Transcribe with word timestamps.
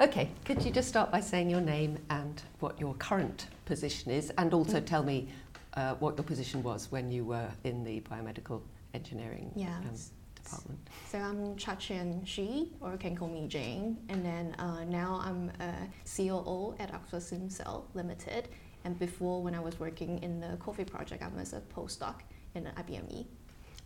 Okay, 0.00 0.30
could 0.44 0.62
you 0.64 0.72
just 0.72 0.88
start 0.88 1.12
by 1.12 1.20
saying 1.20 1.48
your 1.48 1.60
name 1.60 1.98
and 2.10 2.42
what 2.58 2.80
your 2.80 2.94
current 2.94 3.46
position 3.64 4.10
is, 4.10 4.30
and 4.38 4.52
also 4.52 4.80
Mm. 4.80 4.86
tell 4.86 5.02
me 5.04 5.28
uh, 5.74 5.94
what 5.96 6.16
your 6.16 6.24
position 6.24 6.62
was 6.62 6.90
when 6.90 7.10
you 7.12 7.24
were 7.24 7.48
in 7.62 7.84
the 7.84 8.00
biomedical 8.00 8.60
engineering 8.92 9.52
Yeah. 9.54 9.76
um, 9.78 9.94
department? 10.34 10.80
So 11.10 11.18
I'm 11.18 11.56
Chia 11.56 11.76
Chen 11.76 12.22
Hsu, 12.26 12.68
or 12.80 12.92
you 12.92 12.98
can 12.98 13.16
call 13.16 13.28
me 13.28 13.46
Jane. 13.46 13.96
And 14.08 14.24
then 14.24 14.54
uh, 14.58 14.84
now 14.84 15.20
I'm 15.24 15.50
a 15.60 15.72
COO 16.04 16.74
at 16.80 16.92
Oxford 16.92 17.20
SimCell 17.22 17.84
Limited. 17.94 18.48
And 18.84 18.98
before, 18.98 19.42
when 19.42 19.54
I 19.54 19.60
was 19.60 19.78
working 19.80 20.22
in 20.22 20.40
the 20.40 20.56
COVID 20.58 20.88
project, 20.88 21.22
I 21.22 21.28
was 21.28 21.52
a 21.54 21.60
postdoc 21.74 22.16
in 22.54 22.64
IBME. 22.76 23.26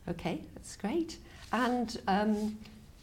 Okay, 0.09 0.43
that's 0.55 0.75
great. 0.77 1.19
And 1.53 2.01
um, 2.09 2.59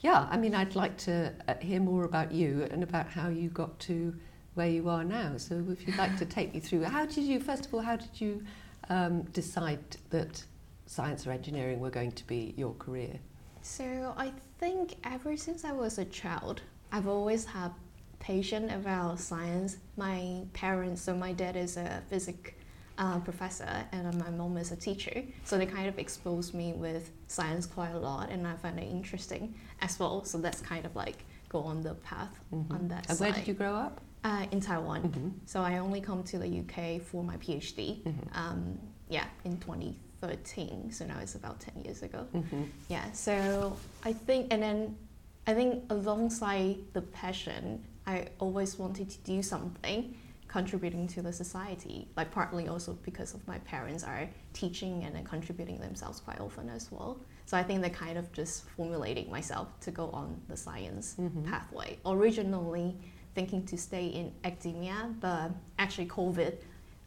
yeah, 0.05 0.27
I 0.29 0.37
mean, 0.37 0.53
I'd 0.53 0.75
like 0.75 0.97
to 1.09 1.33
uh, 1.47 1.55
hear 1.59 1.79
more 1.79 2.03
about 2.03 2.31
you 2.31 2.67
and 2.69 2.83
about 2.83 3.07
how 3.07 3.29
you 3.29 3.49
got 3.49 3.79
to 3.79 4.13
where 4.53 4.69
you 4.69 4.87
are 4.87 5.03
now. 5.03 5.37
So, 5.37 5.65
if 5.71 5.87
you'd 5.87 5.97
like 5.97 6.15
to 6.19 6.25
take 6.25 6.53
me 6.53 6.59
through, 6.59 6.83
how 6.83 7.07
did 7.07 7.23
you, 7.23 7.39
first 7.39 7.65
of 7.65 7.73
all, 7.73 7.79
how 7.79 7.95
did 7.95 8.21
you 8.21 8.43
um, 8.89 9.23
decide 9.39 9.83
that 10.11 10.43
science 10.85 11.25
or 11.25 11.31
engineering 11.31 11.79
were 11.79 11.89
going 11.89 12.11
to 12.11 12.27
be 12.27 12.53
your 12.55 12.75
career? 12.75 13.19
So 13.63 14.13
I 14.15 14.31
think 14.59 14.93
ever 15.03 15.35
since 15.35 15.65
I 15.65 15.71
was 15.71 15.97
a 15.97 16.05
child, 16.05 16.61
I've 16.91 17.07
always 17.07 17.43
had 17.45 17.71
passion 18.19 18.69
about 18.69 19.19
science. 19.19 19.77
My 19.97 20.43
parents, 20.53 21.01
so 21.01 21.15
my 21.15 21.33
dad 21.33 21.55
is 21.55 21.77
a 21.77 22.03
physics 22.11 22.51
uh, 22.97 23.19
professor 23.19 23.67
and 23.91 24.17
my 24.17 24.29
mom 24.29 24.57
is 24.57 24.71
a 24.71 24.75
teacher, 24.75 25.23
so 25.43 25.57
they 25.57 25.65
kind 25.65 25.87
of 25.87 25.99
exposed 25.99 26.53
me 26.53 26.73
with 26.73 27.11
science 27.27 27.65
quite 27.65 27.91
a 27.91 27.99
lot, 27.99 28.29
and 28.29 28.47
I 28.47 28.55
find 28.55 28.79
it 28.79 28.89
interesting 28.89 29.53
as 29.81 29.99
well. 29.99 30.23
So 30.23 30.37
that's 30.37 30.61
kind 30.61 30.85
of 30.85 30.95
like 30.95 31.25
go 31.49 31.59
on 31.59 31.81
the 31.81 31.95
path 31.95 32.39
Mhm. 32.53 32.71
on 32.71 32.87
that 32.87 33.07
And 33.09 33.17
side. 33.17 33.25
where 33.25 33.33
did 33.33 33.47
you 33.47 33.53
grow 33.53 33.73
up? 33.75 34.01
Uh, 34.23 34.45
in 34.51 34.59
Taiwan. 34.59 35.03
Mhm. 35.03 35.31
So 35.45 35.61
I 35.61 35.77
only 35.77 36.01
come 36.01 36.23
to 36.23 36.39
the 36.39 36.47
UK 36.47 36.99
for 36.99 37.23
my 37.23 37.37
PhD. 37.37 38.01
Mhm. 38.03 38.13
Um, 38.35 38.79
yeah, 39.09 39.25
in 39.43 39.57
2013. 39.59 40.91
So 40.91 41.05
now 41.05 41.19
it's 41.19 41.35
about 41.35 41.59
10 41.59 41.83
years 41.83 42.01
ago. 42.01 42.25
Mhm. 42.33 42.69
Yeah, 42.89 43.11
so 43.11 43.77
I 44.03 44.13
think, 44.13 44.51
and 44.51 44.63
then 44.63 44.97
I 45.45 45.53
think 45.53 45.83
alongside 45.91 46.77
the 46.93 47.01
passion, 47.03 47.83
I 48.07 48.29
always 48.39 48.79
wanted 48.79 49.09
to 49.11 49.17
do 49.19 49.43
something 49.43 50.15
contributing 50.59 51.05
to 51.05 51.21
the 51.21 51.33
society, 51.33 52.07
like 52.15 52.31
partly 52.31 52.69
also 52.69 52.93
because 53.03 53.33
of 53.33 53.45
my 53.45 53.57
parents 53.73 54.05
are 54.05 54.25
teaching 54.53 55.03
and 55.03 55.13
then 55.13 55.25
contributing 55.25 55.77
themselves 55.79 56.21
quite 56.21 56.39
often 56.39 56.69
as 56.69 56.89
well. 56.93 57.19
So 57.45 57.57
I 57.57 57.63
think 57.63 57.81
they're 57.81 57.99
kind 58.07 58.17
of 58.17 58.31
just 58.31 58.63
formulating 58.77 59.29
myself 59.29 59.67
to 59.81 59.91
go 59.91 60.05
on 60.11 60.27
the 60.47 60.55
science 60.55 61.07
Mhm. 61.19 61.43
pathway. 61.51 61.99
Originally 62.05 62.95
thinking 63.37 63.65
to 63.65 63.77
stay 63.77 64.05
in 64.19 64.25
academia, 64.45 64.97
but 65.19 65.51
actually 65.77 66.07
COVID 66.07 66.53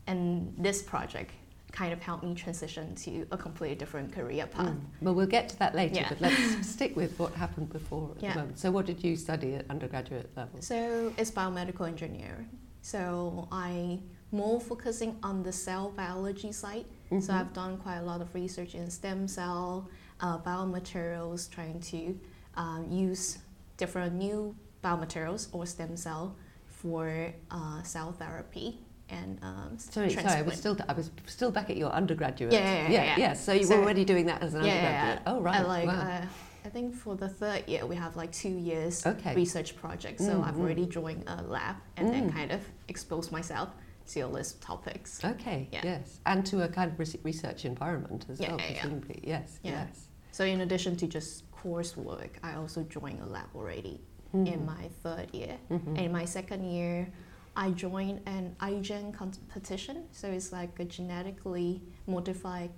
and 0.07 0.55
this 0.59 0.83
project 0.83 1.31
kind 1.73 1.93
of 1.95 2.01
helped 2.03 2.25
me 2.25 2.35
transition 2.35 2.95
to 2.97 3.27
a 3.31 3.39
completely 3.47 3.77
different 3.83 4.13
career 4.13 4.47
path. 4.47 4.77
Mm. 4.77 4.81
Well, 5.05 5.15
we'll 5.15 5.35
get 5.39 5.49
to 5.53 5.57
that 5.63 5.75
later, 5.75 6.01
Yeah. 6.01 6.09
but 6.11 6.21
let's 6.21 6.67
stick 6.75 6.93
with 6.97 7.19
what 7.19 7.33
happened 7.45 7.71
before 7.79 8.11
at 8.17 8.23
Yeah. 8.23 8.47
So, 8.63 8.71
what 8.71 8.85
did 8.91 9.03
you 9.05 9.17
study 9.17 9.55
at 9.55 9.65
undergraduate 9.71 10.29
level? 10.37 10.61
So 10.61 10.77
it's 11.17 11.31
biomedical 11.31 11.87
engineering. 11.95 12.49
So 12.83 13.49
I 13.53 14.01
more 14.31 14.61
focusing 14.61 15.17
on 15.23 15.43
the 15.43 15.53
cell 15.53 15.91
biology 15.97 16.53
side. 16.53 16.85
So 17.11 17.17
Mhm. 17.17 17.31
I've 17.41 17.53
done 17.55 17.79
quite 17.79 17.97
a 17.97 18.03
lot 18.03 18.21
of 18.21 18.35
research 18.35 18.75
in 18.75 18.91
stem 18.91 19.27
cell, 19.27 19.89
uh, 20.21 20.39
biomaterials, 20.39 21.49
trying 21.51 21.81
to 21.81 22.19
um, 22.57 22.91
use 22.91 23.39
different 23.77 24.15
new 24.17 24.55
biomaterials 24.85 25.49
or 25.53 25.65
stem 25.65 25.97
cell 25.97 26.35
for 26.67 27.33
uh, 27.51 27.83
cell 27.85 28.13
therapy 28.13 28.81
and 29.09 29.39
um, 29.43 29.79
Sorry, 29.79 30.11
sorry, 30.11 30.27
I 30.27 30.43
was 30.43 30.57
still 30.59 30.77
I 30.89 30.93
was 30.93 31.11
still 31.27 31.51
back 31.51 31.71
at 31.71 31.77
your 31.79 31.91
undergraduate. 31.93 32.53
Yeah, 32.53 32.89
yeah, 32.89 33.03
yeah, 33.03 33.15
yeah. 33.17 33.33
So 33.33 33.53
you 33.53 33.65
So- 33.65 33.77
were 33.77 33.85
already 33.85 34.05
doing 34.05 34.27
that 34.27 34.43
as 34.43 34.53
an 34.55 34.65
Yeah, 34.65 34.75
yeah, 34.75 34.79
undergraduate. 34.81 35.23
yeah. 35.27 35.33
Oh 35.33 35.41
right. 35.41 35.61
I 35.61 35.63
like 35.63 35.87
wow. 35.87 36.23
I 36.69 36.71
think 36.71 36.95
for 36.95 37.15
the 37.17 37.31
third 37.31 37.67
year 37.67 37.87
we 37.87 37.97
have 37.97 38.15
like 38.15 38.31
two 38.31 38.51
years 38.71 39.07
Okay. 39.07 39.35
research 39.35 39.75
project. 39.75 40.21
So 40.21 40.43
I've 40.43 40.55
Mm, 40.55 40.59
mm. 40.59 40.61
already 40.61 40.87
joined 40.87 41.25
a 41.27 41.41
lab 41.43 41.77
and 41.97 42.13
then 42.13 42.29
Mm. 42.29 42.33
kind 42.35 42.53
of 42.53 42.61
exposed 42.89 43.33
myself 43.33 43.71
to 44.09 44.21
all 44.21 44.33
these 44.35 44.53
topics. 44.71 45.25
Okay. 45.25 45.67
Yeah. 45.73 45.81
Yes, 45.83 46.21
and 46.27 46.45
to 46.51 46.57
a 46.65 46.69
kind 46.69 46.93
of 46.93 46.99
res- 46.99 47.17
research 47.25 47.65
environment 47.65 48.27
as 48.29 48.39
Yeah, 48.39 48.51
well, 48.51 48.61
yeah, 48.61 48.67
presumably. 48.81 49.21
Yes. 49.25 49.59
Yes. 49.63 50.09
So 50.31 50.45
in 50.45 50.61
addition 50.61 50.95
to 50.97 51.07
just 51.07 51.51
coursework, 51.53 52.33
I 52.43 52.53
also 52.61 52.83
joined 52.83 53.21
a 53.23 53.27
lab 53.27 53.49
already 53.57 53.97
in 54.35 54.45
Mhm. 54.61 54.67
my 54.67 54.85
third 55.03 55.29
year. 55.35 55.57
Mhm. 55.71 55.87
And 55.97 55.99
in 56.09 56.13
my 56.13 56.27
second 56.27 56.63
year, 56.71 57.11
I 57.57 57.71
joined 57.71 58.21
an 58.27 58.57
iGEM 58.61 59.13
competition. 59.15 59.97
So 60.13 60.29
it's 60.37 60.53
like 60.53 60.79
a 60.79 60.85
genetically 60.85 61.81
modified 62.07 62.73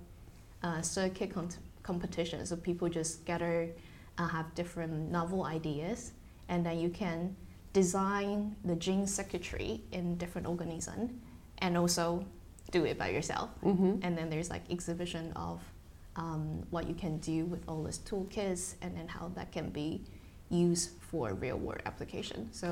uh, 0.63 0.79
circuit 0.81 1.31
con- 1.33 1.49
competition. 2.01 2.37
So 2.49 2.55
people 2.69 2.87
just 2.99 3.11
gather, 3.25 3.57
uh, 4.17 4.27
have 4.37 4.47
different 4.61 4.93
novel 5.17 5.41
ideas, 5.57 5.99
and 6.51 6.59
then 6.65 6.77
you 6.83 6.89
can 7.03 7.35
design 7.81 8.55
the 8.69 8.75
gene 8.85 9.05
circuitry 9.07 9.71
in 9.97 10.03
different 10.23 10.47
organisms, 10.53 11.07
and 11.63 11.71
also 11.77 12.05
do 12.71 12.81
it 12.91 12.97
by 13.03 13.09
yourself. 13.17 13.49
Mhm. 13.63 13.93
And 14.03 14.11
then 14.17 14.27
there's 14.31 14.49
like 14.55 14.63
exhibition 14.77 15.25
of 15.47 15.57
um, 16.23 16.43
what 16.71 16.83
you 16.89 16.95
can 17.03 17.13
do 17.31 17.39
with 17.51 17.61
all 17.69 17.81
these 17.87 17.99
toolkits, 18.09 18.63
and 18.83 18.91
then 18.97 19.07
how 19.07 19.25
that 19.37 19.47
can 19.55 19.67
be 19.81 19.87
used 20.49 20.87
for 21.09 21.25
real 21.45 21.57
world 21.65 21.81
application. 21.91 22.39
So 22.51 22.67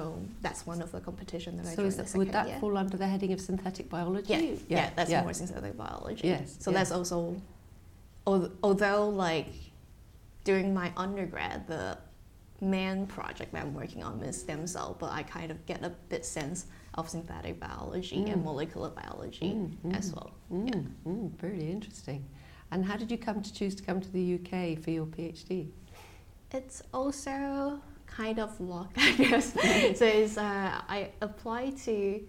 that's 0.45 0.61
one 0.71 0.81
of 0.85 0.89
the 0.95 0.99
competition 1.09 1.51
that 1.57 1.65
I 1.65 1.69
So 1.69 1.75
joined 1.83 1.87
is 1.87 2.11
the 2.11 2.17
would 2.19 2.31
that 2.37 2.47
year. 2.49 2.59
fall 2.59 2.75
under 2.83 2.97
the 3.03 3.07
heading 3.13 3.31
of 3.35 3.39
synthetic 3.39 3.87
biology? 3.95 4.33
Yeah, 4.33 4.77
yeah, 4.77 4.89
that's 4.97 5.09
yeah. 5.11 5.23
more 5.23 5.33
synthetic 5.41 5.75
biology. 5.77 6.27
Yes, 6.27 6.57
So 6.59 6.67
yes. 6.71 6.77
that's 6.77 6.91
also, 6.97 7.15
al- 7.27 7.41
although 8.63 9.09
like 9.09 9.47
during 10.43 10.73
my 10.73 10.91
undergrad, 10.97 11.67
the 11.67 11.97
main 12.61 13.05
project 13.07 13.53
that 13.53 13.61
I'm 13.63 13.73
working 13.73 14.03
on 14.03 14.21
is 14.21 14.39
stem 14.39 14.67
cell, 14.67 14.95
but 14.99 15.11
I 15.11 15.23
kind 15.23 15.49
of 15.51 15.57
get 15.65 15.83
a 15.83 15.89
bit 16.09 16.25
sense 16.25 16.65
of 16.95 17.07
synthetic 17.09 17.59
biology 17.59 18.17
and 18.31 18.41
Mm. 18.41 18.43
molecular 18.43 18.89
biology 18.89 19.51
Mm, 19.53 19.95
as 19.97 20.11
mm. 20.11 20.15
well. 20.15 20.31
Mm, 20.51 20.91
mm, 21.07 21.31
very 21.37 21.71
interesting. 21.71 22.21
And 22.71 22.85
how 22.85 22.97
did 22.97 23.09
you 23.11 23.17
come 23.17 23.41
to 23.41 23.51
choose 23.53 23.75
to 23.75 23.83
come 23.83 23.99
to 24.01 24.11
the 24.11 24.25
UK 24.37 24.75
for 24.83 24.91
your 24.91 25.05
PhD? 25.05 25.69
It's 26.51 26.81
also 26.93 27.79
kind 28.05 28.39
of 28.39 28.59
luck, 28.59 28.91
I 28.97 29.11
guess. 29.13 29.53
so 29.99 30.05
it's, 30.05 30.37
uh, 30.37 30.81
I 30.87 31.09
applied 31.21 31.77
to 31.85 32.21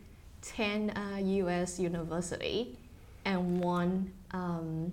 10 0.42 0.90
uh, 0.90 1.16
US 1.42 1.78
university 1.80 2.78
and 3.24 3.60
one 3.60 4.12
um, 4.32 4.92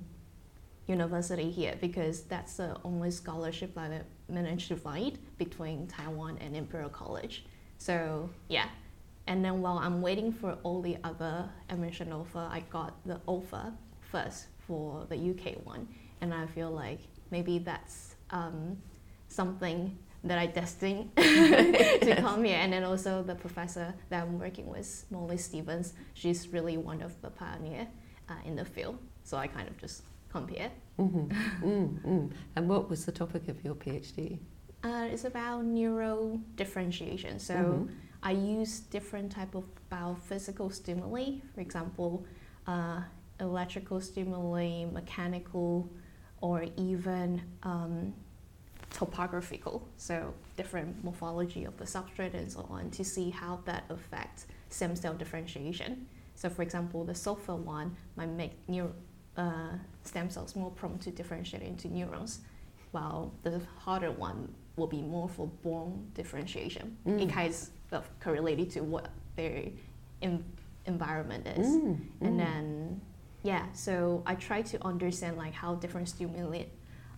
university 0.87 1.51
here 1.51 1.75
because 1.79 2.21
that's 2.23 2.55
the 2.55 2.77
only 2.83 3.11
scholarship 3.11 3.75
that 3.75 3.91
I 3.91 4.01
managed 4.31 4.69
to 4.69 4.75
find 4.75 5.19
between 5.37 5.87
Taiwan 5.87 6.37
and 6.39 6.55
Imperial 6.55 6.89
College. 6.89 7.45
So 7.77 8.29
yeah, 8.47 8.67
and 9.27 9.43
then 9.43 9.61
while 9.61 9.77
I'm 9.77 10.01
waiting 10.01 10.31
for 10.31 10.57
all 10.63 10.81
the 10.81 10.97
other 11.03 11.49
admission 11.69 12.11
offer, 12.11 12.47
I 12.49 12.61
got 12.69 12.95
the 13.05 13.19
offer 13.27 13.73
first 14.11 14.47
for 14.65 15.05
the 15.09 15.15
UK 15.15 15.65
one, 15.65 15.87
and 16.21 16.33
I 16.33 16.45
feel 16.47 16.71
like 16.71 16.99
maybe 17.29 17.59
that's 17.59 18.15
um, 18.31 18.77
something 19.27 19.97
that 20.23 20.37
I 20.37 20.45
destined 20.47 21.13
to 21.17 22.15
come 22.19 22.43
here. 22.43 22.57
And 22.57 22.73
then 22.73 22.83
also 22.83 23.21
the 23.21 23.35
professor 23.35 23.93
that 24.09 24.23
I'm 24.23 24.39
working 24.39 24.67
with, 24.67 25.05
Molly 25.11 25.37
Stevens, 25.37 25.93
she's 26.13 26.47
really 26.49 26.77
one 26.77 27.01
of 27.01 27.21
the 27.21 27.29
pioneer 27.29 27.87
uh, 28.29 28.33
in 28.45 28.55
the 28.55 28.65
field. 28.65 28.97
So 29.23 29.37
I 29.37 29.47
kind 29.47 29.67
of 29.67 29.77
just 29.77 30.03
come 30.31 30.47
here. 30.47 30.71
Mhm, 30.99 31.29
mm, 31.61 32.01
mm. 32.03 32.31
And 32.55 32.67
what 32.69 32.89
was 32.89 33.05
the 33.05 33.11
topic 33.11 33.47
of 33.47 33.63
your 33.63 33.75
PhD? 33.75 34.39
Uh, 34.83 35.07
it's 35.11 35.25
about 35.25 35.63
neural 35.65 36.39
differentiation. 36.55 37.39
So 37.39 37.53
Mhm. 37.55 37.89
I 38.23 38.31
use 38.31 38.79
different 38.79 39.31
type 39.31 39.55
of 39.55 39.63
biophysical 39.91 40.71
stimuli, 40.73 41.39
for 41.53 41.61
example, 41.61 42.25
uh, 42.65 43.01
electrical 43.39 44.01
stimuli, 44.01 44.85
mechanical, 44.85 45.89
or 46.41 46.65
even 46.77 47.41
um, 47.63 48.13
topographical. 48.89 49.87
So 49.97 50.33
different 50.55 51.03
morphology 51.03 51.63
of 51.65 51.77
the 51.77 51.85
substrate 51.85 52.33
and 52.33 52.51
so 52.51 52.65
on 52.69 52.89
to 52.91 53.03
see 53.03 53.29
how 53.29 53.61
that 53.65 53.83
affects 53.89 54.47
stem 54.69 54.95
cell 54.95 55.13
differentiation. 55.13 56.07
So 56.35 56.49
for 56.49 56.61
example, 56.61 57.03
the 57.03 57.15
sulfur 57.15 57.55
one 57.55 57.95
might 58.15 58.29
make 58.29 58.65
neur- 58.67 58.93
uh, 59.37 59.69
stem 60.03 60.29
cells 60.29 60.55
more 60.55 60.71
prone 60.71 60.97
to 60.99 61.11
differentiate 61.11 61.63
into 61.63 61.87
neurons, 61.87 62.39
while 62.91 63.31
the 63.43 63.61
harder 63.77 64.11
one 64.11 64.51
will 64.75 64.87
be 64.87 65.01
more 65.01 65.29
for 65.29 65.47
bone 65.63 66.07
differentiation. 66.13 66.97
Mm. 67.05 67.21
It 67.23 67.29
kind 67.29 67.55
of 67.91 68.09
correlated 68.19 68.69
to 68.71 68.81
what 68.81 69.09
their 69.35 69.63
en- 70.21 70.43
environment 70.85 71.47
is. 71.47 71.67
Mm, 71.67 71.95
mm. 71.95 71.99
And 72.21 72.39
then, 72.39 73.01
yeah, 73.43 73.65
so 73.73 74.23
I 74.25 74.35
try 74.35 74.61
to 74.63 74.83
understand 74.85 75.37
like 75.37 75.53
how 75.53 75.75
different 75.75 76.09
stimuli 76.09 76.63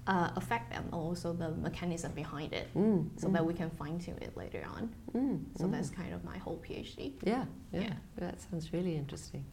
uh, 0.08 0.32
affect 0.36 0.72
them, 0.72 0.86
also 0.92 1.34
the 1.34 1.50
mechanism 1.52 2.12
behind 2.14 2.52
it, 2.54 2.68
Mm, 2.76 3.10
so 3.20 3.28
mm, 3.28 3.34
that 3.34 3.46
we 3.46 3.54
can 3.54 3.70
fine 3.70 4.00
tune 4.00 4.18
it 4.22 4.36
later 4.36 4.66
on. 4.74 4.90
mm, 5.14 5.40
So 5.58 5.66
mm. 5.66 5.72
that's 5.72 5.90
kind 5.90 6.14
of 6.14 6.24
my 6.24 6.38
whole 6.38 6.58
PhD. 6.68 7.14
Yeah, 7.24 7.46
yeah, 7.72 7.82
Yeah. 7.82 7.94
That 8.18 8.42
sounds 8.42 8.74
really 8.74 8.96
interesting. 8.96 9.46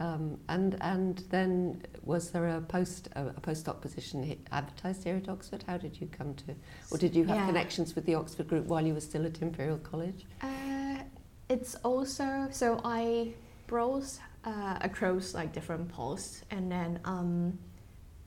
Um, 0.00 0.38
and 0.48 0.76
and 0.80 1.18
then 1.30 1.82
was 2.02 2.30
there 2.30 2.48
a 2.48 2.60
post 2.60 3.08
a, 3.14 3.26
a 3.28 3.40
postdoc 3.40 3.80
position 3.80 4.36
advertised 4.50 5.04
here 5.04 5.16
at 5.16 5.28
Oxford? 5.28 5.64
How 5.66 5.76
did 5.76 6.00
you 6.00 6.08
come 6.08 6.34
to, 6.34 6.54
or 6.90 6.98
did 6.98 7.14
you 7.14 7.24
have 7.26 7.36
Yeah. 7.36 7.46
connections 7.46 7.94
with 7.94 8.04
the 8.04 8.16
Oxford 8.16 8.48
group 8.48 8.66
while 8.66 8.84
you 8.84 8.92
were 8.94 9.00
still 9.00 9.24
at 9.24 9.40
Imperial 9.40 9.78
College? 9.78 10.24
Uh, 10.42 10.98
it's 11.48 11.76
also 11.84 12.48
so 12.50 12.80
I 12.84 13.34
browse 13.68 14.18
uh, 14.44 14.78
across 14.80 15.32
like 15.32 15.52
different 15.52 15.88
posts, 15.88 16.42
and 16.50 16.70
then 16.70 16.98
um, 17.04 17.56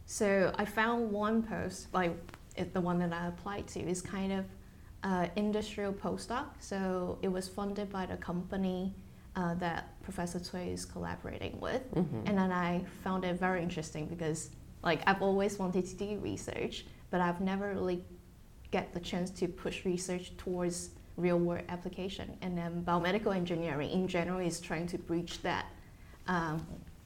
so 0.06 0.54
I 0.58 0.64
found 0.64 1.12
one 1.12 1.44
post 1.44 1.94
like 1.94 2.16
it, 2.56 2.74
the 2.74 2.82
one 2.82 2.98
that 3.00 3.12
I 3.12 3.28
applied 3.28 3.68
to 3.70 3.82
is 3.82 4.02
kind 4.02 4.32
of 4.32 4.46
uh, 5.04 5.28
industrial 5.36 5.92
postdoc. 5.92 6.46
So 6.60 7.20
it 7.22 7.28
was 7.28 7.50
funded 7.50 7.92
by 7.92 8.06
the 8.06 8.16
company 8.18 8.94
uh, 9.38 9.54
that 9.56 10.02
Professor 10.02 10.40
Cui 10.40 10.72
is 10.72 10.84
collaborating 10.84 11.60
with, 11.62 11.84
Mhm. 11.94 12.24
and 12.26 12.38
then 12.38 12.52
I 12.52 12.84
found 13.04 13.24
it 13.24 13.40
very 13.40 13.62
interesting 13.62 14.08
because 14.08 14.50
like 14.84 15.02
I've 15.08 15.22
always 15.22 15.60
wanted 15.60 15.86
to 15.86 15.96
do 15.96 16.20
research, 16.20 16.86
but 17.12 17.22
I've 17.22 17.42
never 17.42 17.74
really 17.74 18.04
get 18.72 18.94
the 18.94 19.00
chance 19.00 19.30
to 19.32 19.48
push 19.48 19.86
research 19.86 20.36
towards 20.38 20.92
real 21.16 21.40
world 21.40 21.66
application. 21.70 22.38
And 22.42 22.58
then 22.58 22.84
biomedical 22.84 23.36
engineering 23.36 23.90
in 23.90 24.08
general 24.08 24.40
is 24.40 24.60
trying 24.60 24.88
to 24.88 24.98
bridge 24.98 25.42
that 25.42 25.66
um, 26.28 26.66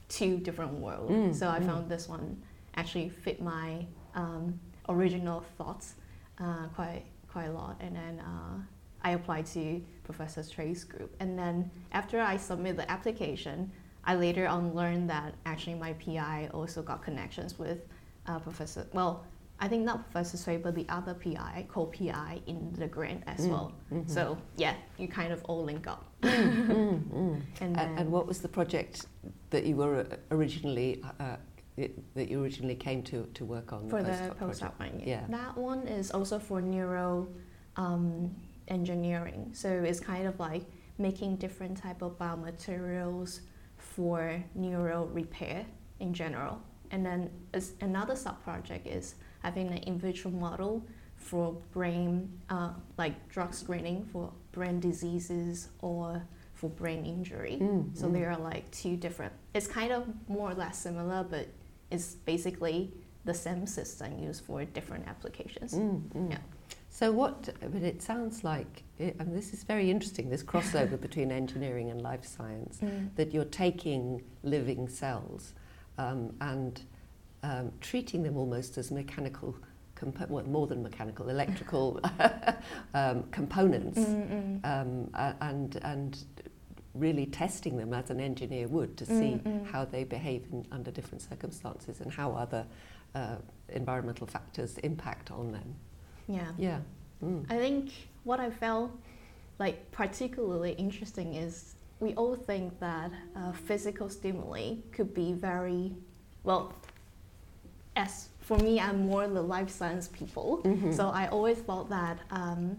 two 0.09 0.37
different 0.37 0.73
worlds. 0.73 1.11
Mm, 1.11 1.35
so 1.35 1.47
I 1.47 1.59
mm. 1.59 1.65
found 1.65 1.89
this 1.89 2.09
one 2.09 2.41
actually 2.75 3.09
fit 3.09 3.41
my 3.41 3.85
um, 4.15 4.59
original 4.89 5.41
thoughts 5.57 5.95
uh, 6.39 6.67
quite 6.75 7.03
quite 7.31 7.47
a 7.47 7.51
lot. 7.51 7.77
And 7.79 7.95
then 7.95 8.19
uh, 8.19 8.57
I 9.03 9.11
applied 9.11 9.45
to 9.47 9.81
Professor 10.03 10.43
Cui's 10.43 10.83
group. 10.83 11.15
And 11.19 11.37
then 11.37 11.69
after 11.91 12.19
I 12.19 12.37
submit 12.37 12.77
the 12.77 12.89
application, 12.91 13.71
I 14.03 14.15
later 14.15 14.47
on 14.47 14.73
learned 14.73 15.09
that 15.09 15.35
actually 15.45 15.75
my 15.75 15.93
PI 15.93 16.49
also 16.53 16.81
got 16.81 17.03
connections 17.03 17.57
with 17.59 17.79
uh, 18.27 18.39
Professor. 18.39 18.85
Well, 18.93 19.23
I 19.59 19.67
think 19.67 19.83
not 19.85 20.03
Professor 20.11 20.37
Cui, 20.43 20.57
but 20.57 20.73
the 20.73 20.87
other 20.89 21.13
PI, 21.13 21.65
co-PI 21.69 22.41
in 22.47 22.73
the 22.73 22.87
grant 22.87 23.23
as 23.27 23.41
Mm, 23.45 23.49
well. 23.49 23.71
mhm. 23.91 24.09
So 24.09 24.37
yeah, 24.57 24.73
you 24.97 25.07
kind 25.07 25.31
of 25.31 25.43
all 25.45 25.63
link 25.63 25.85
up. 25.87 26.03
Mm, 26.23 27.03
mm. 27.11 27.41
And, 27.61 27.77
And, 27.79 27.99
and 27.99 28.11
what 28.11 28.25
was 28.27 28.41
the 28.41 28.47
project 28.47 29.05
that 29.51 29.65
you 29.65 29.75
were 29.75 29.99
uh, 29.99 30.15
originally 30.31 31.03
uh, 31.19 31.37
it, 31.77 31.91
that 32.15 32.27
you 32.29 32.41
originally 32.43 32.75
came 32.75 33.03
to, 33.03 33.27
to 33.35 33.45
work 33.45 33.71
on? 33.71 33.87
for 33.87 34.01
the 34.01 34.11
postdoc 34.11 34.37
postdoc 34.37 34.77
project? 34.77 34.79
one, 34.79 35.03
Yeah. 35.05 35.23
that 35.29 35.55
one 35.57 35.87
is 35.87 36.09
also 36.11 36.39
for 36.39 36.59
neuro 36.61 37.27
um, 37.75 38.35
engineering. 38.71 39.51
So 39.53 39.69
it's 39.69 39.99
kind 39.99 40.27
of 40.27 40.39
like 40.39 40.63
making 40.97 41.35
different 41.35 41.77
type 41.77 42.01
of 42.01 42.17
biomaterials 42.17 43.41
for 43.77 44.43
neural 44.55 45.05
repair 45.07 45.65
in 45.99 46.13
general. 46.13 46.61
And 46.91 47.05
then 47.05 47.29
as 47.53 47.73
another 47.81 48.15
sub 48.15 48.41
project 48.43 48.87
is 48.87 49.15
having 49.43 49.67
an 49.67 49.77
in 49.89 49.99
vitro 49.99 50.31
model 50.31 50.85
for 51.15 51.53
brain, 51.71 52.41
uh, 52.49 52.71
like 52.97 53.29
drug 53.29 53.53
screening 53.53 54.05
for 54.11 54.31
brain 54.51 54.79
diseases 54.79 55.69
or 55.81 56.23
for 56.53 56.69
brain 56.69 57.05
injury. 57.05 57.57
Mm, 57.61 57.97
So 57.97 58.07
mm. 58.07 58.13
there 58.13 58.31
are 58.31 58.37
like 58.37 58.69
two 58.71 58.95
different. 58.97 59.33
It's 59.53 59.67
kind 59.67 59.91
of 59.91 60.07
more 60.27 60.51
or 60.51 60.53
less 60.53 60.77
similar, 60.77 61.23
but 61.23 61.47
it's 61.91 62.15
basically 62.15 62.93
the 63.25 63.33
same 63.33 63.67
system 63.67 64.17
used 64.19 64.43
for 64.45 64.65
different 64.65 65.07
applications. 65.07 65.73
Mm, 65.73 66.01
mm. 66.13 66.31
Yeah. 66.31 66.37
So 66.93 67.11
what? 67.11 67.49
But 67.61 67.81
it 67.83 68.01
sounds 68.01 68.43
like, 68.43 68.83
it, 68.99 69.15
and 69.19 69.33
this 69.35 69.53
is 69.53 69.63
very 69.63 69.89
interesting. 69.89 70.29
This 70.29 70.43
crossover 70.43 70.99
between 71.07 71.31
engineering 71.31 71.89
and 71.89 72.01
life 72.01 72.25
science. 72.25 72.79
Mm. 72.83 73.15
That 73.15 73.33
you're 73.33 73.45
taking 73.45 74.21
living 74.43 74.87
cells 74.89 75.53
um, 75.97 76.33
and 76.41 76.81
um, 77.43 77.71
treating 77.79 78.23
them 78.23 78.35
almost 78.37 78.77
as 78.77 78.91
mechanical, 78.91 79.55
compo- 79.95 80.27
well, 80.29 80.43
more 80.45 80.67
than 80.67 80.83
mechanical, 80.83 81.29
electrical 81.29 81.99
um, 82.93 83.23
components, 83.31 83.97
Mm, 83.99 84.61
mm. 84.61 84.65
um, 84.65 85.35
and 85.41 85.77
and 85.83 86.17
really 86.93 87.25
testing 87.25 87.77
them 87.77 87.93
as 87.93 88.09
an 88.09 88.19
engineer 88.19 88.67
would 88.67 88.97
to 88.97 89.05
see 89.05 89.13
Mm, 89.39 89.43
mm. 89.43 89.65
how 89.71 89.85
they 89.85 90.03
behave 90.03 90.45
in, 90.51 90.65
under 90.73 90.91
different 90.91 91.21
circumstances 91.21 92.01
and 92.01 92.11
how 92.11 92.33
other 92.33 92.65
uh, 93.15 93.37
environmental 93.69 94.27
factors 94.27 94.77
impact 94.79 95.31
on 95.31 95.53
them. 95.53 95.73
Yeah. 96.31 96.51
Yeah. 96.57 96.79
Mm. 97.23 97.45
I 97.49 97.57
think 97.57 97.91
what 98.23 98.39
I 98.39 98.49
felt 98.49 98.91
like 99.59 99.91
particularly 99.91 100.71
interesting 100.73 101.35
is 101.35 101.75
we 101.99 102.13
all 102.15 102.35
think 102.35 102.79
that 102.79 103.11
uh, 103.35 103.51
physical 103.51 104.09
stimuli 104.09 104.75
could 104.91 105.13
be 105.13 105.33
very 105.33 105.91
well. 106.43 106.73
As 107.95 108.29
for 108.39 108.57
me, 108.57 108.79
I'm 108.79 109.05
more 109.07 109.27
the 109.27 109.41
life 109.41 109.69
science 109.69 110.07
people, 110.07 110.61
Mhm. 110.63 110.93
so 110.93 111.09
I 111.09 111.27
always 111.27 111.59
thought 111.59 111.89
that 111.89 112.17
um, 112.31 112.77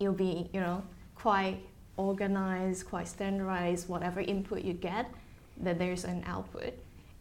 it'll 0.00 0.12
be 0.30 0.50
you 0.52 0.60
know 0.60 0.82
quite 1.14 1.58
organized, 1.96 2.86
quite 2.88 3.08
standardized. 3.08 3.88
Whatever 3.88 4.20
input 4.20 4.62
you 4.62 4.74
get, 4.74 5.06
that 5.64 5.78
there's 5.78 6.04
an 6.04 6.22
output, 6.26 6.74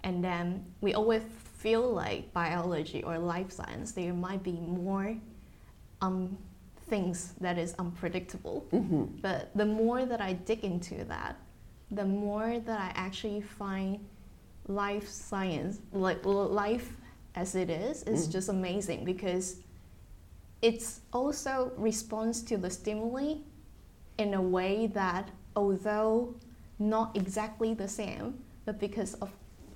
and 0.03 0.23
then 0.23 0.65
we 0.81 0.93
always 0.95 1.23
feel 1.63 1.85
like 1.93 2.33
biology 2.33 3.03
or 3.03 3.17
life 3.17 3.51
science 3.51 3.91
there 3.93 4.13
might 4.13 4.43
be 4.43 4.57
more 4.59 5.15
um, 6.01 6.37
things 6.89 7.33
that 7.41 7.57
is 7.57 7.73
unpredictable. 7.79 8.65
Mhm. 8.71 9.21
But 9.21 9.51
the 9.55 9.65
more 9.65 10.05
that 10.05 10.21
I 10.21 10.33
dig 10.33 10.63
into 10.63 11.03
that, 11.05 11.35
the 11.91 12.05
more 12.05 12.59
that 12.59 12.79
I 12.79 12.91
actually 12.95 13.41
find 13.41 13.99
life 14.67 15.07
science, 15.09 15.79
like 15.91 16.25
life 16.25 16.97
as 17.35 17.55
it 17.55 17.69
is, 17.69 18.03
is 18.03 18.27
Mm. 18.27 18.31
just 18.31 18.49
amazing 18.49 19.05
because 19.05 19.57
it's 20.61 21.01
also 21.13 21.71
responds 21.77 22.41
to 22.43 22.57
the 22.57 22.69
stimuli 22.69 23.35
in 24.17 24.33
a 24.33 24.41
way 24.41 24.87
that, 24.87 25.29
although 25.55 26.33
not 26.79 27.15
exactly 27.15 27.73
the 27.73 27.87
same, 27.87 28.43
but 28.65 28.79
because 28.79 29.13
of 29.15 29.31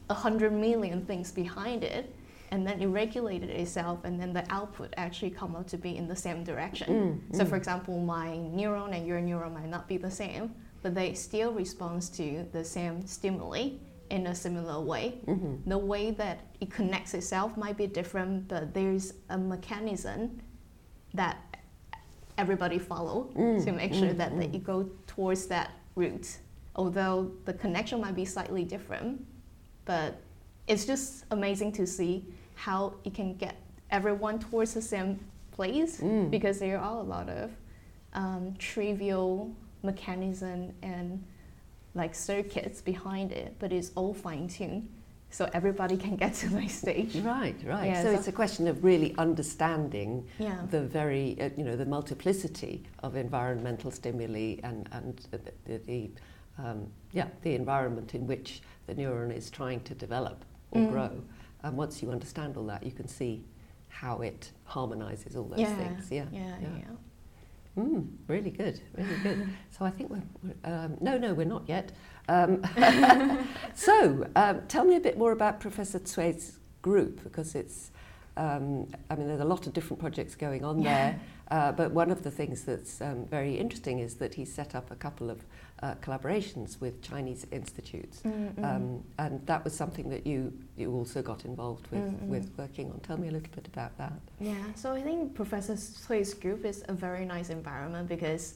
a 0.10 0.14
hundred 0.14 0.52
million 0.54 1.06
things 1.06 1.32
behind 1.32 1.84
it, 1.84 2.14
and 2.52 2.68
then 2.68 2.82
it 2.82 2.88
regulated 2.88 3.50
itself, 3.50 4.00
and 4.04 4.20
then 4.20 4.34
the 4.34 4.44
output 4.50 4.94
actually 4.98 5.32
come 5.32 5.56
out 5.56 5.68
to 5.70 5.78
be 5.78 5.96
in 5.96 6.08
the 6.08 6.16
same 6.16 6.44
direction. 6.44 7.22
Mm, 7.30 7.36
So, 7.38 7.44
mm. 7.46 7.50
for 7.50 7.56
example, 7.56 7.98
my 8.00 8.28
neuron 8.60 8.94
and 8.96 9.08
your 9.08 9.20
neuron 9.22 9.54
might 9.54 9.70
not 9.70 9.88
be 9.88 9.98
the 9.98 10.12
same, 10.12 10.54
but 10.82 10.94
they 10.94 11.14
still 11.14 11.54
respond 11.54 12.02
to 12.14 12.46
the 12.52 12.64
same 12.64 13.06
stimuli 13.08 13.70
in 14.10 14.28
a 14.28 14.36
similar 14.36 14.82
way. 14.82 15.20
Mhm. 15.26 15.64
The 15.66 15.78
way 15.78 16.12
that 16.12 16.40
it 16.60 16.70
connects 16.70 17.14
itself 17.14 17.56
might 17.56 17.78
be 17.78 17.88
different, 17.88 18.50
but 18.50 18.74
there's 18.74 19.14
a 19.30 19.38
mechanism 19.38 20.42
that 21.14 21.38
everybody 22.38 22.78
follow 22.80 23.30
Mm, 23.36 23.64
to 23.64 23.72
make 23.72 23.94
sure 23.94 24.10
mm, 24.10 24.18
that, 24.18 24.38
that 24.38 24.50
mm. 24.50 24.54
you 24.54 24.60
go 24.60 24.90
towards 25.08 25.46
that 25.48 25.70
route. 25.96 26.40
Although 26.76 27.32
the 27.46 27.54
connection 27.54 28.02
might 28.02 28.16
be 28.16 28.26
slightly 28.26 28.66
different, 28.66 29.26
but 29.86 30.20
it's 30.68 30.86
just 30.86 31.26
amazing 31.32 31.72
to 31.74 31.86
see 31.88 32.26
how 32.66 32.94
it 33.04 33.14
can 33.16 33.34
get 33.38 33.56
everyone 33.90 34.38
towards 34.40 34.74
the 34.76 34.82
same 34.82 35.20
place 35.52 36.00
Mm. 36.00 36.30
because 36.30 36.60
there 36.60 36.78
are 36.80 37.00
a 37.00 37.08
lot 37.16 37.28
of 37.28 37.50
um, 38.14 38.54
trivial 38.60 39.52
mechanism 39.84 40.72
and 40.84 41.24
like 41.96 42.14
circuits 42.16 42.80
behind 42.82 43.32
it, 43.32 43.56
but 43.60 43.72
it's 43.74 43.92
all 43.96 44.14
fine 44.14 44.48
tuned, 44.48 44.88
so 45.32 45.50
everybody 45.54 45.98
can 45.98 46.16
get 46.16 46.34
to 46.36 46.48
the 46.50 46.68
stage. 46.68 47.16
Right, 47.36 47.56
right. 47.66 47.88
Yeah, 47.90 48.04
so 48.04 48.10
so- 48.12 48.18
it's 48.18 48.28
a 48.28 48.32
question 48.44 48.68
of 48.68 48.84
really 48.84 49.12
understanding 49.18 50.12
Yeah. 50.40 50.62
the 50.70 50.82
very, 51.00 51.28
uh, 51.42 51.50
you 51.58 51.64
know, 51.68 51.76
the 51.76 51.86
multiplicity 51.98 52.84
of 53.06 53.16
environmental 53.16 53.90
stimuli 53.92 54.50
and 54.70 54.88
and 54.98 55.14
the, 55.32 55.40
the, 55.68 55.78
the 55.90 56.02
um, 56.64 56.80
yeah, 57.12 57.28
the 57.42 57.54
environment 57.56 58.14
in 58.14 58.28
which 58.28 58.62
the 58.88 58.94
neuron 58.96 59.32
is 59.36 59.50
trying 59.50 59.82
to 59.90 59.94
develop 60.06 60.38
or 60.72 60.82
Mm. 60.82 60.92
grow. 60.92 61.12
And 61.64 61.78
once 61.78 62.02
you 62.02 62.12
understand 62.12 62.58
all 62.58 62.66
that, 62.66 62.84
you 62.84 62.92
can 62.92 63.08
see 63.08 63.44
how 63.90 64.22
it 64.22 64.52
harmonizes 64.66 65.36
all 65.36 65.44
those 65.46 65.60
yeah, 65.60 65.76
things. 65.76 66.08
Yeah, 66.12 66.26
yeah, 66.32 66.56
yeah. 66.62 66.68
yeah. 66.78 67.84
Mm, 67.84 68.08
really 68.28 68.50
good, 68.52 68.82
really 68.98 69.18
good. 69.24 69.48
So 69.78 69.86
I 69.86 69.90
think 69.92 70.10
we're, 70.10 70.24
we're 70.44 70.56
um, 70.74 70.98
no, 71.00 71.18
no, 71.18 71.34
we're 71.34 71.46
not 71.46 71.64
yet. 71.68 71.92
Um, 72.28 72.62
so 73.76 74.28
um, 74.36 74.62
tell 74.68 74.84
me 74.86 74.96
a 74.98 75.00
bit 75.00 75.18
more 75.18 75.32
about 75.32 75.60
Professor 75.60 76.00
Cui's 76.00 76.60
group 76.82 77.24
because 77.24 77.56
it's 77.56 77.92
Um, 78.38 78.88
I 79.10 79.16
mean, 79.16 79.28
there's 79.28 79.42
a 79.42 79.46
lot 79.46 79.68
of 79.68 79.74
different 79.74 80.00
projects 80.00 80.36
going 80.36 80.64
on 80.64 80.80
Yeah. 80.82 80.94
there, 80.94 81.20
uh, 81.52 81.72
but 81.74 81.92
one 81.92 82.10
of 82.12 82.24
the 82.24 82.32
things 82.32 82.64
that's 82.64 83.02
um, 83.02 83.26
very 83.26 83.58
interesting 83.58 84.00
is 84.00 84.16
that 84.16 84.34
he 84.34 84.46
set 84.46 84.74
up 84.74 84.90
a 84.90 84.96
couple 84.96 85.30
of 85.30 85.44
uh, 85.84 85.96
collaborations 85.96 86.80
with 86.80 87.02
Chinese 87.02 87.46
institutes. 87.52 88.22
Mm, 88.24 88.64
Um, 88.64 89.04
and 89.18 89.46
that 89.48 89.64
was 89.66 89.76
something 89.76 90.10
that 90.10 90.26
you, 90.26 90.54
you 90.78 90.94
also 90.94 91.22
got 91.22 91.44
involved 91.46 91.88
with, 91.92 92.02
Mm, 92.02 92.20
mm. 92.20 92.28
with 92.30 92.52
working 92.58 92.90
on. 92.92 93.00
Tell 93.02 93.18
me 93.18 93.28
a 93.28 93.32
little 93.32 93.54
bit 93.54 93.68
about 93.68 93.98
that. 93.98 94.14
Yeah, 94.40 94.54
so 94.76 94.94
I 94.94 95.02
think 95.02 95.34
Professor 95.36 95.76
Cui's 96.08 96.34
group 96.34 96.64
is 96.66 96.84
a 96.88 96.94
very 96.94 97.26
nice 97.26 97.50
environment 97.50 98.08
because 98.08 98.56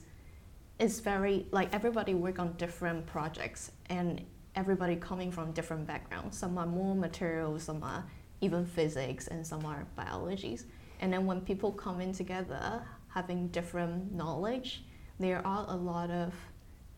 it's 0.80 1.00
very 1.02 1.46
like 1.52 1.74
everybody 1.74 2.14
work 2.14 2.40
on 2.40 2.54
different 2.58 3.06
projects 3.06 3.72
and 3.90 4.22
everybody 4.56 4.96
coming 4.96 5.32
from 5.32 5.52
different 5.52 5.86
backgrounds. 5.86 6.38
Some 6.38 6.58
are 6.58 6.66
more 6.68 6.96
materials, 6.96 7.64
some 7.64 7.84
are 7.84 8.04
even 8.42 8.66
physics, 8.66 9.28
and 9.28 9.46
some 9.46 9.66
are 9.66 9.86
biologies. 9.96 10.66
And 11.00 11.12
then 11.14 11.26
when 11.26 11.42
people 11.42 11.72
come 11.72 12.02
in 12.02 12.14
together, 12.14 12.82
having 13.10 13.48
different 13.50 14.14
knowledge, 14.14 14.84
there 15.20 15.46
are 15.46 15.66
a 15.70 15.76
lot 15.76 16.10
of 16.12 16.34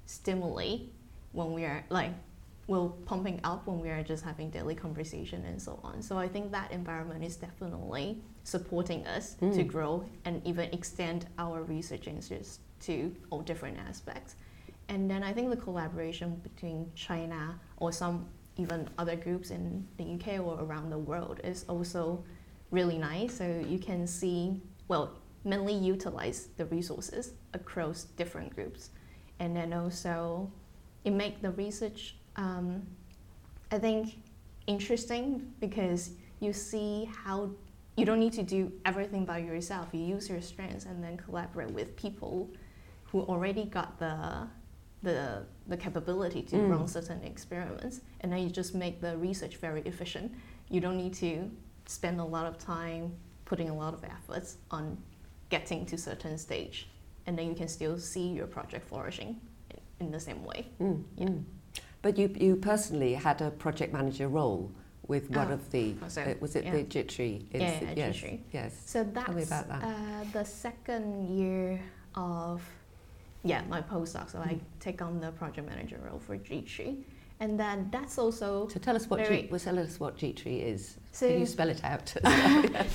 stimuli 0.05 0.77
when 1.33 1.53
we 1.53 1.63
are 1.65 1.83
like 1.89 2.11
will 2.67 2.89
pumping 3.05 3.39
up 3.45 3.65
when 3.65 3.79
we 3.79 3.89
are 3.89 4.03
just 4.03 4.23
having 4.25 4.49
daily 4.49 4.75
conversation 4.75 5.43
and 5.45 5.61
so 5.61 5.79
on. 5.83 6.01
So 6.01 6.17
I 6.17 6.27
think 6.27 6.51
that 6.51 6.71
environment 6.71 7.23
is 7.23 7.37
definitely 7.37 8.21
supporting 8.43 9.07
us 9.07 9.35
to 9.35 9.45
Mm. 9.45 9.67
grow 9.67 10.03
and 10.25 10.45
even 10.45 10.69
extend 10.73 11.27
our 11.37 11.63
research 11.63 12.07
interests 12.07 12.59
to 12.81 13.15
all 13.29 13.41
different 13.41 13.77
aspects. 13.77 14.35
And 14.89 15.09
then 15.09 15.23
I 15.23 15.31
think 15.33 15.49
the 15.49 15.57
collaboration 15.57 16.35
between 16.43 16.91
China 16.93 17.59
or 17.77 17.91
some 17.93 18.27
even 18.57 18.89
other 18.97 19.15
groups 19.15 19.49
in 19.51 19.87
the 19.97 20.03
UK 20.03 20.39
or 20.39 20.59
around 20.61 20.89
the 20.89 20.97
world 20.97 21.39
is 21.43 21.63
also 21.69 22.23
really 22.71 22.97
nice. 22.97 23.37
So 23.37 23.63
you 23.67 23.79
can 23.79 24.07
see, 24.07 24.61
well, 24.87 25.13
mainly 25.43 25.73
utilize 25.73 26.49
the 26.57 26.65
resources 26.65 27.33
across 27.53 28.03
different 28.03 28.53
groups. 28.55 28.89
And 29.39 29.55
then 29.55 29.73
also 29.73 30.51
it 31.05 31.11
make 31.11 31.41
the 31.41 31.51
research, 31.51 32.15
um, 32.35 32.85
I 33.71 33.77
think, 33.77 34.15
interesting 34.67 35.53
because 35.59 36.11
you 36.39 36.53
see 36.53 37.09
how 37.23 37.51
you 37.95 38.05
don't 38.05 38.19
need 38.19 38.33
to 38.33 38.43
do 38.43 38.71
everything 38.85 39.25
by 39.25 39.39
yourself. 39.39 39.87
You 39.91 40.01
use 40.01 40.29
your 40.29 40.41
strengths 40.41 40.85
and 40.85 41.03
then 41.03 41.17
collaborate 41.17 41.71
with 41.71 41.95
people 41.95 42.49
who 43.05 43.21
already 43.21 43.65
got 43.65 43.97
the 43.99 44.47
the, 45.03 45.45
the 45.67 45.77
capability 45.77 46.41
to 46.41 46.55
Mm. 46.55 46.71
run 46.71 46.87
certain 46.87 47.21
experiments, 47.23 48.01
and 48.21 48.33
then 48.33 48.39
you 48.39 48.49
just 48.49 48.73
make 48.73 48.99
the 48.99 49.15
research 49.17 49.57
very 49.57 49.81
efficient. 49.81 50.33
You 50.69 50.81
don't 50.81 50.97
need 50.97 51.13
to 51.15 51.51
spend 51.87 52.19
a 52.19 52.23
lot 52.23 52.45
of 52.45 52.57
time 52.57 53.13
putting 53.45 53.69
a 53.69 53.75
lot 53.75 53.93
of 53.93 54.03
efforts 54.03 54.57
on 54.71 54.97
getting 55.49 55.85
to 55.85 55.97
certain 55.97 56.37
stage, 56.37 56.89
and 57.25 57.37
then 57.37 57.47
you 57.47 57.55
can 57.55 57.67
still 57.67 57.97
see 57.97 58.27
your 58.27 58.47
project 58.47 58.87
flourishing 58.89 59.39
in, 59.99 60.11
the 60.11 60.19
same 60.19 60.43
way. 60.43 60.67
Mm, 60.81 61.03
Yeah. 61.17 61.27
mm. 61.27 61.43
But 62.01 62.17
you, 62.17 62.29
you 62.39 62.55
personally 62.57 63.13
had 63.15 63.41
a 63.41 63.49
project 63.51 63.91
manager 63.91 64.27
role 64.27 64.71
with 65.07 65.29
one 65.31 65.47
Oh, 65.49 65.53
of 65.53 65.71
the, 65.71 65.95
so, 66.09 66.21
uh, 66.21 66.33
was 66.39 66.55
it 66.55 66.65
yeah. 66.65 66.71
the 66.71 66.83
JITRI? 66.83 67.45
Yeah, 67.53 67.59
yeah, 67.81 67.93
yes, 67.95 68.15
JITRI. 68.17 68.39
yes. 68.53 68.81
So 68.85 69.03
that's 69.03 69.29
me 69.33 69.43
about 69.43 69.67
that. 69.69 69.83
Uh, 69.83 70.23
the 70.33 70.43
second 70.43 71.29
year 71.37 71.79
of 72.15 72.61
yeah 73.43 73.61
my 73.69 73.81
postdoc. 73.81 74.29
So 74.31 74.39
I 74.39 74.53
Mm. 74.55 74.59
take 74.79 75.01
on 75.01 75.19
the 75.21 75.31
project 75.31 75.67
manager 75.67 75.99
role 76.05 76.19
for 76.19 76.37
JITRI, 76.37 77.03
and 77.39 77.59
then 77.59 77.87
that's 77.91 78.17
also 78.17 78.67
So 78.67 78.79
tell 78.79 78.95
us 78.95 79.09
what 79.09 79.19
Very- 79.19 79.43
G, 79.43 79.47
well, 79.51 79.59
tell 79.59 79.77
us 79.79 79.99
what 79.99 80.17
JITRI 80.17 80.63
is. 80.73 80.97
so 81.11 81.27
Can 81.27 81.39
you 81.39 81.45
spell 81.45 81.69
it 81.69 81.83
out? 81.83 82.07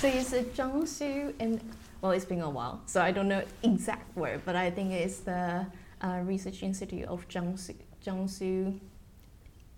so 0.00 0.08
it's 0.08 0.32
a 0.32 0.42
Jiangsu 0.42 1.32
and 1.40 1.60
well 2.00 2.12
it's 2.12 2.24
been 2.24 2.40
a 2.40 2.50
while, 2.50 2.80
so 2.86 3.00
I 3.00 3.12
don't 3.12 3.28
know 3.28 3.42
exact 3.62 4.16
word, 4.16 4.42
but 4.44 4.56
I 4.56 4.70
think 4.70 4.92
it's 4.92 5.20
the 5.20 5.66
uh, 6.02 6.20
research 6.24 6.62
institute 6.62 7.04
of 7.06 7.28
Jiangsu 7.28 7.74
Jiangsu 8.04 8.78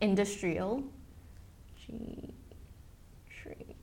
Industrial 0.01 0.83
G 1.87 2.31
Tree 3.43 3.77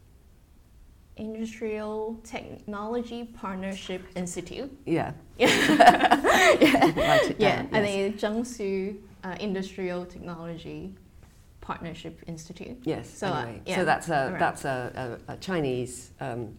Industrial 1.17 2.19
Technology 2.23 3.25
Partnership 3.25 4.01
Institute. 4.15 4.71
yeah. 4.85 5.11
yeah, 5.38 5.47
Write 6.95 7.31
it 7.31 7.35
yeah. 7.39 7.63
down, 7.63 7.69
I 7.73 7.79
yes. 7.81 7.85
think 7.85 8.19
Jiangsu 8.19 8.97
uh, 9.23 9.35
Industrial 9.39 10.05
Technology 10.05 10.93
Partnership 11.61 12.21
Institute. 12.27 12.77
Yes. 12.83 13.09
So, 13.09 13.27
uh, 13.27 13.47
yeah, 13.65 13.75
so 13.75 13.85
that's 13.85 14.09
a 14.09 14.11
around. 14.29 14.39
that's 14.39 14.65
a, 14.65 15.19
a, 15.27 15.33
a 15.33 15.37
Chinese 15.37 16.11
um, 16.19 16.55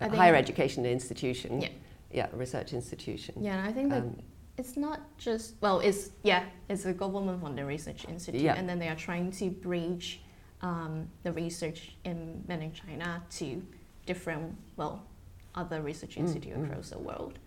I 0.00 0.08
higher 0.08 0.34
education 0.34 0.84
institution. 0.86 1.60
Yeah. 1.62 1.68
Yeah, 2.12 2.28
a 2.32 2.36
research 2.36 2.72
institution. 2.72 3.34
Yeah, 3.42 3.58
and 3.58 3.68
I 3.68 3.72
think 3.72 3.90
that 3.90 4.02
Um, 4.02 4.16
it's 4.58 4.76
not 4.76 5.00
just 5.18 5.54
well, 5.60 5.80
it's 5.80 6.10
yeah, 6.22 6.44
it's 6.68 6.84
a 6.86 6.92
government 6.92 7.40
funded 7.42 7.66
research 7.66 8.06
institute, 8.08 8.42
Yeah. 8.42 8.54
and 8.58 8.68
then 8.68 8.78
they 8.78 8.88
are 8.88 8.96
trying 8.96 9.30
to 9.32 9.50
bridge 9.50 10.20
um, 10.62 11.08
the 11.24 11.32
research 11.32 11.96
in 12.04 12.44
mainland 12.48 12.74
China 12.74 13.22
to 13.38 13.62
different 14.06 14.54
well 14.76 15.02
other 15.54 15.80
research 15.82 16.16
Mm, 16.16 16.20
institute 16.20 16.56
mm. 16.56 16.64
across 16.70 16.90
the 16.90 16.98
world, 16.98 17.38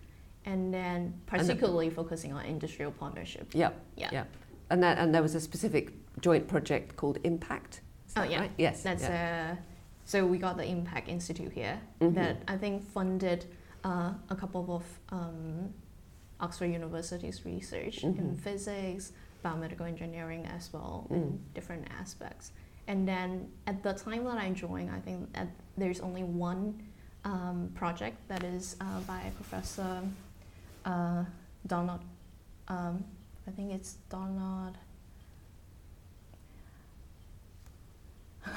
and 0.44 0.72
then 0.72 1.14
particularly 1.26 1.90
focusing 1.90 2.32
on 2.32 2.44
industrial 2.44 2.92
partnership. 2.92 3.48
yeah. 3.54 3.70
Yeah. 3.96 4.08
Yeah. 4.12 4.24
And 4.70 4.82
that, 4.82 4.98
and 4.98 5.14
there 5.14 5.22
was 5.22 5.34
a 5.34 5.40
specific 5.40 5.92
joint 6.20 6.46
project 6.48 6.96
called 6.96 7.18
Impact. 7.24 7.80
Oh, 8.16 8.22
yeah. 8.22 8.40
right? 8.40 8.50
Yes. 8.56 8.82
That's 8.82 9.02
yeah. 9.02 9.52
uh, 9.52 9.62
so 10.04 10.26
we 10.26 10.38
got 10.38 10.56
the 10.56 10.64
Impact 10.64 11.08
Institute 11.08 11.52
here 11.52 11.80
Mhm. 12.00 12.14
that 12.14 12.36
I 12.48 12.56
think 12.56 12.82
funded 12.82 13.46
uh, 13.84 14.12
a 14.28 14.36
couple 14.36 14.74
of 14.76 14.84
um, 15.10 15.72
Oxford 16.40 16.66
University's 16.66 17.44
research 17.44 18.04
in 18.04 18.14
Mhm. 18.14 18.38
physics, 18.38 19.12
biomedical 19.44 19.86
engineering 19.86 20.46
as 20.46 20.72
well, 20.72 21.06
Mm. 21.10 21.16
in 21.16 21.40
different 21.54 21.86
aspects. 22.00 22.52
And 22.88 23.06
then 23.06 23.50
at 23.66 23.82
the 23.82 23.92
time 23.94 24.24
that 24.24 24.38
I 24.38 24.50
joined, 24.50 24.90
I 24.90 25.00
think 25.00 25.32
that 25.32 25.48
there's 25.76 26.00
only 26.00 26.24
one 26.24 26.82
um, 27.24 27.70
project 27.74 28.16
that 28.28 28.42
is 28.44 28.76
uh, 28.80 29.00
by 29.06 29.30
Professor 29.36 30.00
uh, 30.84 31.24
Donald. 31.66 32.00
Um, 32.68 33.04
I 33.46 33.50
think 33.50 33.72
it's 33.72 33.94
Donald. 34.08 34.76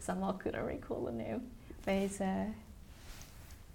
Somehow 0.00 0.32
couldn't 0.32 0.64
recall 0.64 1.04
the 1.04 1.12
name, 1.12 1.42
but 1.84 1.94
it's 1.94 2.20
uh, 2.20 2.46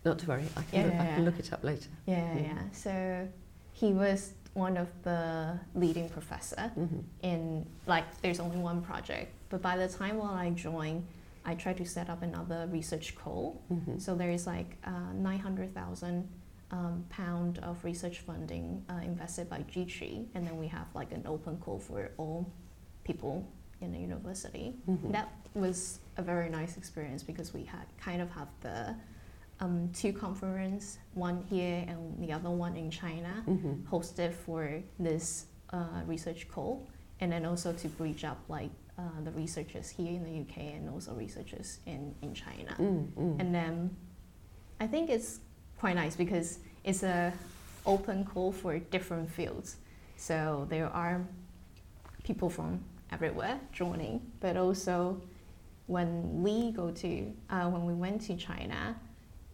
Not 0.06 0.20
to 0.20 0.28
worry. 0.28 0.44
I 0.58 0.62
can, 0.64 0.80
Yeah, 0.80 0.84
look, 0.86 0.94
yeah, 0.94 1.02
I 1.02 1.06
can 1.06 1.18
yeah. 1.20 1.26
look 1.26 1.40
it 1.40 1.54
up 1.54 1.64
later. 1.64 1.90
yeah, 2.06 2.20
Mhm. 2.36 2.44
yeah. 2.44 2.62
So 2.72 3.28
he 3.74 3.94
was 3.94 4.34
one 4.54 4.78
of 4.78 4.88
the 5.04 5.58
leading 5.76 6.10
professor 6.10 6.70
hmm 6.76 7.00
in 7.22 7.66
like 7.86 8.06
there's 8.22 8.40
only 8.40 8.58
one 8.58 8.82
project, 8.82 9.32
but 9.50 9.62
by 9.62 9.78
the 9.78 9.88
time 9.88 10.18
when 10.18 10.30
I 10.32 10.50
joined, 10.52 11.06
I 11.46 11.56
tried 11.56 11.78
to 11.78 11.86
set 11.86 12.10
up 12.10 12.22
another 12.22 12.68
research 12.72 13.16
call. 13.16 13.62
hmm 13.70 13.98
So 14.00 14.16
there 14.16 14.32
is 14.32 14.46
like 14.48 14.78
uh, 14.84 15.14
nine 15.14 15.40
hundred 15.40 15.74
thousand 15.74 16.28
um, 16.72 17.06
pound 17.10 17.60
of 17.60 17.84
research 17.84 18.20
funding 18.20 18.84
uh, 18.90 18.96
invested 19.04 19.50
by 19.50 19.60
JITRI, 19.74 20.28
and 20.36 20.46
then 20.46 20.58
we 20.58 20.68
have 20.68 20.88
like 20.94 21.12
an 21.12 21.24
open 21.26 21.58
call 21.58 21.80
for 21.80 22.12
all 22.18 22.52
people 23.04 23.48
in 23.82 23.92
the 23.92 24.00
university. 24.00 24.74
hmm 24.86 25.12
That 25.12 25.30
was 25.54 26.00
a 26.18 26.22
very 26.22 26.50
nice 26.50 26.78
experience 26.78 27.24
because 27.24 27.54
we 27.54 27.64
had 27.64 27.86
kind 27.98 28.22
of 28.22 28.30
have 28.32 28.50
the 28.62 28.96
um, 29.62 29.90
two 29.94 30.14
conference, 30.14 31.00
one 31.16 31.44
here 31.50 31.84
and 31.88 32.00
the 32.24 32.32
other 32.32 32.50
one 32.50 32.76
in 32.76 32.90
China, 32.92 33.34
hmm 33.46 33.74
hosted 33.90 34.34
for 34.34 34.82
this 35.00 35.46
uh, 35.72 36.02
research 36.06 36.48
call, 36.48 36.88
and 37.20 37.32
then 37.32 37.46
also 37.46 37.74
to 37.74 37.88
bridge 37.88 38.24
up 38.24 38.40
like 38.48 38.72
uh, 38.98 39.02
the 39.24 39.32
researchers 39.32 39.90
here 39.90 40.12
in 40.12 40.24
the 40.24 40.42
UK 40.42 40.76
and 40.76 40.90
also 40.90 41.14
researchers 41.14 41.80
in, 41.86 42.14
in 42.22 42.34
China. 42.34 42.76
mm 42.78 43.08
mm. 43.14 43.40
And 43.40 43.54
then 43.56 43.96
I 44.80 44.88
think 44.88 45.10
it's 45.10 45.40
quite 45.80 45.96
nice 45.96 46.16
because 46.16 46.60
it's 46.84 47.04
a 47.04 47.34
open 47.86 48.26
call 48.26 48.52
for 48.52 48.78
different 48.80 49.30
fields. 49.32 49.78
So 50.18 50.68
there 50.70 50.88
are 50.88 51.26
people 52.24 52.50
from 52.50 52.80
everywhere 53.12 53.60
joining, 53.72 54.22
but 54.42 54.58
also 54.58 55.22
when 55.88 56.44
we 56.44 56.72
go 56.72 56.92
to 56.92 57.34
uh, 57.50 57.68
when 57.70 57.86
we 57.86 57.94
went 57.94 58.22
to 58.24 58.36
China, 58.36 58.96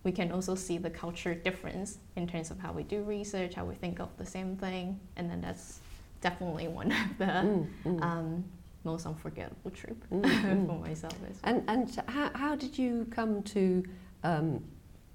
we 0.03 0.11
can 0.11 0.31
also 0.31 0.55
see 0.55 0.77
the 0.77 0.89
culture 0.89 1.33
difference 1.35 1.99
in 2.15 2.27
terms 2.27 2.51
of 2.51 2.59
how 2.59 2.71
we 2.73 2.83
do 2.83 3.03
research, 3.03 3.53
how 3.53 3.65
we 3.65 3.75
think 3.75 3.99
of 3.99 4.09
the 4.17 4.25
same 4.25 4.57
thing, 4.57 4.99
and 5.15 5.29
then 5.29 5.41
that's 5.41 5.79
definitely 6.21 6.67
one 6.67 6.91
of 6.91 7.17
the 7.19 7.25
Mm, 7.25 7.67
mm. 7.85 8.01
um, 8.01 8.43
most 8.83 9.05
unforgettable 9.05 9.71
trip 9.71 9.97
Mm, 10.11 10.21
mm. 10.25 10.67
for 10.67 10.79
myself 10.79 11.13
as 11.29 11.39
well. 11.41 11.53
And, 11.55 11.63
and 11.69 12.03
how, 12.07 12.29
how 12.35 12.55
did 12.55 12.77
you 12.77 13.07
come 13.11 13.41
to 13.43 13.83
um, 14.23 14.63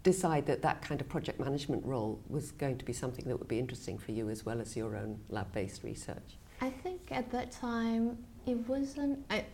decide 0.03 0.47
that 0.47 0.63
that 0.63 0.81
kind 0.83 1.01
of 1.01 1.09
project 1.09 1.39
management 1.41 1.85
role 1.85 2.21
was 2.29 2.53
going 2.53 2.79
to 2.79 2.85
be 2.85 2.93
something 2.93 3.27
that 3.29 3.39
would 3.39 3.49
be 3.49 3.59
interesting 3.59 3.99
for 3.99 4.13
you 4.13 4.29
as 4.31 4.47
well 4.47 4.61
as 4.61 4.77
your 4.77 4.97
own 4.97 5.19
lab-based 5.29 5.83
research? 5.83 6.37
I 6.61 6.71
think 6.71 7.01
at 7.11 7.31
that 7.33 7.51
time 7.51 8.19
it 8.47 8.57
wasn't. 8.69 9.25
I, 9.31 9.45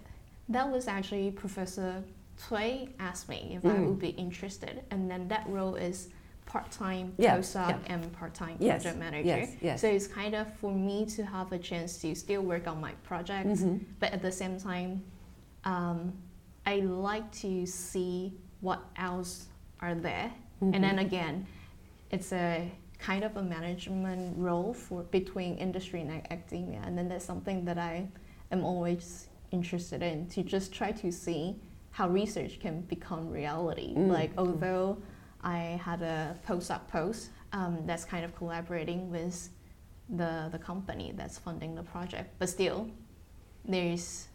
that 0.48 0.70
was 0.70 0.86
actually 0.86 1.30
Professor 1.32 2.02
Cui 2.48 2.88
asked 3.00 3.28
me 3.28 3.54
if 3.56 3.64
I 3.64 3.70
Mm. 3.76 3.86
would 3.88 3.98
be 3.98 4.10
interested, 4.10 4.82
and 4.90 5.10
then 5.10 5.26
that 5.28 5.46
role 5.48 5.74
is 5.74 6.08
part-time 6.44 7.12
Yeah, 7.18 7.36
postdoc 7.38 7.70
yeah. 7.70 7.78
and 7.94 8.12
part-time 8.12 8.56
Yes, 8.60 8.82
project 8.82 9.00
manager. 9.00 9.26
yes, 9.26 9.50
yes. 9.60 9.80
So 9.80 9.88
it's 9.88 10.06
kind 10.06 10.34
of 10.36 10.52
for 10.54 10.72
me 10.72 11.04
to 11.06 11.24
have 11.24 11.50
a 11.52 11.58
chance 11.58 11.98
to 12.02 12.14
still 12.14 12.42
work 12.42 12.68
on 12.68 12.80
my 12.80 12.92
projects, 13.02 13.62
Mhm. 13.62 13.80
but 13.98 14.12
at 14.12 14.22
the 14.22 14.30
same 14.30 14.56
time, 14.60 15.02
um, 15.64 16.12
I 16.64 16.76
like 16.80 17.30
to 17.40 17.66
see 17.66 18.32
what 18.60 18.80
else 18.96 19.48
are 19.80 19.94
there. 19.94 20.32
Mhm. 20.62 20.74
And 20.74 20.84
then 20.84 20.98
again, 20.98 21.46
it's 22.10 22.32
a 22.32 22.70
kind 22.98 23.24
of 23.24 23.36
a 23.36 23.42
management 23.42 24.36
role 24.38 24.72
for 24.72 25.02
between 25.02 25.56
industry 25.58 26.00
and 26.00 26.10
academia, 26.10 26.80
and 26.84 26.96
then 26.96 27.08
that's 27.08 27.24
something 27.24 27.64
that 27.66 27.78
I 27.78 28.08
am 28.50 28.64
always 28.64 29.28
interested 29.50 30.02
in 30.02 30.26
to 30.28 30.42
just 30.42 30.72
try 30.72 30.92
to 30.92 31.12
see 31.12 31.60
how 31.90 32.08
research 32.08 32.60
can 32.60 32.82
become 32.82 33.30
reality. 33.30 33.94
Mm. 33.94 34.08
Like 34.08 34.32
although 34.36 34.98
I 35.42 35.80
had 35.82 36.02
a 36.02 36.36
postdoc 36.46 36.88
post 36.88 37.30
um, 37.52 37.82
that's 37.86 38.04
kind 38.04 38.24
of 38.24 38.34
collaborating 38.34 39.10
with 39.10 39.50
the 40.08 40.48
the 40.52 40.58
company 40.58 41.12
that's 41.16 41.38
funding 41.38 41.74
the 41.74 41.82
project, 41.82 42.34
but 42.38 42.48
still, 42.48 42.90
there's. 43.64 44.28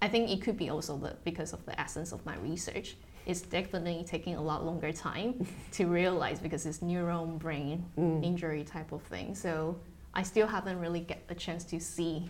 I 0.00 0.08
think 0.08 0.30
it 0.30 0.40
could 0.42 0.56
be 0.56 0.70
also 0.70 0.96
the, 0.96 1.16
because 1.24 1.52
of 1.52 1.66
the 1.66 1.78
essence 1.80 2.12
of 2.12 2.24
my 2.24 2.36
research. 2.36 2.96
It's 3.28 3.42
definitely 3.42 4.04
taking 4.08 4.36
a 4.36 4.42
lot 4.42 4.64
longer 4.64 4.90
time 4.90 5.46
to 5.72 5.84
realize 5.86 6.40
because 6.40 6.64
it's 6.64 6.78
neuron 6.78 7.38
brain 7.38 7.84
Mm. 7.98 8.24
injury 8.24 8.64
type 8.64 8.90
of 8.90 9.02
thing. 9.02 9.34
So 9.34 9.76
I 10.14 10.22
still 10.22 10.46
haven't 10.46 10.80
really 10.80 11.00
get 11.00 11.28
the 11.28 11.34
chance 11.34 11.62
to 11.64 11.78
see, 11.78 12.28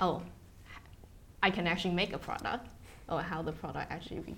oh, 0.00 0.22
I 1.42 1.50
can 1.50 1.66
actually 1.68 1.94
make 1.94 2.12
a 2.12 2.18
product 2.18 2.66
or 3.08 3.22
how 3.22 3.42
the 3.42 3.52
product 3.52 3.90
actually 3.92 4.20
be, 4.20 4.34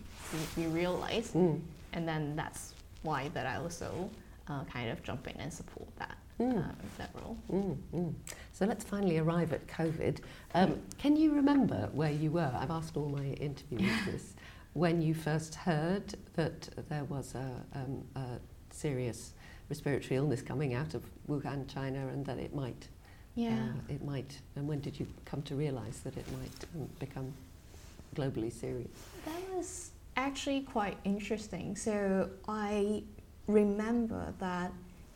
be 0.55 0.67
realized. 0.67 1.33
Mm. 1.35 1.61
And 1.95 2.07
then 2.07 2.37
that's 2.37 2.75
why 3.03 3.29
that 3.35 3.47
I 3.47 3.57
also 3.57 4.11
uh, 4.49 4.65
kind 4.65 4.91
of 4.91 5.03
jump 5.03 5.27
in 5.29 5.41
and 5.41 5.53
support 5.53 5.89
that 5.97 6.17
Mm. 6.41 6.59
uh, 6.59 6.73
that 6.99 7.11
role. 7.23 7.37
Mm, 7.53 7.77
mm. 7.95 8.15
So 8.53 8.65
let's 8.65 8.85
finally 8.85 9.19
arrive 9.19 9.53
at 9.53 9.67
COVID. 9.67 10.19
Um, 10.55 10.81
can 10.99 11.15
you 11.15 11.31
remember 11.33 11.91
where 11.93 12.11
you 12.11 12.31
were? 12.31 12.51
I've 12.59 12.71
asked 12.71 12.97
all 12.97 13.09
my 13.11 13.27
interviewees 13.39 14.05
this. 14.11 14.33
When 14.75 15.03
you 15.03 15.13
first 15.15 15.55
heard 15.55 16.15
that 16.35 16.69
there 16.89 17.05
was 17.05 17.35
a, 17.35 17.51
um, 17.75 18.03
a 18.17 18.39
serious 18.71 19.33
respiratory 19.69 20.17
illness 20.17 20.41
coming 20.41 20.75
out 20.75 20.95
of 20.95 21.05
Wuhan, 21.29 21.69
China, 21.73 22.09
and 22.09 22.25
that 22.25 22.39
it 22.39 22.55
might, 22.55 22.89
Yeah. 23.35 23.51
uh, 23.55 23.93
it 23.93 24.03
might, 24.05 24.39
and 24.57 24.67
when 24.67 24.81
did 24.81 24.99
you 24.99 25.07
come 25.27 25.43
to 25.43 25.55
realise 25.55 25.99
that 26.01 26.17
it 26.17 26.27
might 26.33 26.65
um, 26.75 26.89
become 26.99 27.33
globally 28.17 28.51
serious? 28.53 28.89
That 29.27 29.57
was 29.57 29.91
actually 30.17 30.63
quite 30.63 30.97
interesting. 31.05 31.77
So 31.77 32.31
I 32.49 33.03
remember 33.47 34.33
that 34.39 34.73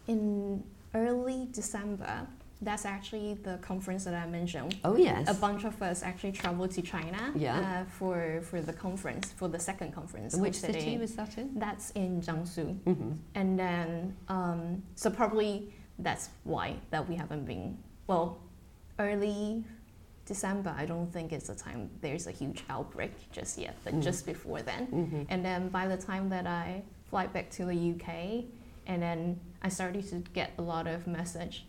in 0.06 0.62
early 0.94 1.48
December, 1.52 2.26
that's 2.62 2.84
actually 2.86 3.34
the 3.42 3.58
conference 3.58 4.04
that 4.04 4.14
I 4.14 4.26
mentioned. 4.26 4.76
Oh 4.84 4.96
yes. 4.96 5.28
A 5.28 5.34
bunch 5.34 5.64
of 5.64 5.80
us 5.82 6.02
actually 6.02 6.32
traveled 6.32 6.70
to 6.72 6.82
China 6.82 7.32
Yeah. 7.34 7.58
uh, 7.58 7.90
for, 7.90 8.40
for 8.42 8.62
the 8.62 8.72
conference, 8.72 9.32
for 9.32 9.48
the 9.48 9.58
second 9.58 9.92
conference. 9.92 10.34
which 10.36 10.54
city 10.54 10.96
was 10.96 11.14
that 11.16 11.36
in? 11.36 11.58
That's 11.58 11.90
in 11.90 12.20
Jiangsu. 12.22 12.78
Mm-hmm. 12.84 13.12
And 13.34 13.58
then, 13.58 14.16
um, 14.28 14.82
so 14.94 15.10
probably 15.10 15.72
that's 15.98 16.30
why 16.44 16.76
that 16.90 17.06
we 17.08 17.14
haven't 17.16 17.44
been, 17.44 17.76
well, 18.06 18.38
early 18.98 19.64
December, 20.24 20.74
I 20.76 20.86
don't 20.86 21.12
think 21.12 21.32
it's 21.32 21.48
the 21.48 21.54
time 21.54 21.90
there's 22.00 22.26
a 22.26 22.32
huge 22.32 22.64
outbreak 22.70 23.12
just 23.32 23.58
yet, 23.58 23.76
but 23.84 23.94
Mm. 23.94 24.02
just 24.02 24.26
before 24.26 24.62
then. 24.62 24.86
Mm-hmm. 24.86 25.22
And 25.28 25.44
then 25.44 25.68
by 25.68 25.86
the 25.86 25.96
time 25.96 26.30
that 26.30 26.46
I 26.46 26.82
fly 27.10 27.26
back 27.26 27.50
to 27.50 27.66
the 27.66 27.74
UK, 27.92 28.44
and 28.86 29.00
then 29.02 29.38
I 29.62 29.68
started 29.68 30.08
to 30.08 30.16
get 30.32 30.52
a 30.58 30.62
lot 30.62 30.86
of 30.86 31.06
message, 31.06 31.66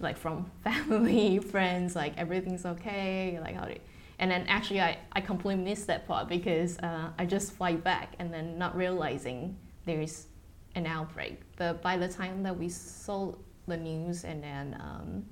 like 0.00 0.16
from 0.16 0.50
family, 0.64 1.38
friends, 1.38 1.94
like 1.96 2.16
everything's 2.16 2.66
okay, 2.66 3.38
like 3.40 3.54
how 3.54 3.64
do 3.64 3.72
you, 3.72 3.80
and 4.18 4.30
then 4.30 4.46
actually 4.48 4.80
I, 4.80 4.98
I 5.12 5.20
completely 5.20 5.62
missed 5.64 5.86
that 5.88 6.06
part 6.06 6.28
because 6.28 6.78
uh, 6.78 7.10
I 7.18 7.24
just 7.26 7.52
fly 7.52 7.74
back 7.74 8.14
and 8.18 8.32
then 8.32 8.58
not 8.58 8.76
realizing 8.76 9.56
there's 9.84 10.26
an 10.74 10.86
outbreak. 10.86 11.40
But 11.56 11.82
by 11.82 11.96
the 11.96 12.08
time 12.08 12.42
that 12.42 12.56
we 12.58 12.68
saw 12.68 13.34
the 13.66 13.76
news 13.76 14.24
and 14.24 14.42
then 14.42 14.76
um, 14.80 15.24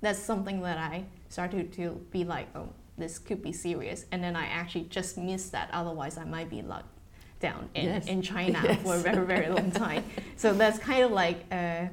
that's 0.00 0.18
something 0.18 0.60
that 0.62 0.78
I 0.78 1.04
started 1.28 1.72
to 1.74 2.00
be 2.10 2.24
like, 2.24 2.48
oh, 2.56 2.68
this 2.98 3.18
could 3.18 3.42
be 3.42 3.52
serious. 3.52 4.04
And 4.12 4.22
then 4.22 4.36
I 4.36 4.46
actually 4.46 4.84
just 4.84 5.16
missed 5.16 5.52
that. 5.52 5.70
Otherwise, 5.72 6.18
I 6.18 6.24
might 6.24 6.50
be 6.50 6.60
locked 6.62 6.86
down 7.40 7.68
in, 7.74 7.86
Yes. 7.86 8.06
in 8.06 8.20
China 8.22 8.60
Yes. 8.64 8.82
for 8.82 8.94
a 8.96 8.98
very, 8.98 9.24
very 9.26 9.48
long 9.48 9.70
time. 9.70 10.04
so 10.36 10.52
that's 10.52 10.78
kind 10.78 11.04
of 11.04 11.10
like 11.10 11.44
a, 11.52 11.88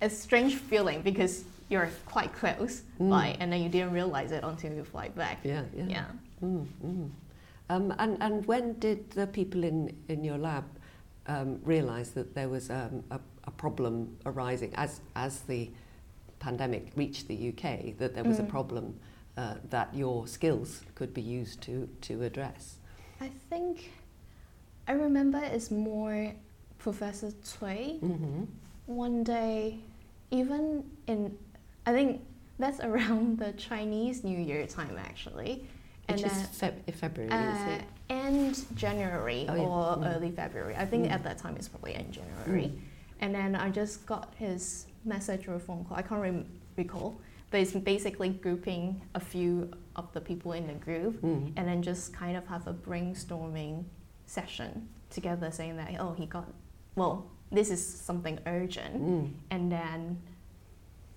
a 0.00 0.08
strange 0.10 0.54
feeling 0.56 1.02
because 1.02 1.44
you're 1.68 1.90
quite 2.06 2.32
close, 2.32 2.82
Mm. 2.98 3.10
by, 3.10 3.36
and 3.40 3.52
then 3.52 3.62
you 3.62 3.68
didn't 3.68 3.92
realize 3.92 4.32
it 4.32 4.42
until 4.44 4.72
you 4.72 4.84
fly 4.84 5.08
back. 5.08 5.38
Yeah, 5.44 5.62
yeah. 5.76 5.84
Yeah. 5.88 6.04
Mm, 6.42 6.66
mm. 6.84 7.10
Um, 7.70 7.94
and, 7.98 8.16
and 8.22 8.46
when 8.46 8.78
did 8.78 9.10
the 9.10 9.26
people 9.26 9.64
in, 9.64 9.94
in 10.08 10.24
your 10.24 10.38
lab 10.38 10.64
um, 11.26 11.60
realise 11.64 12.10
that 12.10 12.34
there 12.34 12.48
was 12.48 12.70
um, 12.70 13.04
a, 13.10 13.20
a 13.44 13.50
problem 13.50 14.16
arising 14.24 14.72
as, 14.76 15.00
as 15.14 15.40
the 15.42 15.70
pandemic 16.38 16.92
reached 16.96 17.28
the 17.28 17.48
UK, 17.50 17.98
that 17.98 18.14
there 18.14 18.24
was 18.24 18.38
a 18.38 18.42
Mm. 18.42 18.48
problem 18.48 18.98
uh, 19.36 19.54
that 19.70 19.94
your 19.94 20.26
skills 20.26 20.82
could 20.94 21.12
be 21.12 21.20
used 21.20 21.60
to, 21.62 21.88
to 22.00 22.22
address? 22.22 22.76
I 23.20 23.30
think 23.50 23.90
I 24.88 24.92
remember 24.92 25.38
it's 25.38 25.70
more 25.70 26.32
Professor 26.78 27.30
Cui. 27.58 27.98
Mm-hmm. 28.02 28.44
One 28.88 29.22
day, 29.22 29.78
even 30.30 30.82
in, 31.06 31.36
I 31.86 31.92
think 31.92 32.22
that's 32.58 32.80
around 32.80 33.38
the 33.38 33.52
Chinese 33.52 34.24
New 34.24 34.38
Year 34.38 34.66
time 34.66 34.96
actually. 34.98 35.64
Which 36.08 36.22
is 36.22 36.32
then, 36.58 36.72
Feb- 36.86 36.94
February, 36.94 37.30
uh, 37.30 37.52
is 37.54 37.72
it? 37.80 37.84
end 38.08 38.64
January 38.76 39.44
Oh, 39.46 39.54
yeah. 39.54 39.60
or 39.62 39.96
Mm. 39.98 40.16
early 40.16 40.30
February. 40.30 40.74
I 40.74 40.86
think 40.86 41.04
Mm. 41.04 41.10
at 41.10 41.22
that 41.24 41.36
time 41.36 41.54
it's 41.56 41.68
probably 41.68 41.94
end 41.94 42.12
January. 42.12 42.68
Mm. 42.68 42.78
And 43.20 43.34
then 43.34 43.54
I 43.54 43.68
just 43.68 44.06
got 44.06 44.32
his 44.38 44.86
message 45.04 45.46
or 45.48 45.58
phone 45.58 45.84
call. 45.84 45.98
I 45.98 46.02
can't 46.02 46.22
rem- 46.22 46.46
recall, 46.78 47.20
but 47.50 47.60
it's 47.60 47.72
basically 47.72 48.30
grouping 48.30 49.02
a 49.14 49.20
few 49.20 49.70
of 49.96 50.10
the 50.14 50.20
people 50.22 50.52
in 50.52 50.66
the 50.66 50.72
group 50.72 51.20
Mm. 51.20 51.52
and 51.56 51.68
then 51.68 51.82
just 51.82 52.14
kind 52.14 52.38
of 52.38 52.46
have 52.46 52.66
a 52.66 52.72
brainstorming 52.72 53.84
session 54.24 54.88
together 55.10 55.50
saying 55.50 55.76
that, 55.76 55.90
oh, 56.00 56.14
he 56.14 56.24
got, 56.24 56.46
well, 56.96 57.26
this 57.50 57.70
is 57.70 57.84
something 57.84 58.38
urgent. 58.46 59.00
Mm. 59.02 59.30
And 59.50 59.72
then 59.72 60.18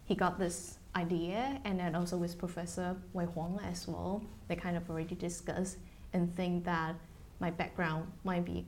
he 0.06 0.16
got 0.16 0.40
this 0.40 0.78
idea, 0.96 1.60
and 1.64 1.80
then 1.80 1.96
also 1.96 2.18
with 2.18 2.38
Professor 2.38 2.96
Wei 3.14 3.26
Huang 3.26 3.60
as 3.70 3.88
well, 3.88 4.22
they 4.48 4.56
kind 4.56 4.76
of 4.76 4.90
already 4.90 5.16
discussed 5.16 5.78
and 6.14 6.34
think 6.36 6.66
that 6.66 6.96
my 7.40 7.50
background 7.50 8.12
might 8.24 8.46
be 8.46 8.66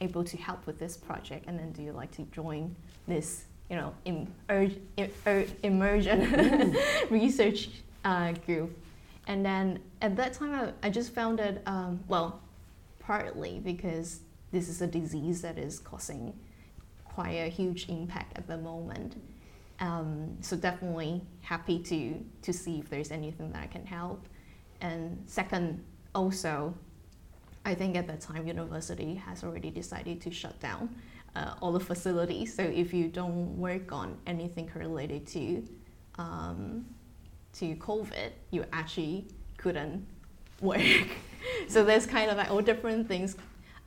able 0.00 0.22
to 0.24 0.36
help 0.36 0.66
with 0.66 0.78
this 0.78 0.96
project. 0.96 1.46
And 1.48 1.58
then, 1.58 1.72
do 1.72 1.82
you 1.82 1.92
like 1.92 2.10
to 2.12 2.22
join 2.24 2.74
this, 3.06 3.44
you 3.70 3.76
know, 3.76 3.94
im- 4.04 4.32
urg- 4.48 4.78
im- 4.96 5.10
er- 5.26 5.46
immersion 5.62 6.76
research 7.10 7.70
uh, 8.04 8.32
group? 8.46 8.76
And 9.26 9.44
then 9.44 9.80
at 10.00 10.16
that 10.16 10.34
time, 10.34 10.54
I, 10.54 10.86
I 10.86 10.90
just 10.90 11.14
found 11.14 11.40
it, 11.40 11.62
um, 11.66 12.00
well, 12.08 12.40
partly 13.00 13.60
because 13.64 14.20
this 14.52 14.68
is 14.68 14.80
a 14.80 14.86
disease 14.86 15.42
that 15.42 15.58
is 15.58 15.78
causing 15.78 16.32
quite 17.14 17.34
a 17.34 17.48
huge 17.48 17.88
impact 17.88 18.36
at 18.38 18.46
the 18.46 18.56
moment. 18.56 19.20
Um, 19.80 20.36
so 20.40 20.56
definitely 20.56 21.22
happy 21.40 21.78
to 21.80 22.24
to 22.42 22.52
see 22.52 22.78
if 22.78 22.90
there's 22.90 23.10
anything 23.10 23.52
that 23.52 23.62
I 23.62 23.66
can 23.66 23.86
help. 23.86 24.26
And 24.80 25.22
second, 25.26 25.84
also, 26.14 26.74
I 27.64 27.74
think 27.74 27.96
at 27.96 28.06
that 28.06 28.20
time 28.20 28.46
university 28.46 29.14
has 29.14 29.44
already 29.44 29.70
decided 29.70 30.20
to 30.22 30.30
shut 30.30 30.58
down 30.60 30.94
uh, 31.36 31.54
all 31.60 31.72
the 31.72 31.80
facilities. 31.80 32.54
So 32.54 32.62
if 32.62 32.92
you 32.92 33.08
don't 33.08 33.56
work 33.58 33.92
on 33.92 34.16
anything 34.26 34.70
related 34.74 35.26
to 35.28 35.68
um, 36.18 36.86
to 37.54 37.76
COVID, 37.76 38.30
you 38.50 38.64
actually 38.72 39.26
couldn't 39.56 40.06
work. 40.60 41.08
so 41.68 41.84
there's 41.84 42.06
kind 42.06 42.30
of 42.30 42.36
like 42.36 42.50
all 42.50 42.60
different 42.60 43.06
things 43.06 43.36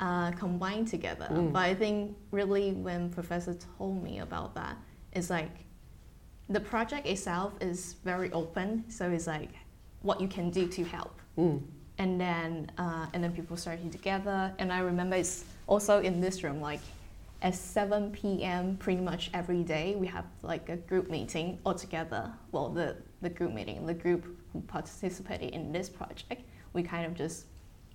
uh, 0.01 0.31
combined 0.31 0.87
together. 0.87 1.27
Mm. 1.31 1.53
But 1.53 1.59
I 1.59 1.75
think 1.75 2.17
really 2.31 2.73
when 2.73 3.09
Professor 3.09 3.55
told 3.77 4.03
me 4.03 4.19
about 4.19 4.55
that, 4.55 4.75
it's 5.13 5.29
like 5.29 5.51
the 6.49 6.59
project 6.59 7.07
itself 7.07 7.53
is 7.61 7.95
very 8.03 8.31
open. 8.31 8.83
So 8.89 9.09
it's 9.09 9.27
like 9.27 9.51
what 10.01 10.19
you 10.19 10.27
can 10.27 10.49
do 10.49 10.67
to 10.67 10.83
help. 10.83 11.19
Mm. 11.37 11.61
And 11.99 12.19
then 12.19 12.71
uh, 12.77 13.05
and 13.13 13.23
then 13.23 13.31
people 13.31 13.55
started 13.55 13.91
together. 13.91 14.53
And 14.57 14.73
I 14.73 14.79
remember 14.79 15.15
it's 15.15 15.45
also 15.67 16.01
in 16.01 16.19
this 16.19 16.43
room 16.43 16.59
like 16.59 16.81
at 17.43 17.55
7 17.55 18.11
p.m. 18.11 18.77
pretty 18.77 19.01
much 19.01 19.31
every 19.33 19.63
day 19.63 19.95
we 19.95 20.05
have 20.07 20.25
like 20.43 20.69
a 20.69 20.77
group 20.77 21.09
meeting 21.09 21.59
all 21.63 21.75
together. 21.75 22.31
Well, 22.51 22.69
the 22.69 22.97
the 23.21 23.29
group 23.29 23.53
meeting, 23.53 23.85
the 23.85 23.93
group 23.93 24.25
who 24.51 24.61
participated 24.61 25.51
in 25.51 25.71
this 25.71 25.89
project, 25.89 26.41
we 26.73 26.81
kind 26.81 27.05
of 27.05 27.13
just 27.13 27.45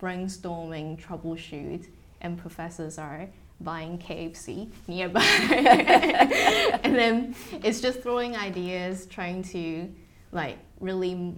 brainstorming, 0.00 1.00
troubleshoot, 1.00 1.86
and 2.20 2.38
professors 2.38 2.98
are 2.98 3.28
buying 3.60 3.98
KFC 3.98 4.68
nearby. 4.86 5.22
and 6.82 6.94
then 6.94 7.34
it's 7.62 7.80
just 7.80 8.00
throwing 8.02 8.36
ideas, 8.36 9.06
trying 9.06 9.42
to 9.44 9.90
like 10.32 10.58
really 10.80 11.34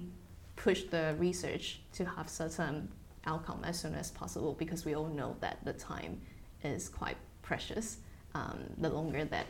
push 0.56 0.82
the 0.84 1.14
research 1.18 1.80
to 1.92 2.04
have 2.04 2.28
certain 2.28 2.88
outcome 3.26 3.60
as 3.64 3.78
soon 3.78 3.94
as 3.94 4.10
possible 4.10 4.54
because 4.58 4.84
we 4.84 4.94
all 4.94 5.08
know 5.08 5.36
that 5.40 5.58
the 5.64 5.72
time 5.72 6.20
is 6.64 6.88
quite 6.88 7.16
precious. 7.42 7.98
Um, 8.34 8.58
the 8.78 8.88
longer 8.90 9.24
that 9.24 9.46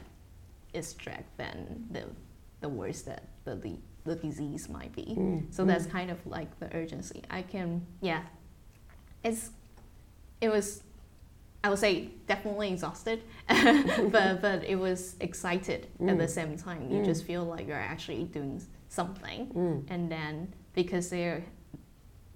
is 0.72 0.92
dragged, 0.94 1.30
then 1.36 1.86
the 1.90 2.04
the 2.60 2.68
worse 2.68 3.02
that 3.02 3.24
the 3.44 3.54
the, 3.56 3.76
the 4.04 4.14
disease 4.16 4.68
might 4.68 4.94
be. 4.94 5.14
Mm, 5.16 5.52
So 5.54 5.64
that's 5.64 5.86
kind 5.86 6.10
of 6.10 6.24
like 6.26 6.58
the 6.58 6.74
urgency. 6.76 7.22
I 7.30 7.42
can 7.42 7.86
yeah, 8.00 8.22
it's 9.24 9.50
it 10.40 10.48
was 10.50 10.82
I 11.64 11.70
would 11.70 11.78
say 11.80 12.10
definitely 12.28 12.70
exhausted, 12.72 13.22
but 13.48 14.40
but 14.40 14.64
it 14.64 14.76
was 14.78 15.16
excited 15.20 15.88
at 16.08 16.16
the 16.18 16.24
Mm. 16.24 16.28
same 16.30 16.56
time. 16.56 16.90
You 16.90 16.98
Mm. 17.02 17.04
just 17.04 17.24
feel 17.24 17.44
like 17.44 17.66
you're 17.66 17.76
actually 17.94 18.24
doing 18.24 18.62
something, 18.88 19.46
Mm. 19.48 19.84
and 19.90 20.10
then 20.10 20.52
because 20.74 21.10
they're 21.10 21.42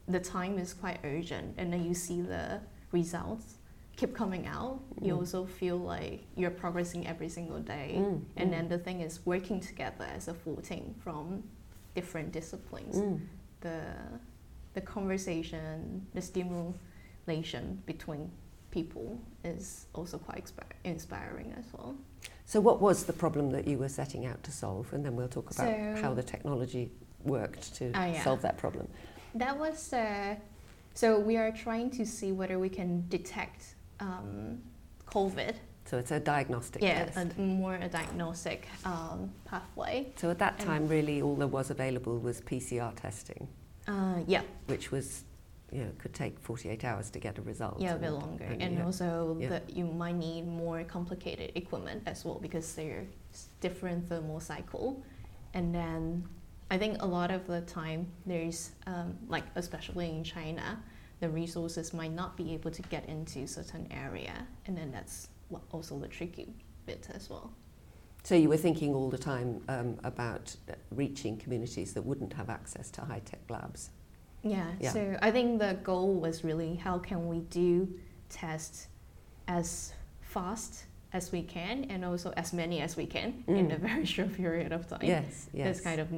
the 0.09 0.18
time 0.18 0.59
is 0.59 0.75
quite 0.75 0.99
urgent, 1.05 1.55
and 1.57 1.73
then 1.73 1.85
you 1.85 1.95
see 1.95 2.21
the 2.21 2.61
results 2.90 3.59
keep 3.97 4.12
coming 4.14 4.47
out. 4.47 4.81
You 5.01 5.14
Mm. 5.14 5.18
also 5.18 5.47
feel 5.47 5.77
like 5.79 6.25
you're 6.35 6.51
progressing 6.51 7.07
every 7.07 7.29
single 7.29 7.61
day, 7.61 7.95
Mm, 7.99 8.25
and 8.37 8.49
mm. 8.49 8.51
then 8.55 8.68
the 8.68 8.79
thing 8.79 9.01
is 9.01 9.25
working 9.25 9.61
together 9.61 10.05
as 10.16 10.27
a 10.29 10.35
full 10.35 10.57
team 10.57 10.95
from 10.99 11.45
different 11.95 12.33
disciplines 12.33 12.97
Mm. 12.97 13.21
the 13.61 13.79
the 14.75 14.81
conversation, 14.81 16.07
the 16.15 16.23
stimulation 16.23 17.83
between 17.87 18.31
people 18.71 19.19
is 19.45 19.87
also 19.95 20.19
quite 20.19 20.45
expi- 20.45 20.77
inspiring 20.85 21.55
as 21.59 21.65
well. 21.73 21.95
So, 22.47 22.61
what 22.61 22.81
was 22.81 23.05
the 23.05 23.13
problem 23.13 23.51
that 23.51 23.67
you 23.67 23.79
were 23.79 23.89
setting 23.89 24.27
out 24.27 24.43
to 24.45 24.53
solve? 24.53 24.93
And 24.93 25.05
then 25.05 25.15
we'll 25.17 25.29
talk 25.29 25.51
about 25.51 25.67
So- 25.97 26.03
how 26.03 26.15
the 26.15 26.23
technology 26.23 26.91
worked 27.25 27.75
to 27.77 27.93
Ah, 27.95 28.07
yeah. 28.07 28.25
solve 28.25 28.43
that 28.43 28.57
problem. 28.59 28.89
That 29.35 29.59
was 29.59 29.93
uh, 29.93 30.37
so 30.95 31.19
we 31.19 31.37
are 31.37 31.51
trying 31.51 31.91
to 31.91 32.05
see 32.05 32.33
whether 32.33 32.59
we 32.59 32.69
can 32.69 33.05
detect 33.09 33.75
um, 34.01 34.59
COVID. 35.07 35.55
So, 35.85 35.99
it's 35.99 36.11
a 36.11 36.21
diagnostic 36.21 36.83
Yeah, 36.83 37.05
test. 37.07 37.37
a, 37.37 37.41
more 37.41 37.75
a 37.75 37.89
diagnostic 37.89 38.67
um, 38.85 39.31
pathway. 39.45 40.13
so, 40.17 40.31
at 40.31 40.39
that 40.39 40.55
and- 40.59 40.67
time, 40.67 40.89
really, 40.89 41.21
all 41.23 41.35
there 41.37 41.47
was 41.49 41.71
available 41.71 42.19
was 42.19 42.41
PCR 42.41 42.93
testing, 42.95 43.49
Uh, 43.88 44.21
yeah, 44.27 44.42
which 44.66 44.90
was, 44.90 45.25
you 45.73 45.83
know, 45.85 45.90
could 45.99 46.14
take 46.14 46.38
48 46.38 46.85
hours 46.85 47.11
to 47.11 47.18
get 47.18 47.38
a 47.38 47.42
result. 47.42 47.81
yeah, 47.81 47.95
a 47.95 47.99
bit 47.99 48.11
longer, 48.12 48.45
and, 48.45 48.62
and 48.62 48.75
yeah. 48.79 48.85
also 48.85 49.37
Yeah. 49.40 49.49
that 49.49 49.71
you 49.77 49.85
might 49.87 50.14
need 50.16 50.47
more 50.47 50.85
complicated 50.85 51.53
equipment 51.55 52.03
as 52.07 52.25
well 52.25 52.38
because 52.40 52.75
they're 52.75 53.07
different 53.61 54.09
thermal 54.09 54.40
cycle, 54.40 55.03
and 55.55 55.75
then 55.75 56.29
I 56.71 56.79
think 56.79 57.03
a 57.03 57.07
lot 57.07 57.31
of 57.31 57.47
the 57.47 57.61
time 57.62 58.07
there's 58.27 58.71
um, 58.87 59.18
like 59.29 59.45
especially 59.57 60.09
in 60.11 60.25
China, 60.25 60.79
the 61.21 61.29
resources 61.29 61.92
might 61.92 62.12
not 62.12 62.37
be 62.37 62.55
able 62.55 62.71
to 62.71 62.83
get 62.83 63.07
into 63.09 63.47
certain 63.47 63.87
area, 63.90 64.47
and 64.66 64.77
then 64.77 64.90
that's 64.92 65.29
also 65.71 65.99
the 65.99 66.09
tricky 66.09 66.49
bit 66.87 67.09
as 67.14 67.29
well. 67.29 67.53
So, 68.25 68.37
you 68.37 68.49
were 68.49 68.57
thinking 68.57 68.95
all 68.95 69.11
the 69.11 69.19
time 69.19 69.63
um, 69.69 69.99
about 70.05 70.55
uh, 70.71 70.75
reaching 70.93 71.37
communities 71.37 71.93
that 71.95 72.03
wouldn't 72.03 72.33
have 72.35 72.51
access 72.51 72.91
to 72.93 73.01
high 73.01 73.21
tech 73.25 73.41
labs. 73.49 73.91
Yeah, 74.45 74.67
Yeah. 74.81 74.91
So 74.93 75.17
I 75.23 75.31
think 75.31 75.59
the 75.61 75.77
goal 75.83 76.15
was 76.15 76.45
really 76.45 76.75
how 76.77 76.99
can 76.99 77.29
we 77.29 77.41
do 77.41 77.89
tests 78.29 78.89
as 79.49 79.93
fast 80.21 80.85
as 81.13 81.31
we 81.31 81.43
can 81.43 81.85
and 81.91 82.05
also 82.05 82.33
as 82.37 82.53
many 82.53 82.81
as 82.81 82.97
we 82.97 83.07
can 83.07 83.45
in 83.47 83.69
Mm. 83.69 83.75
a 83.75 83.79
very 83.79 84.05
short 84.15 84.33
period 84.35 84.73
of 84.73 84.89
time. 84.89 85.01
Yes, 85.03 85.49
yes. 85.53 85.67
That's 85.67 85.81
kind 85.81 86.01
of 86.01 86.09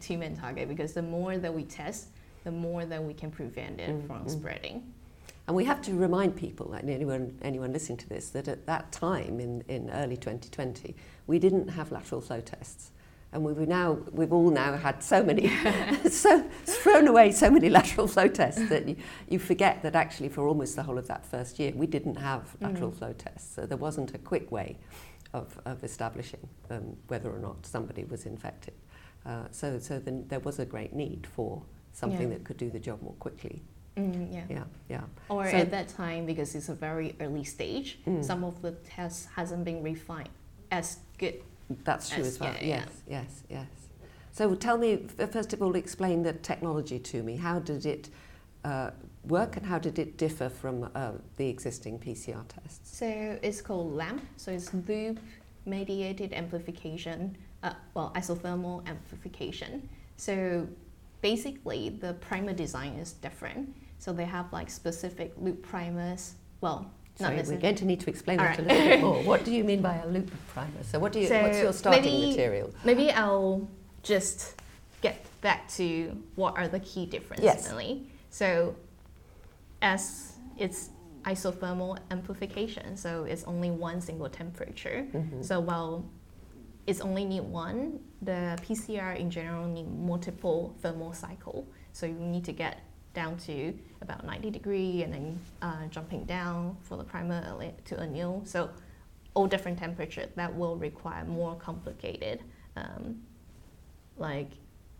two 0.00 0.18
main 0.18 0.36
target 0.36 0.68
because 0.68 0.92
the 0.92 1.02
more 1.02 1.38
that 1.38 1.52
we 1.52 1.64
test, 1.64 2.08
the 2.44 2.52
more 2.52 2.84
that 2.84 3.02
we 3.02 3.14
can 3.14 3.30
prevent 3.30 3.80
it 3.80 3.90
Mm, 3.90 4.06
from 4.06 4.24
mm. 4.26 4.30
spreading. 4.30 4.92
And 5.48 5.56
we 5.56 5.64
have 5.64 5.82
to 5.82 5.92
remind 5.94 6.36
people, 6.36 6.72
and 6.72 6.88
anyone, 6.88 7.36
anyone 7.42 7.72
listening 7.72 7.98
to 7.98 8.08
this, 8.08 8.28
that 8.30 8.46
at 8.46 8.64
that 8.66 8.92
time 8.92 9.40
in, 9.40 9.62
in 9.68 9.90
early 9.90 10.16
2020, 10.16 10.94
we 11.26 11.38
didn't 11.38 11.68
have 11.68 11.90
lateral 11.90 12.20
flow 12.20 12.40
tests. 12.40 12.92
And 13.32 13.42
we've 13.44 13.56
now, 13.66 13.98
we've 14.12 14.32
all 14.32 14.50
now 14.50 14.76
had 14.76 15.02
so 15.02 15.22
many, 15.24 15.48
so 16.10 16.42
thrown 16.64 17.08
away 17.08 17.32
so 17.32 17.50
many 17.50 17.70
lateral 17.70 18.06
flow 18.06 18.28
tests 18.28 18.68
that 18.68 18.86
you, 18.88 18.96
you 19.28 19.38
forget 19.38 19.82
that 19.82 19.96
actually 19.96 20.28
for 20.28 20.46
almost 20.46 20.76
the 20.76 20.82
whole 20.82 20.98
of 20.98 21.08
that 21.08 21.26
first 21.26 21.58
year, 21.58 21.72
we 21.74 21.86
didn't 21.86 22.16
have 22.16 22.54
lateral 22.60 22.90
Mm. 22.92 22.98
flow 22.98 23.12
tests. 23.14 23.54
So 23.54 23.66
there 23.66 23.78
wasn't 23.78 24.14
a 24.14 24.18
quick 24.18 24.52
way 24.52 24.76
of, 25.32 25.58
of 25.64 25.82
establishing 25.82 26.46
um, 26.70 26.96
whether 27.08 27.30
or 27.30 27.38
not 27.38 27.64
somebody 27.66 28.04
was 28.04 28.26
infected. 28.26 28.74
Uh, 29.24 29.44
so 29.50 29.78
so 29.78 29.98
then 29.98 30.26
there 30.28 30.40
was 30.40 30.58
a 30.58 30.66
great 30.66 30.92
need 30.92 31.26
for 31.26 31.62
something 31.94 32.28
Yeah. 32.30 32.36
that 32.38 32.44
could 32.44 32.58
do 32.58 32.70
the 32.70 32.78
job 32.80 33.00
more 33.02 33.14
quickly. 33.14 33.62
Mm, 33.96 34.32
yeah. 34.32 34.44
Yeah, 34.48 34.64
yeah. 34.88 35.00
Or 35.28 35.48
So- 35.50 35.56
at 35.56 35.70
that 35.70 35.88
time, 35.88 36.24
because 36.26 36.54
it's 36.54 36.68
a 36.68 36.74
very 36.74 37.14
early 37.20 37.44
stage, 37.44 37.98
Mm. 38.06 38.24
some 38.24 38.44
of 38.44 38.62
the 38.62 38.72
tests 38.72 39.26
hasn't 39.36 39.64
been 39.64 39.82
refined 39.82 40.30
as 40.70 40.98
good. 41.18 41.42
That's 41.84 42.08
true 42.08 42.22
As- 42.22 42.34
as 42.34 42.40
well. 42.40 42.54
yeah, 42.54 42.60
yeah. 42.66 42.76
yes, 42.84 43.02
yes, 43.08 43.42
yes. 43.50 43.66
So 44.32 44.54
tell 44.54 44.78
me, 44.78 44.96
first 45.30 45.52
of 45.52 45.60
all, 45.62 45.74
explain 45.76 46.22
the 46.22 46.32
technology 46.32 46.98
to 46.98 47.22
me. 47.22 47.36
How 47.36 47.58
did 47.58 47.84
it 47.86 48.08
uh, 48.64 48.92
work 49.28 49.56
and 49.56 49.66
how 49.66 49.78
did 49.78 49.98
it 49.98 50.16
differ 50.16 50.48
from 50.48 50.88
uh, 50.94 51.12
the 51.36 51.48
existing 51.48 51.98
PCR 51.98 52.44
tests? 52.48 52.96
So 52.96 53.06
it's 53.42 53.60
called 53.60 53.92
LAMP. 53.94 54.22
So 54.36 54.52
it's 54.52 54.72
loop 54.72 55.18
mediated 55.66 56.32
amplification, 56.32 57.36
uh, 57.62 57.74
well, 57.94 58.12
isothermal 58.14 58.86
amplification. 58.88 59.88
So 60.16 60.66
basically, 61.22 61.88
the 61.90 62.14
primer 62.14 62.52
design 62.52 62.92
is 62.94 63.12
different. 63.12 63.74
So 64.02 64.12
they 64.12 64.24
have 64.24 64.52
like 64.52 64.68
specific 64.68 65.32
loop 65.38 65.62
primers. 65.62 66.34
Well, 66.60 66.90
not 67.20 67.26
Sorry, 67.28 67.42
we're 67.46 67.60
going 67.62 67.76
to 67.76 67.84
need 67.84 68.00
to 68.00 68.10
explain 68.10 68.40
All 68.40 68.46
that 68.46 68.58
a 68.58 68.62
little 68.62 68.76
bit 68.88 69.00
more. 69.00 69.22
What 69.22 69.44
do 69.44 69.52
you 69.52 69.62
mean 69.62 69.80
by 69.80 69.94
a 69.98 70.08
loop 70.08 70.28
primer? 70.48 70.82
So 70.82 70.98
what 70.98 71.12
do 71.12 71.20
you, 71.20 71.28
So 71.28 71.40
what's 71.40 71.58
your 71.60 71.72
starting 71.72 72.02
maybe- 72.02 72.30
material? 72.30 72.70
Maybe 72.84 73.12
I'll 73.12 73.68
just 74.02 74.60
get 75.02 75.24
back 75.40 75.68
to 75.78 76.20
what 76.34 76.58
are 76.58 76.66
the 76.66 76.80
key 76.80 77.06
differences. 77.06 77.44
Yes. 77.44 77.70
Really. 77.70 78.08
So 78.30 78.74
as 79.82 80.32
it's 80.58 80.90
isothermal 81.22 81.96
amplification, 82.10 82.96
so 82.96 83.22
it's 83.22 83.44
only 83.44 83.70
one 83.70 84.00
single 84.00 84.28
temperature. 84.28 85.06
Mhm. 85.12 85.44
So 85.44 85.60
while 85.60 86.04
it's 86.88 87.00
only 87.00 87.24
need 87.24 87.42
one, 87.42 88.00
the 88.20 88.58
PCR 88.66 89.12
in 89.14 89.30
general 89.30 89.68
need 89.68 89.86
multiple 89.96 90.74
thermal 90.82 91.12
cycle. 91.12 91.68
So 91.92 92.06
you 92.06 92.14
need 92.14 92.44
to 92.46 92.52
get 92.52 92.80
down 93.14 93.36
to 93.36 93.74
about 94.00 94.24
90 94.24 94.50
degree 94.50 95.02
and 95.02 95.12
then 95.12 95.38
uh, 95.60 95.86
jumping 95.90 96.24
down 96.24 96.76
for 96.82 96.96
the 96.96 97.04
primer 97.04 97.42
to 97.84 98.00
anneal. 98.00 98.42
So 98.44 98.70
all 99.34 99.46
different 99.46 99.78
temperature 99.78 100.26
that 100.36 100.54
will 100.54 100.76
require 100.76 101.24
more 101.24 101.54
complicated 101.56 102.42
um, 102.76 103.20
like 104.18 104.50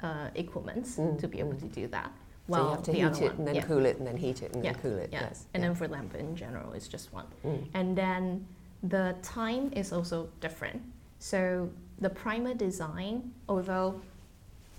uh, 0.01 0.29
equipments 0.35 0.97
Mm, 0.97 1.19
to 1.21 1.29
be 1.29 1.39
able 1.39 1.55
to 1.55 1.67
do 1.67 1.87
that. 1.89 2.11
so 2.51 2.57
you 2.59 2.71
have 2.71 2.83
to 2.83 2.93
heat 2.93 3.03
it 3.03 3.23
one- 3.23 3.31
and 3.39 3.47
then 3.49 3.55
yeah. 3.55 3.63
cool 3.63 3.85
it 3.87 3.99
and 3.99 4.07
then 4.07 4.17
heat 4.17 4.43
it 4.43 4.53
and 4.55 4.65
Yeah, 4.65 4.73
then 4.73 4.83
cool 4.83 4.99
it. 4.99 5.11
yeah. 5.13 5.21
Yes. 5.23 5.47
And 5.55 5.63
then 5.63 5.75
for 5.75 5.87
LAMP 5.89 6.15
in 6.15 6.35
general, 6.37 6.73
it's 6.73 6.89
just 6.89 7.13
one. 7.13 7.27
Mm. 7.45 7.67
And 7.75 7.97
then 7.97 8.47
the 8.83 9.15
time 9.23 9.71
is 9.75 9.93
also 9.93 10.29
different. 10.41 10.83
So 11.19 11.71
the 12.01 12.11
primer 12.11 12.53
design, 12.55 13.33
although 13.49 14.01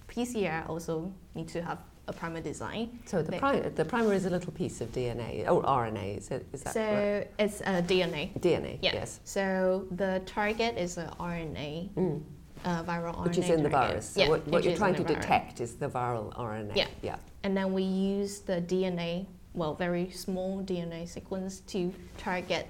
PCR 0.09 0.67
also 0.69 1.11
need 1.35 1.47
to 1.49 1.61
have 1.61 1.79
a 2.07 2.13
primer 2.13 2.41
design. 2.41 2.99
So 3.05 3.21
the, 3.21 3.37
pri- 3.37 3.59
the 3.61 3.85
primer 3.85 4.13
is 4.13 4.25
a 4.25 4.29
little 4.29 4.51
piece 4.51 4.81
of 4.81 4.91
DNA 4.91 5.49
or 5.49 5.63
RNA. 5.63 6.17
Is, 6.17 6.31
it, 6.31 6.45
is 6.51 6.61
that 6.63 6.73
so 6.73 6.79
correct? 6.81 7.33
it's 7.39 7.61
a 7.61 7.81
DNA. 7.81 8.37
DNA. 8.39 8.77
Yeah. 8.81 8.91
Yes. 8.93 9.19
So 9.23 9.85
the 9.91 10.21
target 10.25 10.77
is 10.77 10.97
a 10.97 11.13
RNA, 11.19 11.93
Mm. 11.93 12.21
uh, 12.65 12.83
viral 12.83 13.15
RNA. 13.15 13.23
Which 13.27 13.37
is 13.37 13.49
in 13.49 13.63
the 13.63 13.69
target. 13.69 13.89
virus. 13.91 14.09
So 14.09 14.19
yeah, 14.21 14.29
what, 14.29 14.47
what 14.47 14.63
you're 14.63 14.75
trying 14.75 14.95
to 14.95 15.03
the 15.03 15.15
detect 15.15 15.61
is 15.61 15.75
the 15.75 15.87
viral 15.89 16.33
RNA. 16.37 16.75
Yeah. 16.75 16.87
Yeah. 17.01 17.15
And 17.43 17.55
then 17.55 17.71
we 17.73 17.83
use 17.83 18.39
the 18.39 18.61
DNA, 18.61 19.25
well, 19.53 19.73
very 19.75 20.09
small 20.11 20.61
DNA 20.63 21.07
sequence 21.07 21.61
to 21.61 21.93
target 22.17 22.67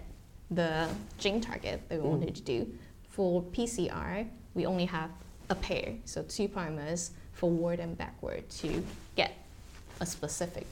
the 0.52 0.88
gene 1.18 1.42
target 1.42 1.82
that 1.90 2.00
we 2.00 2.06
Mm. 2.08 2.12
wanted 2.12 2.36
to 2.36 2.42
do. 2.44 2.68
For 3.10 3.42
PCR, 3.44 4.28
we 4.54 4.66
only 4.68 4.86
have 4.86 5.10
a 5.50 5.56
pair, 5.56 5.96
so 6.06 6.22
two 6.24 6.48
primers 6.48 7.12
forward 7.44 7.82
and 7.82 7.98
backward 7.98 8.50
to 8.50 8.82
get 9.18 9.34
a 10.00 10.06
specific 10.06 10.66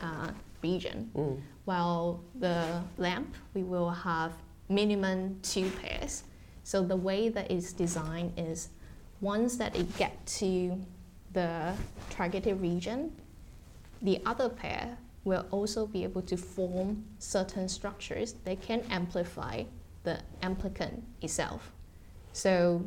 uh, 0.00 0.30
region. 0.62 1.10
Mm. 1.14 1.42
While 1.66 2.22
the 2.40 2.80
LAMP, 2.96 3.34
we 3.52 3.62
will 3.62 3.90
have 3.90 4.32
minimum 4.70 5.38
two 5.42 5.70
pairs. 5.82 6.22
So 6.64 6.82
the 6.82 6.96
way 6.96 7.28
that 7.28 7.50
it's 7.50 7.74
designed 7.74 8.32
is 8.38 8.70
once 9.20 9.58
that 9.58 9.76
it 9.76 9.94
get 9.98 10.14
to 10.40 10.80
the 11.34 11.74
targeted 12.08 12.62
region, 12.62 13.12
the 14.00 14.22
other 14.24 14.48
pair 14.48 14.96
will 15.24 15.44
also 15.50 15.86
be 15.86 16.02
able 16.02 16.22
to 16.22 16.38
form 16.38 17.04
certain 17.18 17.68
structures 17.68 18.36
that 18.46 18.62
can 18.62 18.80
amplify 18.88 19.64
the 20.04 20.18
amplicon 20.42 21.02
itself. 21.20 21.72
So 22.32 22.86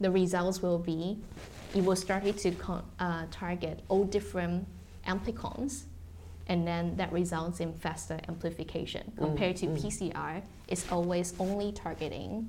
the 0.00 0.10
results 0.10 0.62
will 0.62 0.80
be 0.80 1.18
it 1.74 1.84
will 1.84 1.96
start 1.96 2.24
to 2.36 2.54
uh, 2.98 3.24
target 3.30 3.82
all 3.88 4.04
different 4.04 4.66
amplicons 5.06 5.84
and 6.48 6.66
then 6.66 6.96
that 6.96 7.12
results 7.12 7.60
in 7.60 7.72
faster 7.72 8.20
amplification 8.28 9.12
mm, 9.14 9.18
compared 9.18 9.56
to 9.56 9.66
mm. 9.66 9.80
PCR 9.80 10.42
it's 10.68 10.90
always 10.90 11.34
only 11.38 11.72
targeting 11.72 12.48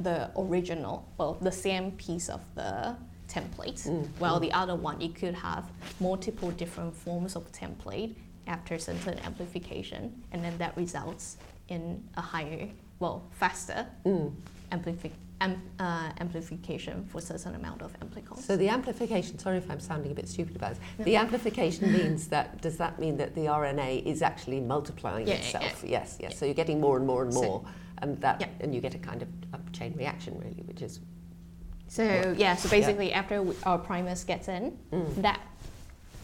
the 0.00 0.30
original 0.36 1.06
well 1.18 1.34
the 1.40 1.52
same 1.52 1.90
piece 1.92 2.28
of 2.28 2.40
the 2.54 2.96
template 3.28 3.86
mm, 3.86 4.06
while 4.18 4.38
mm. 4.38 4.42
the 4.42 4.52
other 4.52 4.74
one 4.74 5.00
it 5.00 5.14
could 5.14 5.34
have 5.34 5.64
multiple 6.00 6.50
different 6.52 6.94
forms 6.94 7.36
of 7.36 7.50
template 7.52 8.14
after 8.46 8.78
certain 8.78 9.18
amplification 9.20 10.12
and 10.32 10.42
then 10.42 10.56
that 10.58 10.76
results 10.76 11.36
in 11.68 12.02
a 12.16 12.20
higher 12.20 12.68
well 12.98 13.22
faster 13.30 13.86
mm. 14.04 14.32
amplification 14.72 15.21
am, 15.42 15.62
uh, 15.78 16.10
amplification 16.20 17.04
for 17.06 17.18
a 17.18 17.20
certain 17.20 17.54
amount 17.54 17.82
of 17.82 17.92
amplicons. 18.00 18.42
So 18.42 18.56
the 18.56 18.68
amplification, 18.68 19.38
sorry 19.38 19.58
if 19.58 19.70
I'm 19.70 19.80
sounding 19.80 20.12
a 20.12 20.14
bit 20.14 20.28
stupid 20.28 20.56
about 20.56 20.70
this, 20.70 21.04
the 21.04 21.16
amplification 21.16 21.92
means 21.92 22.28
that, 22.28 22.60
does 22.60 22.76
that 22.78 22.98
mean 22.98 23.16
that 23.16 23.34
the 23.34 23.42
RNA 23.42 24.04
is 24.04 24.22
actually 24.22 24.60
multiplying 24.60 25.26
yeah, 25.26 25.34
itself? 25.34 25.82
Yeah, 25.82 25.90
yes, 25.90 26.18
yes. 26.20 26.38
So 26.38 26.44
you're 26.44 26.54
getting 26.54 26.80
more 26.80 26.96
and 26.96 27.06
more 27.06 27.22
and 27.22 27.34
more, 27.34 27.62
so, 27.64 27.68
and 27.98 28.20
that, 28.20 28.48
and 28.60 28.74
you 28.74 28.80
get 28.80 28.94
a 28.94 28.98
kind 28.98 29.22
of 29.22 29.28
a 29.52 29.70
chain 29.72 29.94
reaction 29.96 30.38
really, 30.38 30.62
which 30.66 30.82
is. 30.82 31.00
So 31.88 32.34
yeah, 32.38 32.56
so 32.56 32.70
basically 32.70 33.12
after 33.12 33.42
we, 33.42 33.54
our 33.64 33.78
primers 33.78 34.24
gets 34.24 34.48
in, 34.48 34.78
mm. 34.90 35.14
that 35.22 35.40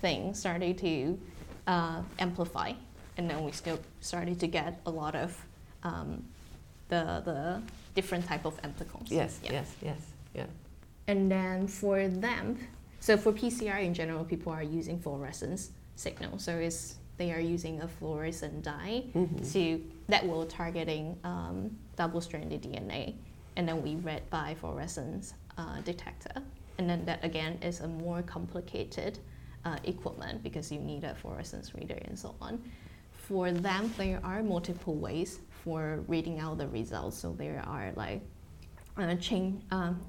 thing 0.00 0.32
started 0.34 0.78
to 0.78 1.18
uh, 1.66 2.02
amplify, 2.18 2.72
and 3.16 3.28
then 3.28 3.44
we 3.44 3.52
still 3.52 3.78
started 4.00 4.40
to 4.40 4.46
get 4.46 4.80
a 4.86 4.90
lot 4.90 5.14
of 5.14 5.36
um, 5.82 6.24
the 6.88 7.22
the 7.24 7.62
different 7.94 8.26
type 8.26 8.44
of 8.44 8.60
amplicons. 8.62 9.10
Yes, 9.10 9.40
yeah. 9.42 9.52
yes, 9.52 9.74
yes, 9.82 10.00
yeah. 10.34 10.46
And 11.06 11.30
then 11.30 11.66
for 11.66 12.08
them, 12.08 12.58
so 13.00 13.16
for 13.16 13.32
PCR 13.32 13.82
in 13.82 13.94
general, 13.94 14.24
people 14.24 14.52
are 14.52 14.62
using 14.62 14.98
fluorescence 15.00 15.70
signal. 15.96 16.38
So 16.38 16.56
it's 16.56 16.96
they 17.16 17.32
are 17.32 17.40
using 17.40 17.80
a 17.82 17.88
fluorescent 17.88 18.62
dye 18.62 19.04
mm-hmm. 19.14 19.42
to 19.52 19.82
that 20.08 20.26
will 20.26 20.46
targeting 20.46 21.18
um, 21.24 21.76
double-stranded 21.96 22.62
DNA, 22.62 23.14
and 23.56 23.68
then 23.68 23.82
we 23.82 23.96
read 23.96 24.28
by 24.30 24.54
fluorescence 24.60 25.34
uh, 25.56 25.80
detector, 25.80 26.40
and 26.78 26.88
then 26.88 27.04
that 27.04 27.24
again 27.24 27.58
is 27.62 27.80
a 27.80 27.88
more 27.88 28.22
complicated 28.22 29.18
uh, 29.64 29.76
equipment 29.84 30.42
because 30.42 30.70
you 30.70 30.78
need 30.78 31.04
a 31.04 31.14
fluorescence 31.14 31.74
reader 31.74 31.98
and 32.04 32.18
so 32.18 32.34
on. 32.40 32.62
For 33.12 33.50
them, 33.50 33.92
there 33.98 34.20
are 34.24 34.42
multiple 34.42 34.94
ways 34.94 35.40
for 35.68 36.02
reading 36.08 36.40
out 36.40 36.56
the 36.56 36.68
results. 36.68 37.18
So 37.18 37.34
there 37.36 37.62
are 37.66 37.92
like 37.94 38.22
uh, 38.96 39.14
change 39.16 39.62
um, 39.70 40.00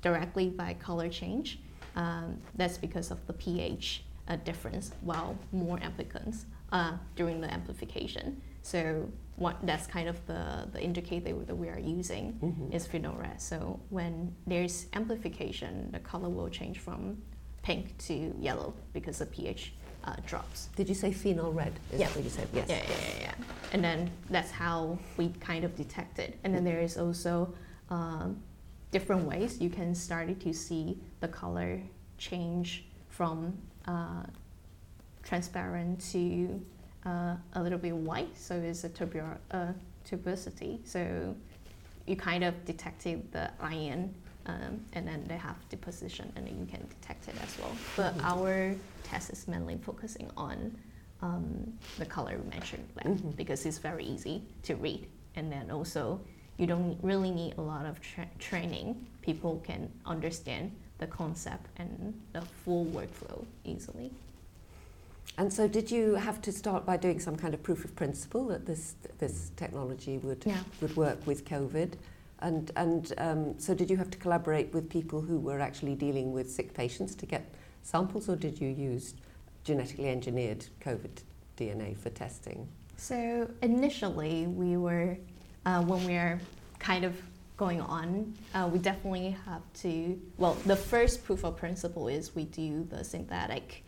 directly 0.00 0.48
by 0.48 0.74
color 0.74 1.08
change. 1.08 1.58
Um, 1.96 2.38
that's 2.54 2.78
because 2.78 3.10
of 3.10 3.18
the 3.26 3.32
pH 3.32 4.04
uh, 4.28 4.36
difference, 4.36 4.92
while 5.00 5.36
more 5.50 5.78
amplicons 5.78 6.44
uh, 6.70 6.92
during 7.16 7.40
the 7.40 7.52
amplification. 7.52 8.40
So 8.62 9.10
what, 9.34 9.56
that's 9.64 9.88
kind 9.88 10.08
of 10.08 10.24
the, 10.26 10.68
the 10.72 10.80
indicator 10.80 11.34
that 11.48 11.56
we 11.62 11.68
are 11.68 11.80
using 11.80 12.38
mm-hmm. 12.40 12.72
is 12.72 12.86
phenol 12.86 13.16
red. 13.16 13.40
So 13.42 13.80
when 13.88 14.32
there's 14.46 14.86
amplification, 14.92 15.90
the 15.90 15.98
color 15.98 16.28
will 16.28 16.48
change 16.48 16.78
from 16.78 17.20
pink 17.62 17.98
to 18.06 18.32
yellow 18.38 18.72
because 18.92 19.18
the 19.18 19.26
pH 19.26 19.72
uh, 20.08 20.16
drops. 20.26 20.68
Did 20.76 20.88
you 20.88 20.94
say 20.94 21.12
phenol 21.12 21.52
red? 21.52 21.72
Is 21.92 22.00
yeah. 22.00 22.08
what 22.08 22.24
you 22.24 22.30
said? 22.30 22.48
Yes. 22.52 22.68
Yeah, 22.68 22.76
yeah, 22.76 22.96
yeah, 23.08 23.20
yeah. 23.20 23.34
And 23.72 23.84
then 23.84 24.10
that's 24.30 24.50
how 24.50 24.98
we 25.16 25.28
kind 25.40 25.64
of 25.64 25.76
detect 25.76 26.18
it. 26.18 26.38
And 26.44 26.54
then 26.54 26.64
there 26.64 26.80
is 26.80 26.96
also 26.96 27.52
um, 27.90 28.42
different 28.90 29.24
ways 29.24 29.60
you 29.60 29.70
can 29.70 29.94
start 29.94 30.40
to 30.40 30.52
see 30.52 30.98
the 31.20 31.28
color 31.28 31.80
change 32.16 32.84
from 33.08 33.56
uh, 33.86 34.24
transparent 35.22 36.00
to 36.12 36.60
uh, 37.04 37.34
a 37.54 37.62
little 37.62 37.78
bit 37.78 37.94
white. 37.94 38.36
So 38.36 38.54
it's 38.54 38.84
a 38.84 38.88
tuber- 38.88 39.40
uh, 39.50 39.72
turbidity. 40.04 40.80
So 40.84 41.34
you 42.06 42.16
kind 42.16 42.44
of 42.44 42.64
detected 42.64 43.30
the 43.32 43.50
iron 43.60 44.14
um, 44.48 44.80
and 44.94 45.06
then 45.06 45.24
they 45.28 45.36
have 45.36 45.56
deposition, 45.68 46.32
and 46.34 46.46
then 46.46 46.58
you 46.58 46.66
can 46.66 46.86
detect 46.88 47.28
it 47.28 47.34
as 47.42 47.56
well. 47.58 47.76
But 47.96 48.16
mm-hmm. 48.16 48.26
our 48.26 48.74
test 49.04 49.30
is 49.30 49.46
mainly 49.46 49.76
focusing 49.76 50.30
on 50.36 50.76
um, 51.20 51.72
the 51.98 52.06
color 52.06 52.40
mentioned 52.50 52.88
mm-hmm. 52.96 53.30
because 53.30 53.66
it's 53.66 53.78
very 53.78 54.04
easy 54.04 54.42
to 54.64 54.74
read, 54.76 55.06
and 55.36 55.52
then 55.52 55.70
also 55.70 56.20
you 56.56 56.66
don't 56.66 56.98
really 57.02 57.30
need 57.30 57.54
a 57.58 57.60
lot 57.60 57.86
of 57.86 58.00
tra- 58.00 58.30
training. 58.38 59.06
People 59.22 59.62
can 59.64 59.90
understand 60.06 60.72
the 60.98 61.06
concept 61.06 61.66
and 61.76 62.18
the 62.32 62.40
full 62.40 62.86
workflow 62.86 63.44
easily. 63.64 64.10
And 65.36 65.52
so, 65.52 65.68
did 65.68 65.90
you 65.90 66.14
have 66.14 66.40
to 66.42 66.52
start 66.52 66.84
by 66.84 66.96
doing 66.96 67.20
some 67.20 67.36
kind 67.36 67.54
of 67.54 67.62
proof 67.62 67.84
of 67.84 67.94
principle 67.94 68.46
that 68.48 68.66
this 68.66 68.94
this 69.18 69.52
technology 69.56 70.18
would 70.18 70.42
yeah. 70.46 70.58
would 70.80 70.96
work 70.96 71.24
with 71.26 71.44
COVID? 71.44 71.92
And, 72.40 72.70
and 72.76 73.12
um, 73.18 73.58
so 73.58 73.74
did 73.74 73.90
you 73.90 73.96
have 73.96 74.10
to 74.10 74.18
collaborate 74.18 74.72
with 74.72 74.88
people 74.88 75.20
who 75.20 75.38
were 75.38 75.60
actually 75.60 75.94
dealing 75.94 76.32
with 76.32 76.50
sick 76.50 76.72
patients 76.72 77.14
to 77.16 77.26
get 77.26 77.52
samples, 77.82 78.28
or 78.28 78.36
did 78.36 78.60
you 78.60 78.68
use 78.68 79.14
genetically 79.64 80.08
engineered 80.08 80.64
COVID 80.80 81.22
DNA 81.56 81.96
for 81.96 82.10
testing? 82.10 82.68
So 82.96 83.50
initially, 83.62 84.46
we 84.46 84.76
were, 84.76 85.16
uh, 85.66 85.82
when 85.82 86.04
we 86.04 86.14
are 86.14 86.40
kind 86.78 87.04
of 87.04 87.20
going 87.56 87.80
on, 87.80 88.32
uh, 88.54 88.68
we 88.72 88.78
definitely 88.78 89.36
have 89.44 89.62
to, 89.74 90.20
well, 90.36 90.54
the 90.66 90.76
first 90.76 91.24
proof 91.24 91.44
of 91.44 91.56
principle 91.56 92.08
is 92.08 92.34
we 92.34 92.44
do 92.44 92.86
the 92.90 93.02
synthetic 93.02 93.84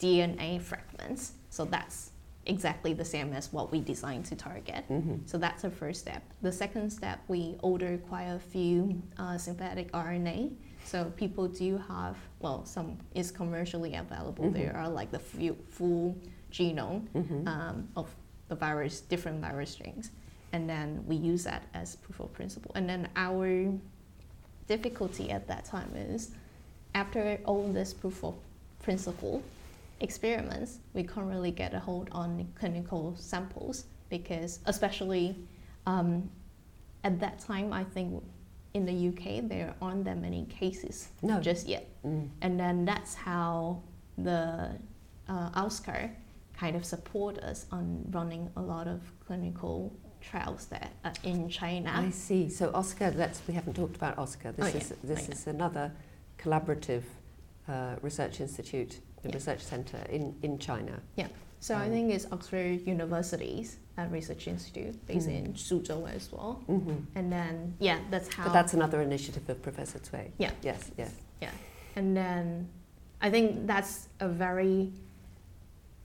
DNA 0.00 0.60
fragments. 0.60 1.32
So 1.50 1.64
that's 1.64 2.12
exactly 2.50 2.92
the 2.92 3.04
same 3.04 3.32
as 3.32 3.52
what 3.52 3.70
we 3.70 3.80
designed 3.80 4.24
to 4.26 4.34
target. 4.34 4.84
Mm-hmm. 4.90 5.18
So 5.24 5.38
that's 5.38 5.62
the 5.62 5.70
first 5.70 6.00
step. 6.00 6.22
The 6.42 6.52
second 6.52 6.90
step, 6.90 7.20
we 7.28 7.56
order 7.62 7.96
quite 8.08 8.24
a 8.24 8.38
few 8.38 9.00
uh, 9.18 9.38
synthetic 9.38 9.90
RNA. 9.92 10.52
So 10.84 11.12
people 11.16 11.46
do 11.46 11.78
have, 11.88 12.16
well, 12.40 12.64
some 12.66 12.98
is 13.14 13.30
commercially 13.30 13.94
available. 13.94 14.46
Mm-hmm. 14.46 14.60
There 14.60 14.76
are 14.76 14.88
like 14.88 15.12
the 15.12 15.20
full, 15.20 15.56
full 15.68 16.16
genome 16.52 17.06
mm-hmm. 17.14 17.46
um, 17.46 17.88
of 17.96 18.08
the 18.48 18.56
virus, 18.56 19.00
different 19.00 19.40
virus 19.40 19.70
strains. 19.70 20.10
And 20.52 20.68
then 20.68 21.04
we 21.06 21.14
use 21.14 21.44
that 21.44 21.62
as 21.74 21.94
proof 21.96 22.18
of 22.18 22.32
principle. 22.32 22.72
And 22.74 22.88
then 22.88 23.08
our 23.14 23.72
difficulty 24.66 25.30
at 25.30 25.46
that 25.46 25.64
time 25.64 25.92
is 25.94 26.32
after 26.96 27.38
all 27.44 27.72
this 27.72 27.94
proof 27.94 28.24
of 28.24 28.34
principle, 28.82 29.40
experiments, 30.00 30.78
we 30.94 31.02
can't 31.02 31.26
really 31.26 31.50
get 31.50 31.74
a 31.74 31.78
hold 31.78 32.08
on 32.12 32.46
clinical 32.58 33.14
samples 33.18 33.84
because, 34.08 34.60
especially 34.66 35.36
um, 35.86 36.28
at 37.04 37.20
that 37.20 37.38
time, 37.38 37.72
I 37.72 37.84
think 37.84 38.22
in 38.74 38.84
the 38.86 39.08
UK 39.08 39.48
there 39.48 39.74
aren't 39.82 40.04
that 40.04 40.18
many 40.18 40.46
cases 40.46 41.08
no. 41.22 41.40
just 41.40 41.66
yet. 41.66 41.86
Mm. 42.04 42.28
And 42.42 42.58
then 42.58 42.84
that's 42.84 43.14
how 43.14 43.82
the 44.18 44.70
uh, 45.28 45.50
OSCAR 45.50 46.10
kind 46.56 46.76
of 46.76 46.84
support 46.84 47.38
us 47.38 47.66
on 47.72 48.04
running 48.10 48.50
a 48.56 48.60
lot 48.60 48.86
of 48.86 49.00
clinical 49.26 49.92
trials 50.20 50.66
there 50.66 50.90
uh, 51.04 51.10
in 51.24 51.48
China. 51.48 51.92
I 51.94 52.10
see. 52.10 52.48
So 52.48 52.70
OSCAR, 52.72 53.16
let's 53.16 53.40
we 53.48 53.54
haven't 53.54 53.74
talked 53.74 53.96
about 53.96 54.16
OSCAR. 54.16 54.54
This 54.56 54.74
oh, 54.74 54.78
is 54.78 54.90
yeah. 54.90 54.96
this 55.14 55.26
oh, 55.28 55.32
is 55.32 55.46
another 55.46 55.92
collaborative 56.38 57.02
uh, 57.68 57.96
research 58.02 58.40
institute 58.40 59.00
the 59.22 59.28
yeah. 59.28 59.34
research 59.34 59.60
center 59.60 59.98
in, 60.08 60.34
in 60.42 60.58
China. 60.58 61.00
Yeah. 61.16 61.28
So 61.60 61.74
um, 61.74 61.82
I 61.82 61.88
think 61.88 62.12
it's 62.12 62.26
Oxford 62.32 62.86
University's 62.86 63.76
uh, 63.98 64.06
research 64.10 64.48
institute 64.48 65.06
based 65.06 65.28
mm-hmm. 65.28 65.46
in 65.46 65.52
Suzhou 65.54 66.10
as 66.14 66.32
well. 66.32 66.62
Mm-hmm. 66.68 66.96
And 67.14 67.30
then 67.30 67.74
yeah, 67.78 67.98
that's 68.10 68.32
how. 68.32 68.44
But 68.44 68.52
that's 68.52 68.74
another 68.74 69.02
initiative 69.02 69.48
of 69.48 69.62
Professor 69.62 69.98
Cui. 69.98 70.32
Yeah. 70.38 70.52
Yes. 70.62 70.90
Yes. 70.96 71.12
Yeah. 71.42 71.50
And 71.96 72.16
then 72.16 72.68
I 73.20 73.30
think 73.30 73.66
that's 73.66 74.08
a 74.20 74.28
very. 74.28 74.90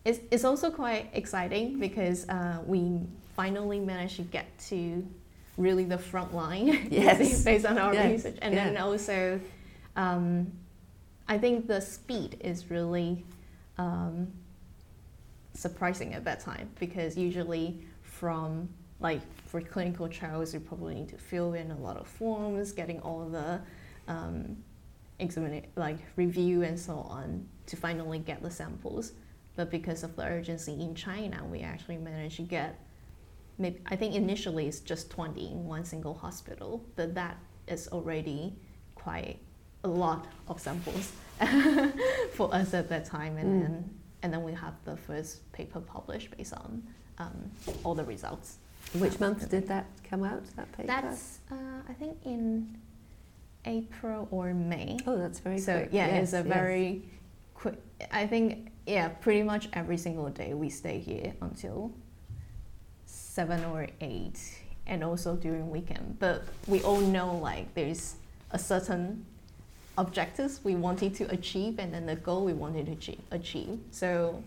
It's, 0.04 0.20
it's 0.30 0.44
also 0.44 0.70
quite 0.70 1.10
exciting 1.14 1.80
because 1.80 2.30
uh, 2.30 2.60
we 2.66 3.02
finally 3.36 3.80
managed 3.80 4.18
to 4.18 4.22
get 4.22 4.46
to 4.70 5.06
really 5.58 5.86
the 5.86 5.98
front 5.98 6.34
line 6.36 6.88
yes. 6.92 7.44
based 7.44 7.66
on 7.66 7.78
our 7.78 7.94
yes. 7.94 8.12
research 8.12 8.38
and 8.42 8.54
yeah. 8.54 8.66
then 8.66 8.78
also 8.78 9.40
um, 9.96 10.52
I 11.28 11.38
think 11.38 11.68
the 11.68 11.82
speed 11.82 12.38
is 12.42 12.70
really 12.70 13.24
um, 13.78 14.32
surprising 15.54 16.14
at 16.14 16.24
that 16.26 16.40
time 16.40 16.70
because 16.80 17.18
usually 17.18 17.84
from 18.04 18.70
like 19.00 19.22
for 19.48 19.60
clinical 19.60 20.08
trials 20.08 20.54
you 20.54 20.60
probably 20.60 20.96
need 20.96 21.10
to 21.10 21.18
fill 21.18 21.54
in 21.54 21.72
a 21.72 21.78
lot 21.78 21.98
of 21.98 22.08
forms, 22.08 22.72
getting 22.72 23.00
all 23.02 23.28
the 23.28 23.60
um, 24.08 24.56
examine 25.20 25.66
like 25.76 25.98
review 26.16 26.64
and 26.64 26.80
so 26.80 26.98
on 26.98 27.48
to 27.68 27.76
finally 27.76 28.20
get 28.20 28.42
the 28.42 28.52
samples. 28.52 29.14
but 29.56 29.72
because 29.72 30.04
of 30.04 30.16
the 30.16 30.24
urgency 30.24 30.74
in 30.74 30.94
China, 30.94 31.44
we 31.50 31.62
actually 31.62 31.98
managed 31.98 32.36
to 32.38 32.44
get. 32.44 32.80
Maybe 33.58 33.80
I 33.86 33.96
think 33.96 34.16
initially 34.16 34.68
it's 34.68 34.82
just 34.82 35.10
20 35.10 35.52
in 35.52 35.66
one 35.66 35.86
single 35.86 36.14
hospital, 36.14 36.86
but 36.98 37.16
that 37.16 37.38
is 37.68 37.88
already 37.88 38.54
quite 38.96 39.40
a 39.86 39.88
lot 39.88 40.26
of 40.48 40.60
samples 40.60 41.12
for 42.34 42.54
us 42.54 42.74
at 42.74 42.90
that 42.90 43.06
time, 43.06 43.38
and 43.38 43.50
Mm. 43.50 43.62
then 43.64 43.76
and 44.24 44.34
then 44.34 44.44
we 44.44 44.54
have 44.54 44.74
the 44.86 44.98
first 44.98 45.34
paper 45.52 45.80
published 45.80 46.36
based 46.36 46.54
on 46.54 46.82
um, 47.20 47.38
all 47.84 47.94
the 47.94 48.04
results. 48.04 48.58
Which 48.94 49.20
month 49.20 49.48
did 49.50 49.68
that 49.68 49.86
come 50.10 50.24
out, 50.24 50.44
that 50.56 50.72
paper? 50.76 50.88
That's 50.88 51.40
uh, 51.52 51.56
I 51.92 51.94
think 51.94 52.18
in 52.26 52.76
April 53.66 54.28
or 54.32 54.54
May. 54.54 54.98
oh, 55.06 55.18
that's 55.18 55.40
very 55.40 55.60
so 55.60 55.74
quick. 55.78 55.90
yeah, 55.92 56.08
Yes, 56.08 56.24
it's 56.24 56.34
a 56.34 56.38
yes. 56.48 56.58
very 56.58 57.04
quick. 57.54 57.78
I 58.12 58.26
think 58.26 58.72
yeah, 58.88 59.10
pretty 59.26 59.44
much 59.44 59.64
every 59.74 59.98
single 59.98 60.30
day 60.30 60.54
we 60.56 60.70
stay 60.70 60.98
here 61.00 61.34
until 61.42 61.92
seven 63.06 63.64
or 63.66 63.88
eight, 64.02 64.40
and 64.88 65.04
also 65.04 65.36
during 65.36 65.70
weekend. 65.70 66.18
But 66.20 66.44
we 66.68 66.82
all 66.82 67.02
know 67.02 67.36
like 67.38 67.74
there's 67.76 68.16
a 68.52 68.60
certain 68.60 69.26
objectives 69.98 70.60
we 70.64 70.76
wanted 70.76 71.14
to 71.16 71.24
achieve, 71.32 71.80
and 71.80 71.94
then 71.94 72.06
the 72.06 72.16
goal 72.16 72.44
we 72.46 72.54
wanted 72.54 72.86
to 72.88 72.92
achieve. 72.94 73.22
achieve. 73.32 73.80
So 73.92 74.44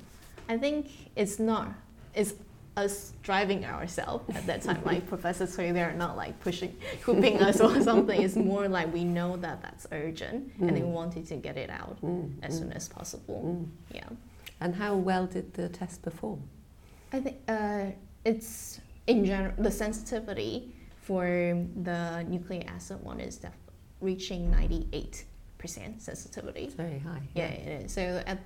I 0.48 0.56
think 0.58 0.90
it's 1.16 1.38
not 1.38 1.68
it's 2.14 2.34
us 2.76 3.12
driving 3.24 3.64
ourselves 3.64 4.24
at 4.36 4.46
that 4.46 4.62
time. 4.62 4.80
like 4.84 5.06
Professor 5.14 5.46
Cui, 5.46 5.72
they're 5.72 5.92
not 5.94 6.16
like 6.16 6.38
pushing, 6.40 6.76
whipping 7.06 7.40
us 7.42 7.60
or 7.60 7.80
something. 7.90 8.20
It's 8.22 8.36
more 8.36 8.68
like 8.68 8.92
we 8.92 9.04
know 9.04 9.36
that 9.38 9.62
that's 9.62 9.86
urgent, 9.90 10.52
and 10.60 10.76
they 10.76 10.82
Mm. 10.82 10.92
wanted 10.92 11.26
to 11.28 11.36
get 11.36 11.56
it 11.56 11.70
out 11.70 11.96
Mm, 12.02 12.30
as 12.42 12.54
mm, 12.54 12.58
soon 12.60 12.72
as 12.72 12.88
possible. 12.88 13.42
mm. 13.44 13.66
Yeah, 13.94 14.08
And 14.60 14.74
how 14.76 14.94
well 14.96 15.26
did 15.26 15.54
the 15.54 15.68
test 15.68 16.02
perform? 16.02 16.40
I 17.12 17.20
think 17.20 17.36
uh, 17.48 17.86
it's 18.24 18.80
in 19.06 19.24
general 19.24 19.54
the 19.58 19.70
sensitivity 19.70 20.72
for 21.00 21.24
the 21.82 22.22
nucleic 22.28 22.70
acid 22.70 23.02
one 23.02 23.18
is 23.18 23.40
reaching 24.00 24.50
ninety 24.50 24.86
eight 24.92 25.12
percent 25.12 25.26
sensitivity. 25.66 26.60
It's 26.62 26.74
very 26.74 26.98
high. 26.98 27.22
Yeah, 27.34 27.46
it 27.46 27.84
is. 27.84 27.92
So 27.92 28.22
at, 28.26 28.38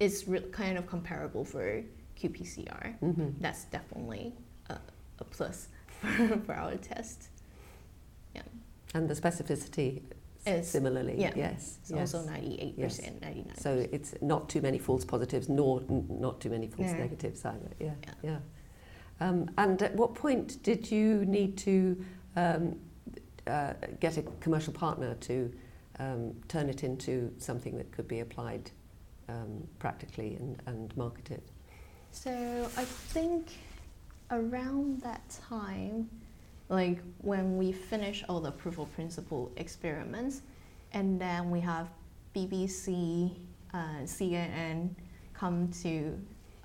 it's 0.00 0.28
re- 0.28 0.40
kind 0.52 0.76
of 0.78 0.86
comparable 0.86 1.44
for 1.44 1.82
qPCR. 2.20 2.98
hmm 2.98 3.28
That's 3.40 3.64
definitely 3.64 4.34
a, 4.68 4.78
a 5.18 5.24
plus 5.24 5.68
for, 6.00 6.38
for 6.44 6.54
our 6.54 6.76
test. 6.76 7.28
Yeah. 8.34 8.42
And 8.94 9.08
the 9.08 9.14
specificity 9.14 10.02
Is- 10.46 10.68
similarly, 10.68 11.16
yeah, 11.18 11.32
yes. 11.34 11.78
It's 11.82 11.90
yes. 11.90 12.14
also 12.14 12.26
ninety 12.30 12.60
eight 12.60 12.78
percent, 12.80 13.20
ninety 13.22 13.42
nine. 13.42 13.56
So 13.56 13.86
it's 13.90 14.14
not 14.20 14.48
too 14.48 14.60
many 14.60 14.78
false 14.78 15.04
positives, 15.04 15.48
nor 15.48 15.80
n- 15.90 16.06
not 16.08 16.40
too 16.40 16.50
many 16.50 16.68
false 16.68 16.92
No. 16.92 16.98
negatives 16.98 17.44
either. 17.44 17.70
Yeah, 17.80 17.94
Yeah. 18.04 18.12
yeah. 18.22 18.38
Um, 19.18 19.48
and 19.56 19.80
at 19.82 19.94
what 19.96 20.14
point 20.14 20.62
did 20.62 20.90
you 20.90 21.24
need 21.24 21.56
to 21.58 22.04
um, 22.36 22.78
uh, 23.46 23.72
get 23.98 24.18
a 24.18 24.22
commercial 24.40 24.74
partner 24.74 25.14
to 25.14 25.50
um, 25.98 26.34
turn 26.48 26.68
it 26.68 26.84
into 26.84 27.32
something 27.38 27.76
that 27.76 27.90
could 27.92 28.08
be 28.08 28.20
applied 28.20 28.70
um, 29.28 29.66
practically 29.78 30.36
and, 30.36 30.62
and 30.66 30.96
marketed? 30.96 31.42
So 32.10 32.68
I 32.76 32.84
think 32.84 33.48
around 34.30 35.00
that 35.02 35.22
time, 35.28 36.08
like 36.68 37.00
when 37.18 37.56
we 37.56 37.72
finish 37.72 38.24
all 38.28 38.40
the 38.40 38.50
proof 38.50 38.78
of 38.78 38.92
principle 38.94 39.52
experiments, 39.56 40.42
and 40.92 41.20
then 41.20 41.50
we 41.50 41.60
have 41.60 41.88
BBC, 42.34 43.36
uh, 43.72 44.02
CNN 44.04 44.90
come 45.32 45.70
to 45.82 46.18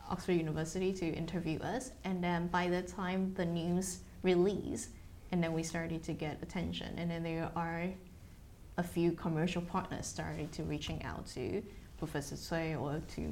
Oxford 0.09 0.33
University 0.33 0.91
to 0.93 1.05
interview 1.05 1.59
us, 1.59 1.91
and 2.03 2.23
then 2.23 2.47
by 2.47 2.67
the 2.67 2.81
time 2.81 3.33
the 3.35 3.45
news 3.45 3.99
release, 4.23 4.89
and 5.31 5.43
then 5.43 5.53
we 5.53 5.63
started 5.63 6.03
to 6.03 6.13
get 6.13 6.37
attention, 6.41 6.97
and 6.97 7.09
then 7.09 7.23
there 7.23 7.51
are 7.55 7.87
a 8.81 8.83
few 8.83 9.11
commercial 9.11 9.61
partners 9.61 10.07
started 10.07 10.51
to 10.51 10.63
reaching 10.63 11.01
out 11.03 11.23
to 11.27 11.61
Professor 11.99 12.35
Cui 12.35 12.73
or 12.73 12.99
to 13.15 13.23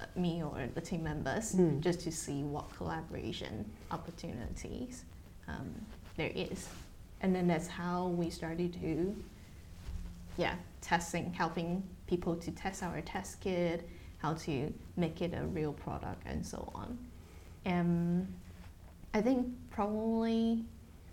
uh, 0.00 0.04
me 0.14 0.42
or 0.44 0.68
the 0.76 0.80
team 0.80 1.02
members 1.02 1.56
Mm. 1.56 1.80
just 1.80 2.00
to 2.06 2.12
see 2.12 2.44
what 2.44 2.64
collaboration 2.76 3.54
opportunities 3.90 5.04
um, 5.48 5.70
there 6.16 6.30
is. 6.34 6.68
And 7.20 7.34
then 7.34 7.48
that's 7.48 7.66
how 7.66 8.08
we 8.20 8.30
started 8.30 8.72
to, 8.80 9.14
yeah, 10.36 10.54
testing, 10.80 11.32
helping 11.32 11.82
people 12.06 12.36
to 12.36 12.50
test 12.52 12.84
our 12.84 13.00
test 13.00 13.40
kit, 13.40 13.88
how 14.18 14.34
to 14.46 14.72
make 14.96 15.20
it 15.20 15.32
a 15.34 15.44
real 15.58 15.72
product, 15.72 16.22
and 16.26 16.46
so 16.46 16.70
on. 16.76 16.96
And 17.64 18.32
I 19.14 19.20
think 19.20 19.48
probably, 19.70 20.64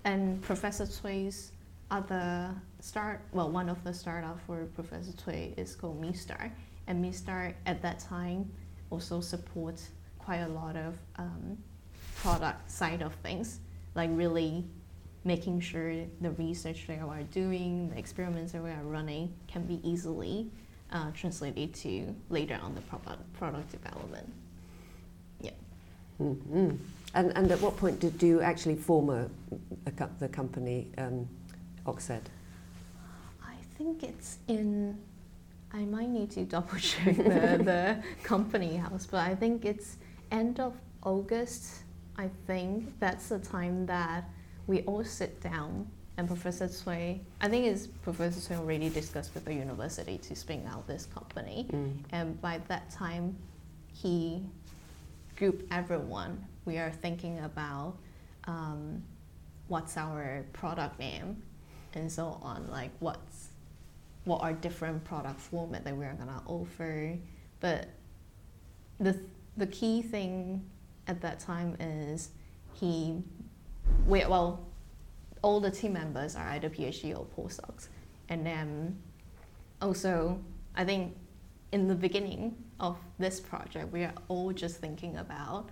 and 0.03 0.41
Professor 0.43 0.85
Cui's 0.85 1.51
other 1.89 2.53
start, 2.79 3.21
well, 3.31 3.49
one 3.49 3.69
of 3.69 3.83
the 3.83 3.93
startup 3.93 4.39
for 4.45 4.65
Professor 4.75 5.11
Cui 5.23 5.53
is 5.57 5.75
called 5.75 6.01
MeStar, 6.01 6.51
and 6.87 7.03
MeStar 7.03 7.53
at 7.65 7.81
that 7.81 7.99
time 7.99 8.49
also 8.89 9.21
supports 9.21 9.89
quite 10.17 10.39
a 10.39 10.47
lot 10.47 10.75
of 10.75 10.97
um, 11.17 11.57
product 12.17 12.69
side 12.69 13.01
of 13.01 13.13
things, 13.15 13.59
like 13.95 14.09
really 14.13 14.63
making 15.25 15.59
sure 15.59 15.93
the 16.21 16.31
research 16.31 16.87
that 16.87 17.01
we 17.01 17.13
are 17.13 17.23
doing, 17.23 17.89
the 17.89 17.97
experiments 17.97 18.51
that 18.53 18.63
we 18.63 18.69
are 18.69 18.83
running 18.83 19.33
can 19.47 19.63
be 19.63 19.79
easily 19.87 20.49
uh, 20.91 21.11
translated 21.11 21.73
to 21.73 22.15
later 22.29 22.57
on 22.61 22.73
the 22.73 22.81
product, 22.81 23.33
product 23.33 23.71
development. 23.71 24.31
mm 26.21 26.77
And, 27.15 27.35
and 27.35 27.51
at 27.51 27.59
what 27.59 27.75
point 27.75 27.99
did 27.99 28.21
you 28.21 28.39
actually 28.41 28.75
form 28.75 29.09
a, 29.09 29.27
a 29.87 29.91
co- 29.91 30.09
the 30.19 30.27
company 30.27 30.87
um, 30.99 31.27
Oxsed? 31.87 32.29
I 33.79 33.83
think 33.83 34.03
it's 34.03 34.39
in. 34.47 34.97
I 35.71 35.85
might 35.85 36.09
need 36.09 36.31
to 36.31 36.43
double 36.43 36.77
check 36.79 37.15
the, 37.15 37.61
the 37.63 38.03
company 38.23 38.75
house, 38.75 39.07
but 39.09 39.21
I 39.21 39.35
think 39.35 39.63
it's 39.65 39.97
end 40.31 40.59
of 40.59 40.73
August. 41.03 41.83
I 42.17 42.29
think 42.47 42.91
that's 42.99 43.29
the 43.29 43.39
time 43.39 43.85
that 43.85 44.25
we 44.67 44.81
all 44.81 45.03
sit 45.05 45.39
down 45.41 45.87
and 46.17 46.27
Professor 46.27 46.67
Cui. 46.67 47.21
I 47.39 47.47
think 47.47 47.65
it's 47.65 47.87
Professor 47.87 48.41
Cui 48.45 48.57
already 48.57 48.89
discussed 48.89 49.33
with 49.33 49.45
the 49.45 49.53
university 49.53 50.17
to 50.17 50.35
spin 50.35 50.67
out 50.67 50.85
this 50.87 51.05
company, 51.05 51.67
Mm. 51.71 51.93
and 52.11 52.41
by 52.41 52.59
that 52.67 52.89
time, 52.89 53.37
he 53.93 54.41
grouped 55.37 55.63
everyone. 55.71 56.43
We 56.65 56.77
are 56.79 56.91
thinking 56.91 57.39
about 57.39 57.95
um, 58.45 59.01
what's 59.69 59.95
our 59.95 60.43
product 60.51 60.99
name 60.99 61.41
and 61.93 62.11
so 62.11 62.39
on, 62.41 62.67
like 62.69 62.91
what's 62.99 63.49
what 64.29 64.41
are 64.41 64.53
different 64.53 65.03
product 65.03 65.41
format 65.41 65.83
that 65.83 65.97
we're 65.97 66.13
gonna 66.13 66.41
offer. 66.45 67.17
But 67.59 67.89
the 68.99 69.19
the 69.57 69.67
key 69.67 70.01
thing 70.03 70.63
at 71.07 71.19
that 71.21 71.39
time 71.39 71.75
is 71.79 72.29
he, 72.73 73.21
we, 74.05 74.23
well, 74.25 74.67
all 75.41 75.59
the 75.59 75.71
team 75.71 75.93
members 75.93 76.35
are 76.35 76.47
either 76.49 76.69
PhD 76.69 77.17
or 77.17 77.25
postdocs, 77.25 77.87
and 78.29 78.45
then 78.45 79.01
also 79.81 80.39
I 80.75 80.85
think 80.85 81.17
in 81.71 81.87
the 81.87 81.95
beginning 81.95 82.55
of 82.79 82.97
this 83.17 83.39
project 83.39 83.91
we 83.91 84.03
are 84.03 84.13
all 84.27 84.53
just 84.53 84.77
thinking 84.77 85.17
about 85.17 85.69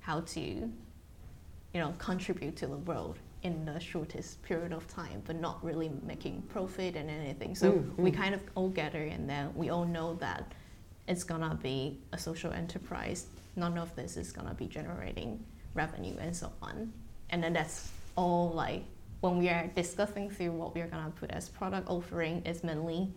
how 0.00 0.20
to, 0.20 0.40
you 0.40 0.70
know, 1.74 1.94
contribute 1.98 2.56
to 2.56 2.66
the 2.66 2.76
world 2.76 3.18
in 3.42 3.64
the 3.64 3.80
shortest 3.80 4.42
period 4.42 4.72
of 4.72 4.86
time, 4.88 5.22
but 5.26 5.36
not 5.40 5.64
really 5.64 5.90
making 6.06 6.42
profit 6.42 6.94
and 6.96 7.08
anything. 7.10 7.54
So 7.54 7.72
Mm, 7.72 7.96
we 7.96 8.10
mm. 8.10 8.16
kind 8.16 8.34
of 8.34 8.42
all 8.54 8.68
gather 8.68 9.02
and 9.02 9.28
then 9.28 9.50
we 9.54 9.70
all 9.70 9.86
know 9.86 10.14
that 10.16 10.52
it's 11.08 11.24
gonna 11.24 11.58
be 11.62 11.98
a 12.12 12.18
social 12.18 12.52
enterprise. 12.52 13.26
None 13.56 13.78
of 13.78 13.94
this 13.96 14.16
is 14.16 14.30
gonna 14.32 14.54
be 14.54 14.66
generating 14.66 15.42
revenue 15.74 16.16
and 16.20 16.36
so 16.36 16.52
on. 16.62 16.92
And 17.30 17.42
then 17.42 17.52
that's 17.54 17.90
all 18.16 18.50
like 18.50 18.84
when 19.20 19.38
we 19.38 19.48
are 19.48 19.66
discussing 19.74 20.30
through 20.30 20.52
what 20.52 20.74
we 20.74 20.80
are 20.82 20.86
gonna 20.86 21.12
put 21.18 21.30
as 21.30 21.48
product 21.48 21.88
offering 21.88 22.42
is 22.44 22.62
mainly 22.62 23.08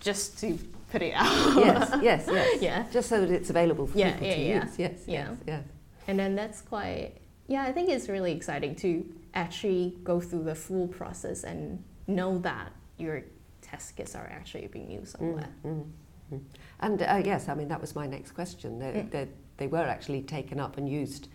just 0.00 0.38
to 0.40 0.58
put 0.90 1.00
it 1.02 1.12
out. 1.14 1.56
yes, 1.56 1.90
yes, 2.02 2.28
yes. 2.32 2.62
yeah. 2.62 2.84
Just 2.92 3.08
so 3.08 3.20
that 3.20 3.30
it's 3.30 3.50
available 3.50 3.86
for 3.86 3.96
Yeah, 3.98 4.12
people 4.12 4.26
yeah, 4.26 4.34
to 4.34 4.42
yeah. 4.42 4.64
use. 4.64 4.78
Yes, 4.78 4.92
Yeah. 5.06 5.28
yes, 5.30 5.38
yes. 5.46 5.64
And 6.08 6.18
then 6.18 6.34
that's 6.34 6.60
quite, 6.60 7.12
yeah, 7.52 7.64
I 7.64 7.72
think 7.72 7.90
it's 7.90 8.08
really 8.08 8.32
exciting 8.32 8.74
to 8.76 9.04
actually 9.34 9.98
go 10.02 10.20
through 10.20 10.44
the 10.44 10.54
full 10.54 10.88
process 10.88 11.44
and 11.44 11.84
know 12.06 12.38
that 12.38 12.72
your 12.96 13.24
test 13.60 13.94
kits 13.94 14.14
are 14.14 14.26
actually 14.34 14.68
being 14.68 14.90
used 14.90 15.18
somewhere. 15.18 15.50
Mm, 15.62 15.84
mm, 15.84 15.86
mm. 16.32 16.40
And 16.80 17.02
uh, 17.02 17.20
yes, 17.22 17.50
I 17.50 17.54
mean, 17.54 17.68
that 17.68 17.78
was 17.78 17.94
my 17.94 18.06
next 18.06 18.32
question. 18.32 18.78
They, 18.78 18.92
Mm. 18.92 19.10
they, 19.10 19.28
they 19.58 19.66
were 19.66 19.84
actually 19.84 20.22
taken 20.22 20.58
up 20.58 20.78
and 20.78 20.88
used 20.88 21.28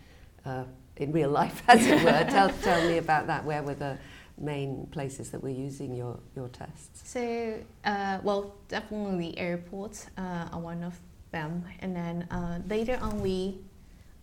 uh, 0.44 0.64
in 0.96 1.12
real 1.12 1.30
life, 1.30 1.62
as 1.68 1.86
it 1.86 2.02
were. 2.02 2.24
tell, 2.30 2.50
tell 2.62 2.88
me 2.88 2.98
about 2.98 3.28
that. 3.28 3.44
Where 3.44 3.62
were 3.62 3.76
the 3.76 3.96
main 4.38 4.88
places 4.90 5.30
that 5.30 5.40
were 5.40 5.56
using 5.68 5.94
your, 5.94 6.18
your 6.34 6.48
tests? 6.48 7.08
So, 7.08 7.60
uh, 7.84 8.18
well, 8.24 8.56
definitely 8.66 9.38
airports 9.38 10.08
uh, 10.18 10.48
are 10.52 10.60
one 10.60 10.82
of 10.82 10.98
them. 11.30 11.64
And 11.78 11.94
then 11.94 12.26
uh, 12.32 12.58
later 12.68 12.98
on, 13.00 13.20
we, 13.20 13.60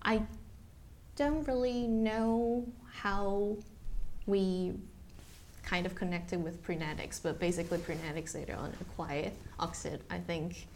I 0.02 0.24
don't 1.16 1.47
really 1.47 1.88
know 1.88 2.66
how 2.91 3.55
we 4.26 4.74
kind 5.63 5.86
of 5.86 5.95
connected 5.95 6.43
with 6.43 6.61
Prenetics, 6.63 7.22
but 7.22 7.39
basically 7.39 7.80
Prenetics 7.80 8.36
later 8.36 8.55
on 8.55 8.72
acquired 8.82 9.32
Oxsed. 9.59 9.99
I 10.09 10.20
think 10.20 10.68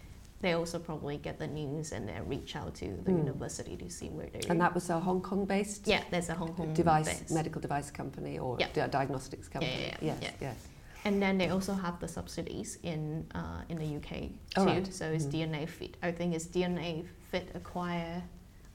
they 0.41 0.53
also 0.53 0.79
probably 0.79 1.17
get 1.17 1.37
the 1.37 1.47
news 1.47 1.91
and 1.91 2.07
then 2.07 2.27
reach 2.27 2.55
out 2.55 2.73
to 2.75 2.85
the 3.03 3.11
Mm. 3.11 3.19
university 3.25 3.75
to 3.77 3.89
see 3.89 4.07
where 4.09 4.27
they 4.27 4.39
And 4.49 4.59
that 4.61 4.73
was 4.73 4.89
a 4.89 4.99
Hong 4.99 5.21
Kong 5.21 5.45
based 5.45 5.85
yeah, 5.85 6.03
there's 6.09 6.29
a 6.29 6.33
Hong 6.33 6.53
Kong 6.53 6.73
device, 6.73 7.19
base. 7.19 7.31
medical 7.31 7.61
device 7.61 7.91
company 7.91 8.39
or 8.39 8.55
Yeah. 8.59 8.67
di- 8.73 8.87
diagnostics 8.87 9.47
company. 9.49 9.73
yeah, 9.81 9.97
yeah, 10.01 10.15
yes, 10.21 10.21
yeah. 10.21 10.31
yes. 10.53 10.67
And 11.05 11.21
then 11.21 11.37
they 11.37 11.49
also 11.49 11.73
have 11.73 11.99
the 11.99 12.07
subsidies 12.07 12.77
in 12.83 13.25
uh, 13.35 13.61
in 13.69 13.77
the 13.77 13.85
UK 13.97 14.31
too. 14.55 14.63
Right. 14.65 14.87
So 14.93 15.05
it's 15.11 15.25
Mhm. 15.25 15.31
DNA 15.31 15.65
Fit. 15.67 15.97
I 16.01 16.11
think 16.11 16.33
it's 16.33 16.45
DNA 16.47 17.05
Fit 17.31 17.49
acquire 17.53 18.23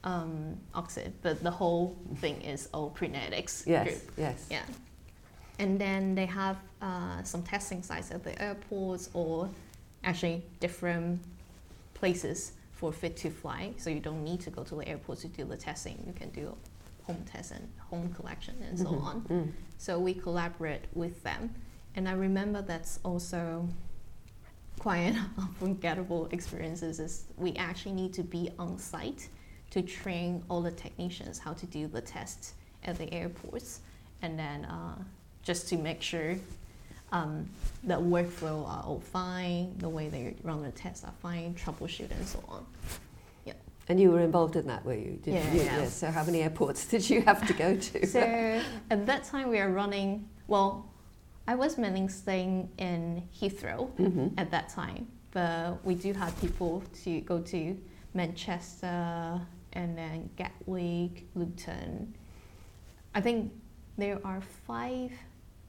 um, 0.05 0.55
Oxsed, 0.73 1.09
but 1.21 1.43
the 1.43 1.51
whole 1.51 1.97
thing 2.17 2.41
is 2.41 2.69
all 2.73 2.91
Prenetics 2.91 3.65
Yes, 3.67 3.87
group. 3.87 4.11
yes. 4.17 4.47
Yeah. 4.49 4.63
And 5.59 5.79
then 5.79 6.15
they 6.15 6.25
have 6.27 6.57
uh, 6.81 7.23
some 7.23 7.41
testing 7.43 7.81
sites 7.81 8.11
at 8.11 8.23
the 8.23 8.39
airports 8.41 9.09
or 9.13 9.49
actually 10.03 10.43
different 10.59 11.21
places 11.93 12.53
for 12.73 12.91
Fit 12.91 13.15
to 13.17 13.29
fly. 13.29 13.73
So 13.77 13.89
you 13.89 13.99
don't 13.99 14.23
need 14.23 14.41
to 14.41 14.49
go 14.49 14.63
to 14.63 14.75
the 14.75 14.87
airport 14.87 15.19
to 15.19 15.27
do 15.27 15.45
the 15.45 15.57
testing. 15.57 16.03
You 16.05 16.13
can 16.13 16.29
do 16.29 16.55
home 17.03 17.23
test 17.31 17.51
and 17.51 17.67
home 17.89 18.13
collection 18.13 18.55
and 18.67 18.77
so 18.77 18.85
Mhm, 18.85 19.01
on. 19.05 19.21
mm. 19.29 19.51
So 19.77 19.97
we 19.99 20.13
collaborate 20.13 20.85
with 20.93 21.23
them. 21.23 21.53
And 21.95 22.07
I 22.09 22.13
remember 22.13 22.61
that's 22.61 22.99
also 23.03 23.67
quite 24.79 24.97
an 24.97 25.19
unforgettable 25.37 26.27
experiences 26.31 26.99
is 26.99 27.23
we 27.37 27.55
actually 27.55 27.93
need 27.93 28.13
to 28.13 28.23
be 28.23 28.51
on 28.59 28.77
site 28.77 29.29
to 29.75 29.81
train 29.81 30.41
all 30.49 30.61
the 30.61 30.71
technicians 30.71 31.37
how 31.37 31.51
to 31.51 31.65
do 31.65 31.85
the 31.87 31.99
tests 31.99 32.53
at 32.85 32.97
the 32.97 33.13
airports 33.13 33.81
and 34.21 34.39
then 34.39 34.63
uh, 34.65 34.95
just 35.43 35.67
to 35.67 35.75
make 35.77 36.01
sure 36.01 36.35
um, 37.11 37.45
the 37.83 37.95
workflow 37.95 38.65
are 38.67 38.83
all 38.85 39.01
fine, 39.01 39.73
the 39.79 39.89
way 39.89 40.07
they 40.07 40.33
run 40.43 40.63
the 40.63 40.71
tests 40.71 41.03
are 41.03 41.13
fine, 41.21 41.53
troubleshoot 41.55 42.09
and 42.11 42.25
so 42.25 42.41
on. 42.47 42.65
And 43.87 43.99
you 43.99 44.09
were 44.09 44.21
involved 44.21 44.55
in 44.55 44.65
that, 44.65 44.83
were 44.83 44.95
you? 44.95 45.19
Did 45.21 45.35
Yeah, 45.35 45.53
you? 45.53 45.59
yeah. 45.59 45.77
Yes. 45.81 45.93
So 45.93 46.09
how 46.09 46.23
many 46.23 46.41
airports 46.41 46.87
did 46.93 47.07
you 47.07 47.21
have 47.21 47.45
to 47.45 47.53
go 47.53 47.75
to? 47.77 48.07
So 48.07 48.19
at 48.89 49.05
that 49.05 49.25
time 49.25 49.47
we 49.49 49.59
are 49.59 49.69
running, 49.69 50.27
well, 50.47 50.89
I 51.47 51.53
was 51.53 51.77
mainly 51.77 52.07
staying 52.07 52.67
in 52.79 53.21
Heathrow. 53.39 53.91
Mhm. 53.97 54.33
at 54.39 54.49
that 54.49 54.69
time. 54.69 55.05
But 55.31 55.85
we 55.85 55.93
do 55.93 56.13
have 56.13 56.31
people 56.41 56.81
to 57.03 57.21
go 57.21 57.39
to 57.41 57.77
Manchester 58.15 59.39
and 59.75 59.97
then 59.97 60.29
Gatwick, 60.37 61.25
Luton. 61.35 62.15
I 63.13 63.21
think 63.21 63.51
there 63.97 64.19
are 64.25 64.41
five 64.41 65.11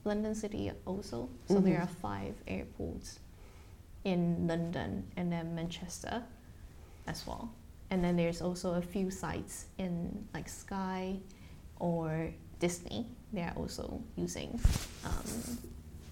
London 0.05 0.33
City 0.35 0.71
also. 0.85 1.29
So 1.47 1.59
there 1.59 1.77
Mhm. 1.79 1.83
are 1.83 1.87
five 1.87 2.35
airports 2.47 3.19
in 4.03 4.47
London 4.47 5.03
and 5.17 5.31
then 5.31 5.53
Manchester 5.53 6.23
as 7.07 7.27
well. 7.27 7.51
And 7.89 8.03
then 8.03 8.15
there's 8.15 8.41
also 8.41 8.73
a 8.75 8.81
few 8.81 9.09
sites 9.11 9.65
in 9.77 10.27
like 10.33 10.49
Sky 10.49 11.19
or 11.79 12.31
Disney. 12.59 13.05
They 13.33 13.41
are 13.43 13.53
also 13.55 14.01
using 14.15 14.59
um, 15.05 15.57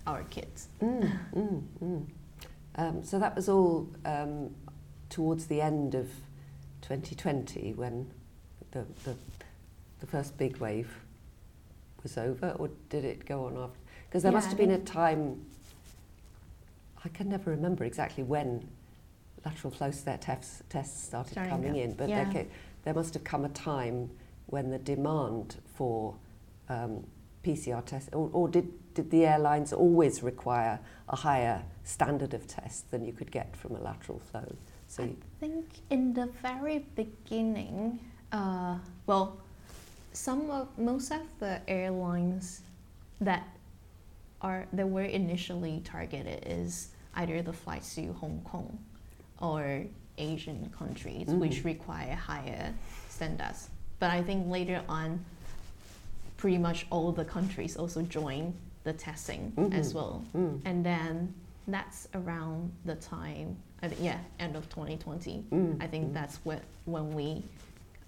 our 0.07 0.23
kits. 0.25 0.67
Mm, 0.81 1.11
mm, 1.33 1.63
mm. 1.81 2.05
Um, 2.75 3.03
so 3.03 3.19
that 3.19 3.35
was 3.35 3.47
all 3.49 3.87
um, 4.05 4.53
towards 5.09 5.47
the 5.47 5.61
end 5.61 5.95
of 5.95 6.09
2020 6.87 7.73
when 7.73 8.07
the, 8.71 8.85
the, 9.03 9.15
the 9.99 10.05
first 10.05 10.37
big 10.37 10.57
wave 10.57 10.89
was 12.03 12.17
over, 12.17 12.51
or 12.59 12.69
did 12.89 13.03
it 13.03 13.25
go 13.25 13.45
on 13.45 13.57
after? 13.57 13.79
Because 14.07 14.21
there 14.23 14.31
Yeah, 14.31 14.37
must 14.37 14.49
have 14.49 14.57
been 14.57 14.71
a 14.71 14.79
time, 14.79 15.43
I 17.03 17.09
can 17.09 17.27
never 17.29 17.49
remember 17.49 17.83
exactly 17.85 18.23
when 18.23 18.67
lateral 19.43 19.71
flow 19.71 19.91
tests, 19.91 20.61
tests 20.69 21.03
started 21.03 21.31
Starting 21.31 21.51
coming 21.51 21.71
up, 21.71 21.77
in, 21.77 21.93
but 21.93 22.09
yeah. 22.09 22.31
there, 22.31 22.45
there 22.83 22.93
must 22.93 23.15
have 23.15 23.23
come 23.23 23.45
a 23.45 23.49
time 23.49 24.11
when 24.47 24.69
the 24.69 24.77
demand 24.77 25.55
for 25.73 26.15
um, 26.69 27.03
PCR 27.43 27.83
tests, 27.83 28.09
or, 28.13 28.29
or 28.31 28.47
did, 28.47 28.71
did 28.93 29.09
the 29.09 29.25
airlines 29.25 29.73
always 29.73 30.21
require 30.21 30.79
a 31.09 31.15
higher 31.15 31.63
standard 31.83 32.35
of 32.35 32.45
test 32.45 32.91
than 32.91 33.03
you 33.05 33.11
could 33.11 33.31
get 33.31 33.55
from 33.55 33.75
a 33.75 33.79
lateral 33.79 34.19
flow? 34.19 34.55
So 34.95 35.03
I 35.03 35.13
think 35.41 35.65
in 35.89 36.13
the 36.13 36.27
very 36.41 36.85
beginning, 36.95 37.99
uh, 38.31 38.77
well, 39.07 39.37
some 40.13 40.49
of 40.49 40.69
most 40.77 41.11
of 41.11 41.19
the 41.39 41.59
airlines 41.69 42.61
that 43.19 43.43
are 44.41 44.65
that 44.71 44.87
were 44.87 45.03
initially 45.03 45.81
targeted 45.83 46.43
is 46.47 46.91
either 47.15 47.41
the 47.41 47.51
flights 47.51 47.93
to 47.95 48.13
Hong 48.13 48.39
Kong 48.45 48.79
or 49.41 49.83
Asian 50.17 50.69
countries, 50.69 51.27
which 51.27 51.57
Mhm. 51.61 51.65
require 51.65 52.15
higher 52.15 52.73
standards. 53.09 53.69
But 53.99 54.11
I 54.11 54.23
think 54.23 54.47
later 54.49 54.81
on, 54.87 55.25
pretty 56.37 56.57
much 56.57 56.87
all 56.89 57.11
the 57.11 57.25
countries 57.25 57.75
also 57.75 58.01
join 58.01 58.53
the 58.85 58.93
testing 58.93 59.51
as 59.73 59.91
Mhm. 59.91 59.95
well. 59.95 60.23
mm, 60.33 60.61
And 60.63 60.85
then 60.85 61.33
that's 61.67 62.07
around 62.13 62.71
the 62.85 62.95
time, 62.95 63.57
I 63.85 63.89
think, 63.89 64.01
yeah, 64.01 64.17
end 64.39 64.55
of 64.55 64.67
2020. 64.69 65.43
mm, 65.51 65.81
I 65.81 65.85
think 65.85 66.09
mm. 66.09 66.13
that's 66.13 66.37
when, 66.37 66.59
when 66.85 67.13
we 67.13 67.43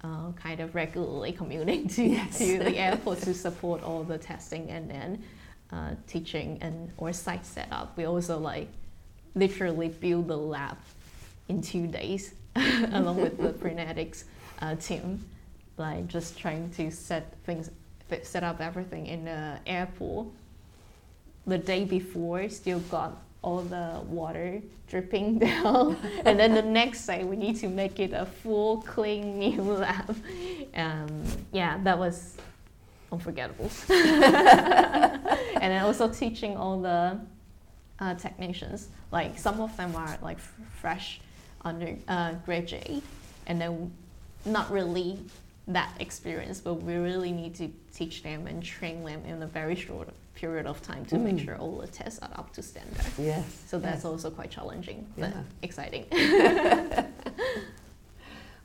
uh, 0.03 0.32
kind 0.32 0.59
of 0.59 0.73
regularly 0.73 1.32
commuting 1.41 1.88
to, 1.89 2.03
Yes. 2.03 2.39
to 2.39 2.57
the 2.67 2.75
airport 2.78 3.19
to 3.21 3.34
support 3.34 3.84
all 3.84 4.03
the 4.03 4.17
testing 4.17 4.71
and 4.71 4.89
then 4.89 5.23
uh, 5.71 5.91
teaching 6.07 6.57
and 6.61 6.91
or 6.97 7.13
site 7.13 7.45
setup. 7.45 7.95
We 7.95 8.05
also 8.05 8.39
like 8.39 8.69
literally 9.36 9.89
build 9.89 10.30
the 10.30 10.38
lab 10.38 10.78
in 11.47 11.61
two 11.61 11.86
days 11.86 12.34
along 12.91 13.21
with 13.21 13.38
the 13.38 13.53
Prenetics 13.53 14.23
uh, 14.61 14.75
team, 14.75 15.23
like 15.78 16.07
just 16.07 16.39
trying 16.39 16.71
to 16.71 16.89
set 16.89 17.36
things, 17.45 17.69
set 18.23 18.43
up 18.43 18.61
everything 18.61 19.05
in 19.05 19.25
the 19.25 19.59
airport. 19.67 20.28
The 21.45 21.59
day 21.59 21.86
before, 21.86 22.49
still 22.49 22.80
got 22.80 23.21
all 23.41 23.61
the 23.61 24.01
water 24.07 24.61
dripping 24.88 25.39
down, 25.47 25.97
and 26.25 26.39
then 26.39 26.53
the 26.53 26.61
next 26.61 27.05
day 27.05 27.23
we 27.23 27.35
need 27.35 27.57
to 27.57 27.67
make 27.67 27.99
it 27.99 28.13
a 28.13 28.25
full 28.25 28.81
clean 28.81 29.39
new 29.39 29.61
lab. 29.61 30.15
Um, 30.75 31.23
yeah, 31.51 31.79
that 31.83 31.97
was 31.97 32.38
unforgettable. 33.11 33.69
and 33.89 35.71
then 35.71 35.83
also 35.83 36.09
teaching 36.09 36.57
all 36.57 36.81
the 36.81 37.19
uh, 37.99 38.15
technicians, 38.15 38.89
like 39.11 39.38
some 39.38 39.59
of 39.61 39.75
them 39.77 39.95
are 39.95 40.17
like 40.21 40.38
f- 40.38 40.55
fresh 40.79 41.19
under 41.63 41.95
uh, 42.07 42.33
graduate, 42.45 43.01
and 43.47 43.59
then 43.59 43.91
not 44.45 44.71
really 44.71 45.19
that 45.67 45.91
experienced, 45.99 46.63
but 46.63 46.75
we 46.75 46.95
really 46.95 47.31
need 47.31 47.53
to 47.55 47.69
teach 47.93 48.23
them 48.23 48.47
and 48.47 48.63
train 48.63 49.03
them 49.03 49.23
in 49.25 49.41
a 49.43 49.47
very 49.47 49.75
short 49.75 50.09
period 50.38 50.67
of 50.67 50.81
time 50.81 51.03
to 51.05 51.17
make 51.17 51.35
Mm. 51.38 51.45
sure 51.45 51.55
all 51.57 51.77
the 51.81 51.88
tests 51.88 52.19
are 52.21 52.29
up 52.41 52.53
to 52.53 52.61
standard. 52.61 53.05
yes. 53.17 53.43
So 53.69 53.79
that's 53.79 54.03
yes. 54.03 54.05
also 54.05 54.29
quite 54.29 54.51
challenging, 54.51 54.99
but 55.17 55.29
Yeah. 55.31 55.43
exciting. 55.67 56.05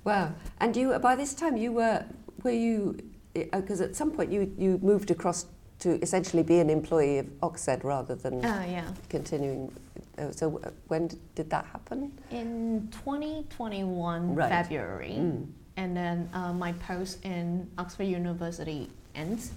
Wow. 0.04 0.32
And 0.58 0.76
you, 0.76 0.98
by 0.98 1.14
this 1.14 1.32
time, 1.32 1.56
you 1.56 1.70
were, 1.72 2.04
were 2.42 2.50
you, 2.50 2.98
because 3.34 3.80
at 3.80 3.94
some 3.94 4.10
point 4.10 4.32
you, 4.32 4.52
you 4.58 4.78
moved 4.82 5.10
across 5.12 5.46
to 5.78 5.90
essentially 6.02 6.42
be 6.42 6.58
an 6.58 6.68
employee 6.70 7.18
of 7.18 7.26
Oxsed 7.40 7.84
rather 7.84 8.16
than 8.16 8.44
Uh, 8.44 8.64
yeah. 8.68 8.90
continuing. 9.08 9.70
uh, 10.18 10.30
So 10.32 10.44
uh, 10.64 10.70
when 10.88 11.06
did, 11.08 11.20
did 11.36 11.50
that 11.50 11.64
happen? 11.66 12.10
In 12.32 12.88
2021 12.90 14.34
Right. 14.34 14.48
February, 14.50 15.14
Mm. 15.18 15.46
and 15.76 15.96
then 15.96 16.28
uh, 16.34 16.52
my 16.52 16.72
post 16.88 17.24
in 17.24 17.68
Oxford 17.78 18.08
University 18.20 18.90
ends, 19.14 19.52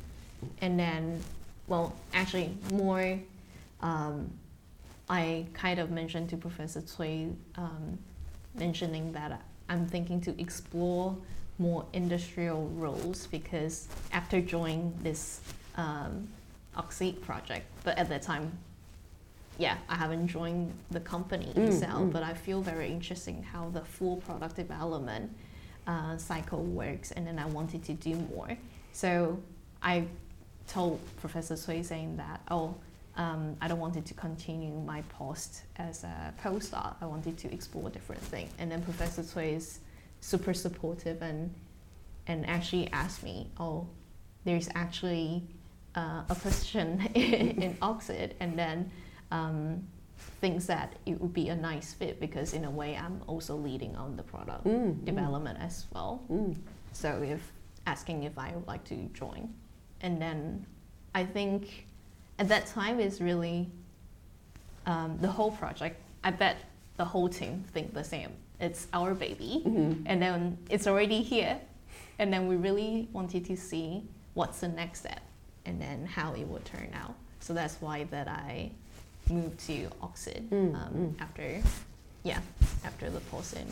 and 0.62 0.80
then, 0.80 1.22
well, 1.68 1.96
actually 2.14 2.56
more, 2.72 3.20
um, 3.82 4.32
I 5.10 5.46
kind 5.54 5.80
of 5.80 5.92
mentioned 5.92 6.30
to 6.30 6.38
Professor 6.38 6.82
Cui, 6.82 7.32
um, 7.56 7.98
mentioning 8.56 9.12
that 9.14 9.42
I'm 9.70 9.88
thinking 9.88 10.22
to 10.22 10.40
explore 10.40 11.16
more 11.58 11.86
industrial 11.94 12.68
roles 12.76 13.28
because 13.28 13.88
after 14.12 14.42
joining 14.42 14.94
this 15.02 15.42
um, 15.76 16.28
Oxy 16.76 17.14
project, 17.14 17.66
but 17.84 17.98
at 17.98 18.10
that 18.10 18.22
time, 18.22 18.52
yeah, 19.58 19.78
I 19.88 19.96
haven't 19.96 20.28
joined 20.28 20.74
the 20.92 21.00
company 21.00 21.54
Mm, 21.56 21.68
itself, 21.68 22.02
mm. 22.02 22.12
but 22.12 22.24
I 22.24 22.34
feel 22.34 22.62
very 22.62 22.90
interesting 22.90 23.42
how 23.42 23.70
the 23.70 23.82
full 23.82 24.18
product 24.18 24.58
development 24.58 25.32
uh, 25.88 26.18
cycle 26.18 26.64
works, 26.64 27.12
and 27.12 27.26
then 27.26 27.40
I 27.40 27.46
wanted 27.46 27.84
to 27.86 27.94
do 27.94 28.16
more. 28.16 28.58
So 28.92 29.40
I 29.82 30.08
told 30.68 31.00
Professor 31.18 31.56
Cui 31.56 31.84
saying 31.84 32.18
that, 32.18 32.42
oh, 32.50 32.76
um, 33.18 33.56
I 33.62 33.68
don't 33.68 33.80
wanted 33.80 34.06
to 34.08 34.14
continue 34.14 34.74
my 34.82 35.02
post 35.04 35.62
as 35.78 36.04
a 36.04 36.34
postdoc. 36.44 36.96
I 37.02 37.06
wanted 37.06 37.38
to 37.38 37.54
explore 37.54 37.90
different 37.90 38.22
things. 38.22 38.52
And 38.58 38.72
then 38.72 38.82
Professor 38.82 39.24
Cui 39.24 39.54
is 39.54 39.80
super 40.20 40.54
supportive 40.54 41.22
and 41.22 41.54
and 42.28 42.48
actually 42.50 42.92
asked 42.92 43.22
me, 43.24 43.52
oh, 43.60 43.88
there's 44.46 44.68
actually 44.74 45.44
uh, 45.96 46.24
a 46.28 46.36
position 46.36 47.08
in, 47.14 47.62
in 47.62 47.78
Oxsed, 47.82 48.34
and 48.40 48.58
then 48.58 48.92
um, 49.32 49.84
thinks 50.42 50.66
that 50.66 50.94
it 51.06 51.20
would 51.22 51.34
be 51.34 51.50
a 51.50 51.56
nice 51.56 51.94
fit 51.94 52.20
because 52.20 52.54
in 52.54 52.66
a 52.66 52.72
way 52.72 52.96
I'm 52.96 53.22
also 53.28 53.56
leading 53.56 53.96
on 53.96 54.16
the 54.16 54.24
product 54.24 54.66
Mm, 54.66 54.96
mm. 54.96 55.06
development 55.06 55.60
as 55.62 55.86
well. 55.94 56.24
Mm. 56.32 56.56
So 56.94 57.22
if 57.22 57.52
asking 57.86 58.24
if 58.24 58.38
I 58.38 58.52
would 58.54 58.68
like 58.68 58.84
to 58.86 58.96
join, 59.14 59.54
and 60.06 60.22
then 60.22 60.66
I 61.16 61.26
think 61.26 61.88
at 62.38 62.48
that 62.50 62.68
time 62.68 63.00
is 63.00 63.20
really 63.20 63.68
um, 64.86 65.18
the 65.20 65.28
whole 65.28 65.52
project. 65.52 66.00
I 66.24 66.30
bet 66.32 66.58
the 66.98 67.06
whole 67.06 67.28
team 67.28 67.64
think 67.74 67.94
the 67.94 68.04
same. 68.04 68.30
It's 68.60 68.88
our 68.94 69.14
baby, 69.16 69.64
Mhm. 69.66 70.04
and 70.06 70.22
then 70.22 70.58
it's 70.70 70.86
already 70.88 71.22
here, 71.24 71.60
and 72.20 72.32
then 72.32 72.48
we 72.48 72.56
really 72.56 73.10
wanted 73.12 73.46
to 73.46 73.58
see 73.58 74.04
what's 74.36 74.60
the 74.60 74.68
next 74.70 75.00
step, 75.00 75.22
and 75.66 75.82
then 75.82 76.06
how 76.06 76.34
it 76.34 76.46
would 76.48 76.64
turn 76.66 76.90
out. 76.94 77.16
So 77.40 77.54
that's 77.54 77.76
why 77.82 78.04
that 78.12 78.28
I 78.28 78.70
moved 79.30 79.60
to 79.68 79.90
Oxsed 80.02 80.50
Mm, 80.52 80.76
um, 80.76 80.94
mm. 80.94 81.22
after, 81.22 81.62
yeah, 82.24 82.40
after 82.86 83.10
the 83.10 83.22
post 83.32 83.54
in, 83.56 83.68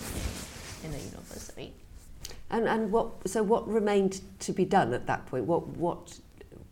in 0.84 0.91
the 0.91 0.99
university. 1.11 1.73
And 2.53 2.67
and 2.69 2.91
what 2.91 3.27
so 3.27 3.41
what 3.41 3.67
remained 3.67 4.21
to 4.41 4.53
be 4.53 4.63
done 4.63 4.93
at 4.93 5.07
that 5.07 5.25
point? 5.25 5.45
What 5.45 5.67
what 5.69 6.19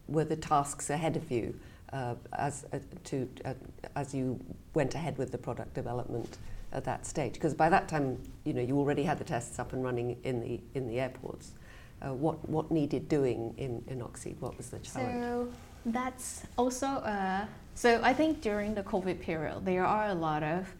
were 0.07 0.23
the 0.23 0.35
tasks 0.35 0.91
ahead 0.91 1.17
of 1.17 1.31
you 1.31 1.59
uh, 1.91 2.13
as 2.33 2.65
uh, 2.71 2.77
to 3.05 3.27
uh, 3.43 3.55
as 3.95 4.13
you 4.13 4.39
went 4.75 4.93
ahead 4.93 5.17
with 5.17 5.31
the 5.31 5.39
product 5.39 5.73
development 5.73 6.37
at 6.71 6.83
that 6.85 7.07
stage? 7.07 7.33
Because 7.33 7.55
by 7.55 7.67
that 7.69 7.87
time, 7.87 8.21
you 8.43 8.53
know, 8.53 8.61
you 8.61 8.77
already 8.77 9.01
had 9.01 9.17
the 9.17 9.23
tests 9.23 9.57
up 9.57 9.73
and 9.73 9.83
running 9.83 10.17
in 10.23 10.39
the 10.39 10.61
in 10.75 10.87
the 10.87 10.99
airports. 10.99 11.53
Uh, 11.99 12.13
what 12.13 12.47
what 12.47 12.69
needed 12.69 13.09
doing 13.09 13.55
in 13.57 13.83
in 13.87 14.03
Oxsed? 14.03 14.35
What 14.39 14.55
was 14.57 14.69
the 14.69 14.77
challenge? 14.79 15.23
So 15.23 15.51
that's 15.87 16.43
also 16.59 16.85
uh, 16.85 17.47
so 17.73 17.99
I 18.03 18.13
think 18.13 18.41
during 18.41 18.75
the 18.75 18.83
COVID 18.83 19.19
period 19.19 19.65
there 19.65 19.85
are 19.85 20.09
a 20.09 20.13
lot 20.13 20.43
of 20.43 20.71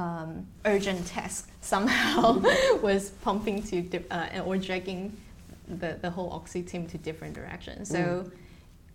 um, 0.00 0.46
urgent 0.64 1.06
task 1.06 1.50
somehow 1.60 2.22
was 2.82 3.10
pumping 3.26 3.62
to 3.70 3.76
di- 3.82 4.08
uh, 4.10 4.40
or 4.46 4.56
dragging 4.56 5.00
the, 5.82 5.90
the 6.02 6.10
whole 6.10 6.30
Oxy 6.32 6.62
team 6.62 6.86
to 6.92 6.98
different 6.98 7.34
directions. 7.34 7.88
So 7.96 8.30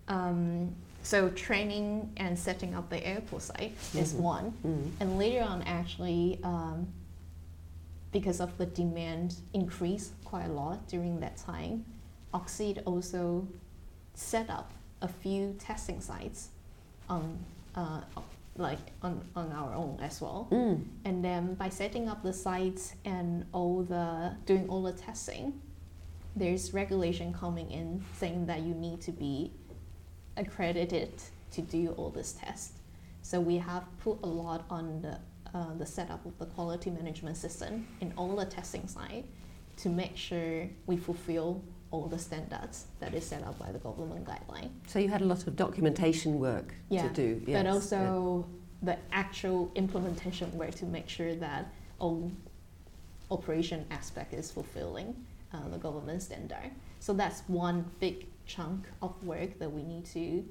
um, 0.08 0.74
so 1.02 1.28
training 1.30 1.88
and 2.16 2.36
setting 2.38 2.74
up 2.74 2.90
the 2.90 3.00
airport 3.12 3.42
site 3.42 3.74
is 3.94 4.12
Mhm. 4.12 4.20
one, 4.34 4.46
Mm. 4.64 4.90
and 5.00 5.18
later 5.18 5.42
on 5.52 5.62
actually 5.62 6.40
um, 6.42 6.78
because 8.12 8.40
of 8.40 8.50
the 8.58 8.66
demand 8.66 9.36
increased 9.52 10.12
quite 10.24 10.46
a 10.46 10.52
lot 10.52 10.78
during 10.88 11.20
that 11.20 11.36
time, 11.36 11.84
Oxsed 12.32 12.78
also 12.84 13.46
set 14.14 14.48
up 14.50 14.68
a 15.02 15.08
few 15.22 15.54
testing 15.68 16.00
sites 16.00 16.48
on 17.08 17.38
uh, 17.74 18.00
like 18.58 18.78
on, 19.02 19.24
on 19.34 19.52
our 19.52 19.74
own 19.74 19.98
as 20.00 20.20
well. 20.20 20.48
Mm. 20.50 20.84
And 21.04 21.24
then 21.24 21.54
by 21.54 21.68
setting 21.68 22.08
up 22.08 22.22
the 22.22 22.32
sites 22.32 22.94
and 23.04 23.44
all 23.52 23.82
the 23.82 24.34
doing 24.46 24.68
all 24.68 24.82
the 24.82 24.92
testing, 24.92 25.60
there's 26.34 26.74
regulation 26.74 27.32
coming 27.32 27.70
in 27.70 28.04
saying 28.14 28.46
that 28.46 28.60
you 28.60 28.74
need 28.74 29.00
to 29.02 29.12
be 29.12 29.52
accredited 30.36 31.10
to 31.52 31.62
do 31.62 31.94
all 31.96 32.10
this 32.10 32.32
test. 32.32 32.72
So 33.22 33.40
we 33.40 33.56
have 33.58 33.84
put 34.00 34.18
a 34.22 34.26
lot 34.26 34.64
on 34.70 35.02
the 35.02 35.18
uh, 35.54 35.74
the 35.78 35.86
setup 35.86 36.24
of 36.26 36.36
the 36.38 36.46
quality 36.46 36.90
management 36.90 37.36
system 37.36 37.86
in 38.00 38.12
all 38.16 38.36
the 38.36 38.44
testing 38.44 38.86
site 38.86 39.24
to 39.78 39.88
make 39.88 40.16
sure 40.16 40.68
we 40.86 40.96
fulfill 40.96 41.62
all 41.90 42.06
the 42.06 42.18
standards 42.18 42.86
that 43.00 43.14
is 43.14 43.24
set 43.24 43.42
up 43.44 43.58
by 43.58 43.70
the 43.72 43.78
government 43.78 44.24
guideline. 44.26 44.70
So 44.86 44.98
you 44.98 45.08
had 45.08 45.22
a 45.22 45.24
lot 45.24 45.46
of 45.46 45.56
documentation 45.56 46.38
work 46.38 46.74
Yeah, 46.88 47.08
to 47.08 47.14
do. 47.14 47.42
Yes. 47.46 47.62
but 47.62 47.70
also 47.70 48.46
the 48.82 48.96
actual 49.12 49.70
implementation 49.74 50.50
work 50.56 50.74
to 50.76 50.84
make 50.84 51.08
sure 51.08 51.34
that 51.36 51.72
all 51.98 52.30
operation 53.30 53.86
aspect 53.90 54.34
is 54.34 54.50
fulfilling 54.50 55.14
uh, 55.52 55.68
the 55.68 55.78
government 55.78 56.22
standard. 56.22 56.70
So 57.00 57.12
that's 57.12 57.40
one 57.46 57.90
big 58.00 58.26
chunk 58.46 58.86
of 59.02 59.12
work 59.24 59.58
that 59.58 59.70
we 59.70 59.82
need 59.82 60.06
to 60.06 60.44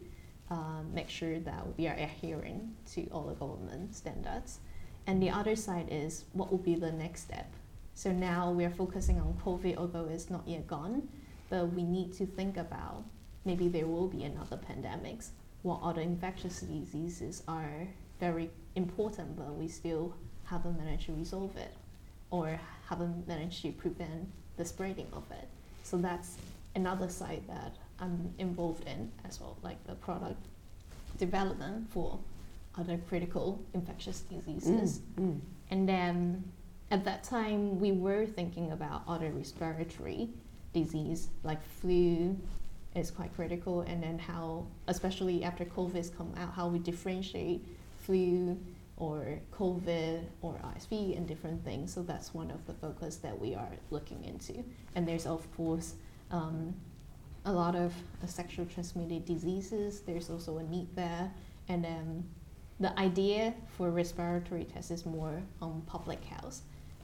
uh, 0.51 0.81
make 0.93 1.09
sure 1.09 1.39
that 1.39 1.65
we 1.77 1.87
are 1.87 1.95
adhering 1.95 2.75
to 2.93 3.07
all 3.07 3.23
the 3.23 3.33
government 3.35 3.95
standards. 3.95 4.59
And 5.07 5.21
the 5.21 5.29
other 5.29 5.55
side 5.55 5.87
is 5.91 6.25
what 6.33 6.51
will 6.51 6.57
be 6.57 6.75
the 6.75 6.91
next 6.91 7.21
step. 7.21 7.51
So 7.93 8.11
now 8.11 8.51
we 8.51 8.65
are 8.65 8.71
focusing 8.71 9.19
on 9.19 9.39
COVID, 9.45 9.77
although 9.77 10.07
it's 10.11 10.29
not 10.29 10.43
yet 10.45 10.67
gone, 10.67 11.07
but 11.49 11.73
we 11.73 11.83
need 11.83 12.13
to 12.13 12.25
think 12.25 12.57
about 12.57 13.03
maybe 13.43 13.67
there 13.67 13.87
will 13.87 14.07
be 14.07 14.23
another 14.23 14.57
pandemics 14.57 15.29
what 15.65 15.79
other 15.81 16.01
infectious 16.01 16.59
diseases 16.59 17.41
are 17.47 17.87
very 18.19 18.51
important, 18.75 19.35
but 19.35 19.55
we 19.55 19.67
still 19.67 20.13
haven't 20.43 20.77
managed 20.77 21.07
to 21.07 21.13
resolve 21.13 21.57
it 21.57 21.73
or 22.29 22.59
haven't 22.87 23.27
managed 23.27 23.63
to 23.63 23.71
prevent 23.71 24.29
the 24.57 24.63
spreading 24.63 25.07
of 25.11 25.23
it. 25.31 25.47
So 25.81 25.97
that's 25.97 26.37
another 26.75 27.09
side 27.09 27.41
that 27.47 27.75
I'm 27.99 28.31
involved 28.37 28.87
in 28.87 29.11
as 29.27 29.41
well, 29.41 29.57
like 29.63 29.83
the 29.87 29.95
product 29.95 30.45
development 31.17 31.89
for 31.89 32.19
other 32.77 32.99
critical 33.09 33.59
infectious 33.73 34.19
diseases. 34.21 34.99
Mm, 35.19 35.23
mm. 35.23 35.39
And 35.71 35.89
then 35.89 36.43
at 36.91 37.03
that 37.05 37.23
time, 37.23 37.79
we 37.79 37.91
were 37.91 38.27
thinking 38.27 38.71
about 38.71 39.01
other 39.07 39.31
respiratory 39.31 40.29
disease 40.75 41.29
like 41.43 41.63
flu 41.63 42.37
is 42.95 43.09
quite 43.11 43.33
critical, 43.35 43.81
and 43.81 44.03
then 44.03 44.19
how, 44.19 44.67
especially 44.87 45.43
after 45.43 45.65
COVID's 45.65 46.09
come 46.09 46.33
out, 46.37 46.53
how 46.53 46.67
we 46.67 46.79
differentiate 46.79 47.65
flu 47.97 48.57
or 48.97 49.39
COVID 49.51 50.23
or 50.41 50.53
RSV 50.53 51.17
and 51.17 51.27
different 51.27 51.63
things. 51.65 51.93
So 51.93 52.01
that's 52.03 52.33
one 52.33 52.51
of 52.51 52.65
the 52.65 52.73
focus 52.73 53.17
that 53.17 53.37
we 53.37 53.53
are 53.55 53.73
looking 53.89 54.23
into. 54.23 54.63
And 54.95 55.05
there's 55.07 55.25
of 55.25 55.43
course 55.57 55.95
um, 56.31 56.73
a 57.45 57.51
lot 57.51 57.75
of 57.75 57.93
uh, 58.23 58.27
sexual 58.27 58.65
transmitted 58.65 59.25
diseases. 59.25 60.01
There's 60.01 60.29
also 60.29 60.59
a 60.59 60.63
need 60.63 60.87
there, 60.95 61.31
and 61.67 61.83
then 61.83 62.23
the 62.79 62.97
idea 62.99 63.53
for 63.77 63.89
respiratory 63.91 64.65
tests 64.65 64.91
is 64.91 65.05
more 65.05 65.41
on 65.61 65.81
public 65.85 66.23
health. 66.23 66.61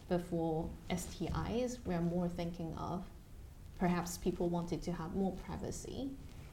But 0.10 0.22
for 0.30 0.70
STIs, 0.90 1.78
we're 1.86 2.02
more 2.02 2.28
thinking 2.28 2.74
of 2.78 3.04
perhaps 3.82 4.16
people 4.16 4.48
wanted 4.48 4.80
to 4.84 4.92
have 4.92 5.16
more 5.16 5.34
privacy. 5.48 6.08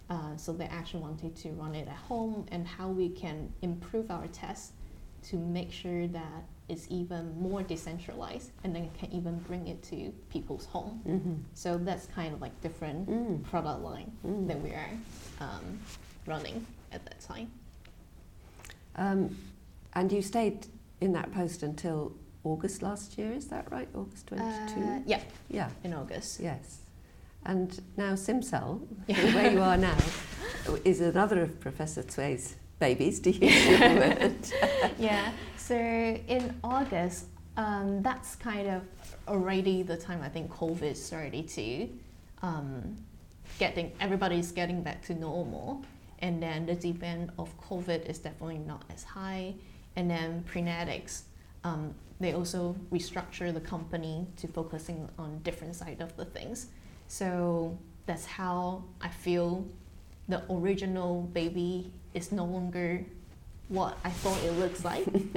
Uh, 0.08 0.34
so 0.38 0.50
they 0.50 0.64
actually 0.64 1.02
wanted 1.02 1.36
to 1.36 1.50
run 1.50 1.74
it 1.74 1.86
at 1.86 1.94
home 1.94 2.46
and 2.50 2.66
how 2.66 2.88
we 2.88 3.10
can 3.10 3.52
improve 3.60 4.10
our 4.10 4.26
tests 4.28 4.72
to 5.22 5.36
make 5.36 5.70
sure 5.70 6.06
that 6.06 6.42
it's 6.70 6.86
even 6.88 7.38
more 7.38 7.62
decentralized 7.62 8.50
and 8.64 8.74
then 8.74 8.88
can 8.98 9.12
even 9.12 9.36
bring 9.40 9.68
it 9.68 9.82
to 9.82 10.10
people's 10.30 10.64
home. 10.64 11.02
Mhm. 11.06 11.36
So 11.52 11.76
that's 11.76 12.06
kind 12.06 12.32
of 12.32 12.40
like 12.40 12.58
different 12.62 13.06
Mm. 13.10 13.42
product 13.44 13.82
line 13.82 14.10
Mm. 14.24 14.46
that 14.48 14.62
we 14.62 14.70
are 14.70 14.90
um, 15.40 15.78
running 16.26 16.66
at 16.92 17.04
that 17.04 17.20
time. 17.20 17.50
Um, 18.96 19.36
and 19.92 20.10
you 20.10 20.22
stayed 20.22 20.66
in 21.02 21.12
that 21.12 21.30
post 21.32 21.62
until 21.62 22.12
August 22.42 22.80
last 22.82 23.18
year, 23.18 23.30
is 23.32 23.48
that 23.48 23.70
right? 23.70 23.88
August 23.94 24.26
22? 24.28 24.80
Uh, 24.80 25.00
yeah, 25.06 25.20
yeah, 25.50 25.68
in 25.84 25.92
August. 25.92 26.40
yes. 26.40 26.78
And 27.48 27.80
now 27.96 28.12
SimCell, 28.12 28.78
Yeah. 29.06 29.16
where 29.34 29.50
you 29.50 29.62
are 29.62 29.78
now, 29.78 29.96
is 30.84 31.00
another 31.00 31.40
of 31.42 31.58
Professor 31.60 32.02
Cui's 32.02 32.56
babies, 32.78 33.20
to 33.20 33.30
use 33.32 33.66
your 33.66 33.80
word. 33.80 34.36
yeah. 34.98 35.32
So 35.56 35.74
in 35.74 36.54
August, 36.62 37.24
um, 37.56 38.02
that's 38.02 38.36
kind 38.36 38.68
of 38.68 38.82
already 39.26 39.82
the 39.82 39.96
time 39.96 40.20
I 40.22 40.28
think 40.28 40.50
COVID 40.50 40.94
started 40.94 41.48
to 41.48 41.88
um, 42.42 42.96
getting 43.58 43.92
everybody's 43.98 44.52
getting 44.52 44.82
back 44.82 45.00
to 45.06 45.14
normal, 45.14 45.82
and 46.18 46.42
then 46.42 46.66
the 46.66 46.74
demand 46.74 47.32
of 47.38 47.48
COVID 47.62 48.04
is 48.10 48.18
definitely 48.18 48.58
not 48.58 48.82
as 48.94 49.04
high, 49.04 49.54
and 49.96 50.10
then 50.10 50.44
Prenetics. 50.52 51.22
Um, 51.64 51.94
they 52.20 52.34
also 52.34 52.76
restructure 52.92 53.54
the 53.54 53.60
company 53.60 54.26
to 54.36 54.48
focusing 54.48 55.08
on 55.18 55.38
different 55.38 55.74
side 55.76 56.00
of 56.00 56.14
the 56.16 56.24
things. 56.26 56.66
So 57.08 57.76
that's 58.06 58.24
how 58.26 58.84
I 59.00 59.08
feel 59.08 59.66
the 60.28 60.42
original 60.50 61.22
baby 61.32 61.90
is 62.14 62.32
no 62.32 62.44
longer 62.44 63.04
what 63.68 63.98
I 64.04 64.10
thought 64.10 64.42
it 64.44 64.52
looks 64.52 64.84
like. 64.84 65.06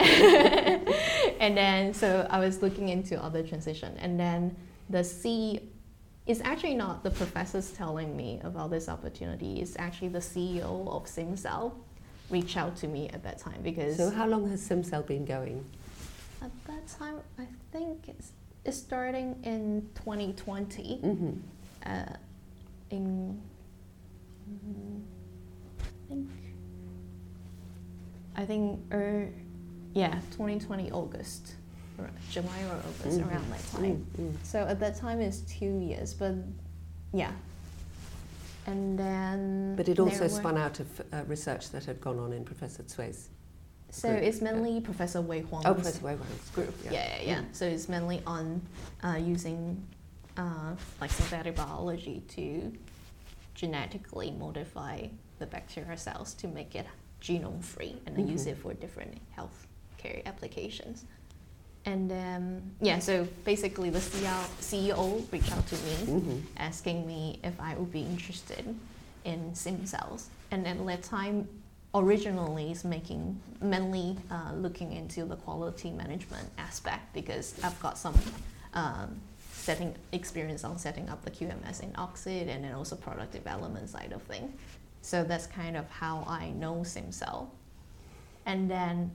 and 1.39 1.57
then 1.57 1.93
so 1.93 2.27
I 2.29 2.39
was 2.39 2.61
looking 2.61 2.89
into 2.89 3.21
other 3.21 3.43
transition 3.43 3.97
and 3.97 4.19
then 4.19 4.55
the 4.89 5.03
C 5.03 5.69
is 6.27 6.41
actually 6.41 6.75
not 6.75 7.03
the 7.03 7.09
professors 7.11 7.71
telling 7.71 8.15
me 8.15 8.39
about 8.43 8.69
this 8.69 8.87
opportunity, 8.87 9.59
it's 9.59 9.75
actually 9.79 10.09
the 10.09 10.19
CEO 10.19 10.87
of 10.87 11.05
SimCell 11.05 11.73
reached 12.29 12.55
out 12.55 12.75
to 12.77 12.87
me 12.87 13.09
at 13.09 13.23
that 13.23 13.37
time 13.39 13.61
because 13.63 13.97
So 13.97 14.09
how 14.09 14.27
long 14.27 14.49
has 14.49 14.61
SimCell 14.67 15.05
been 15.07 15.25
going? 15.25 15.65
at 16.41 16.51
that 16.65 16.87
time 16.87 17.15
I 17.37 17.45
think 17.71 18.07
it's, 18.07 18.31
it's 18.65 18.77
starting 18.77 19.39
in 19.43 19.89
2020 19.95 20.99
Mm-hmm. 21.03 21.31
Uh, 21.85 22.03
in 22.89 23.41
mm, 24.49 25.01
I 25.79 26.07
think 26.07 26.29
I 28.35 28.45
think 28.45 28.79
er, 28.91 29.29
yeah 29.93 30.19
2020 30.31 30.91
August 30.91 31.55
July 32.31 32.47
or 32.69 32.75
August 32.75 33.19
Mhm. 33.19 33.29
around 33.29 33.51
that 33.51 33.71
time 33.71 34.05
Mm-hmm. 34.17 34.35
so 34.43 34.59
at 34.65 34.79
that 34.79 34.95
time 34.95 35.19
it's 35.21 35.41
two 35.41 35.79
years 35.79 36.13
but 36.13 36.33
yeah 37.13 37.31
and 38.67 38.97
then 38.97 39.75
But 39.75 39.87
it 39.89 39.99
also 39.99 40.27
spun 40.27 40.57
out 40.57 40.79
of 40.79 40.87
uh, 41.11 41.23
research 41.27 41.69
that 41.71 41.85
had 41.85 41.99
gone 42.01 42.19
on 42.19 42.31
in 42.33 42.43
Professor 42.43 42.83
Cui's 42.83 43.29
so 43.89 44.07
group, 44.09 44.23
it's 44.23 44.37
yeah. 44.41 44.51
mainly 44.51 44.81
Professor 44.81 45.21
Wei 45.21 45.41
Huang's 45.41 45.65
oh, 45.65 45.73
Professor 45.73 46.05
Wei 46.05 46.15
Huang's 46.15 46.49
group. 46.51 46.73
Yeah, 46.85 46.91
yeah, 46.93 47.21
yeah. 47.25 47.41
So 47.51 47.65
it's 47.65 47.89
mainly 47.89 48.21
on 48.25 48.61
uh, 49.03 49.17
using 49.17 49.83
uh, 50.37 50.75
like 50.99 51.11
synthetic 51.11 51.55
biology 51.55 52.21
to 52.29 52.71
genetically 53.55 54.31
modify 54.31 55.05
the 55.39 55.45
bacteria 55.45 55.97
cells 55.97 56.33
to 56.35 56.47
make 56.47 56.75
it 56.75 56.85
genome 57.21 57.63
free 57.63 57.95
and 58.05 58.15
then 58.15 58.27
use 58.27 58.45
Mhm. 58.45 58.51
it 58.51 58.57
for 58.57 58.73
different 58.73 59.17
health 59.31 59.67
care 59.97 60.21
applications. 60.25 61.05
And 61.85 62.09
then, 62.09 62.75
yeah, 62.79 62.99
so 62.99 63.27
basically 63.43 63.89
the 63.89 63.99
CEO 63.99 65.25
reached 65.31 65.51
out 65.51 65.65
to 65.67 65.75
me 65.75 65.95
Mm-hmm. 66.05 66.37
asking 66.57 67.07
me 67.07 67.39
if 67.43 67.59
I 67.59 67.75
would 67.75 67.91
be 67.91 68.01
interested 68.01 68.75
in 69.25 69.51
SimCells. 69.53 70.25
And 70.51 70.67
at 70.67 70.83
that 70.85 71.03
time, 71.03 71.47
originally 71.93 72.71
is 72.71 72.83
making 72.85 73.39
mainly 73.61 74.17
uh, 74.31 74.53
looking 74.53 74.93
into 74.93 75.25
the 75.25 75.35
quality 75.35 75.91
management 75.91 76.47
aspect 76.57 77.13
because 77.13 77.53
I've 77.63 77.79
got 77.81 77.97
some 77.97 78.15
um, 78.73 79.19
setting 79.61 79.93
experience 80.11 80.63
on 80.63 80.77
setting 80.77 81.07
up 81.09 81.23
the 81.23 81.31
QMS 81.31 81.81
in 81.83 81.93
Oxsed 81.97 82.27
and 82.27 82.63
then 82.63 82.73
also 82.73 82.95
product 82.95 83.31
development 83.31 83.89
side 83.89 84.11
of 84.11 84.21
thing. 84.23 84.53
So 85.01 85.23
that's 85.23 85.47
kind 85.47 85.77
of 85.77 85.89
how 85.89 86.23
I 86.27 86.49
know 86.51 86.77
SimCell. 86.77 87.47
And 88.45 88.69
then 88.69 89.11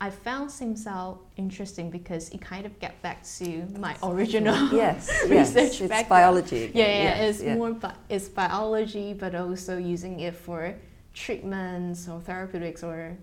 I 0.00 0.10
found 0.10 0.50
SimCell 0.50 1.18
interesting 1.36 1.90
because 1.90 2.30
it 2.30 2.40
kind 2.40 2.64
of 2.66 2.78
get 2.80 3.00
back 3.02 3.22
to 3.38 3.66
my 3.78 3.94
original 4.02 4.56
Yes, 4.72 5.08
yes. 5.28 5.54
research 5.54 5.80
It's 5.82 5.88
background. 5.88 6.08
biology. 6.08 6.70
Yeah, 6.74 6.86
yeah, 6.86 7.02
yes, 7.02 7.36
it's 7.36 7.44
yeah. 7.44 7.54
more 7.54 7.72
bi- 7.72 7.94
it's 8.08 8.28
biology, 8.28 9.12
but 9.12 9.34
also 9.34 9.76
using 9.76 10.20
it 10.20 10.34
for 10.34 10.74
treatments 11.14 12.08
or 12.08 12.20
therapeutics 12.20 12.82
or 12.82 13.16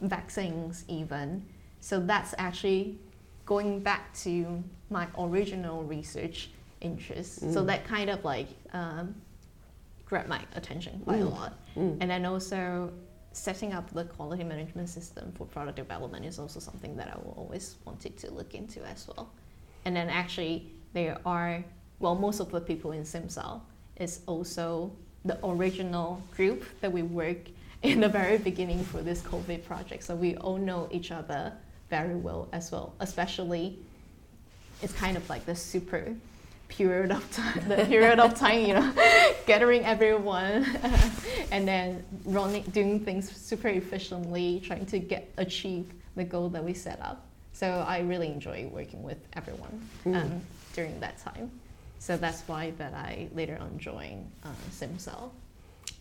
vaccines 0.00 0.84
even. 0.88 1.44
So 1.80 2.00
that's 2.00 2.34
actually 2.38 2.98
going 3.46 3.80
back 3.80 4.12
to 4.12 4.62
my 4.90 5.06
original 5.18 5.82
research 5.84 6.50
interest. 6.80 7.40
So 7.52 7.62
Mm. 7.62 7.66
that 7.68 7.84
kind 7.84 8.10
of 8.10 8.24
like 8.24 8.48
um, 8.74 9.14
grabbed 10.04 10.28
my 10.28 10.40
attention 10.54 11.00
quite 11.04 11.20
a 11.20 11.24
Mm. 11.24 11.30
lot. 11.32 11.52
Mm. 11.76 11.96
And 12.00 12.10
then 12.10 12.26
also 12.26 12.92
setting 13.32 13.72
up 13.72 13.90
the 13.90 14.04
quality 14.04 14.44
management 14.44 14.88
system 14.88 15.32
for 15.32 15.46
product 15.46 15.76
development 15.76 16.24
is 16.24 16.38
also 16.38 16.58
something 16.60 16.96
that 16.96 17.08
I 17.08 17.14
always 17.36 17.76
wanted 17.84 18.16
to 18.18 18.30
look 18.30 18.54
into 18.54 18.84
as 18.84 19.06
well. 19.08 19.28
And 19.84 19.94
then 19.94 20.08
actually 20.08 20.70
there 20.92 21.18
are 21.24 21.64
well 22.00 22.14
most 22.14 22.40
of 22.40 22.50
the 22.50 22.60
people 22.60 22.92
in 22.92 23.02
SimCell 23.02 23.60
is 23.96 24.20
also 24.26 24.90
the 25.24 25.38
original 25.44 26.20
group 26.36 26.64
that 26.80 26.92
we 26.92 27.02
work 27.02 27.38
in 27.82 28.00
the 28.00 28.08
very 28.08 28.38
beginning 28.38 28.82
for 28.84 29.02
this 29.02 29.22
COVID 29.22 29.64
project. 29.64 30.02
So 30.04 30.14
we 30.14 30.36
all 30.36 30.56
know 30.58 30.88
each 30.90 31.10
other 31.10 31.52
very 31.88 32.14
well 32.16 32.48
as 32.52 32.70
well. 32.72 32.94
Especially 33.00 33.78
it's 34.82 34.92
kind 34.92 35.16
of 35.16 35.28
like 35.28 35.46
the 35.46 35.54
super 35.54 36.14
period 36.68 37.12
of 37.12 37.30
time 37.30 37.68
the 37.68 37.76
period 37.88 38.18
of 38.18 38.34
time, 38.34 38.60
you 38.66 38.74
know, 38.74 38.92
gathering 39.46 39.84
everyone 39.84 40.64
and 41.52 41.66
then 41.66 42.04
running 42.24 42.62
doing 42.72 42.98
things 43.00 43.30
super 43.30 43.68
efficiently, 43.68 44.60
trying 44.64 44.84
to 44.86 44.98
get 44.98 45.32
achieve 45.36 45.90
the 46.16 46.24
goal 46.24 46.48
that 46.48 46.62
we 46.64 46.74
set 46.74 47.00
up. 47.00 47.24
So 47.52 47.84
I 47.86 48.00
really 48.00 48.28
enjoy 48.28 48.68
working 48.72 49.02
with 49.02 49.18
everyone 49.34 49.88
um, 50.06 50.12
Mm. 50.12 50.40
during 50.74 51.00
that 51.00 51.18
time. 51.18 51.50
So 51.98 52.16
that's 52.16 52.42
why 52.42 52.72
that 52.78 52.92
I 52.94 53.28
later 53.34 53.56
on 53.60 53.78
joined 53.78 54.30
uh, 54.44 54.48
SimCell. 54.70 55.30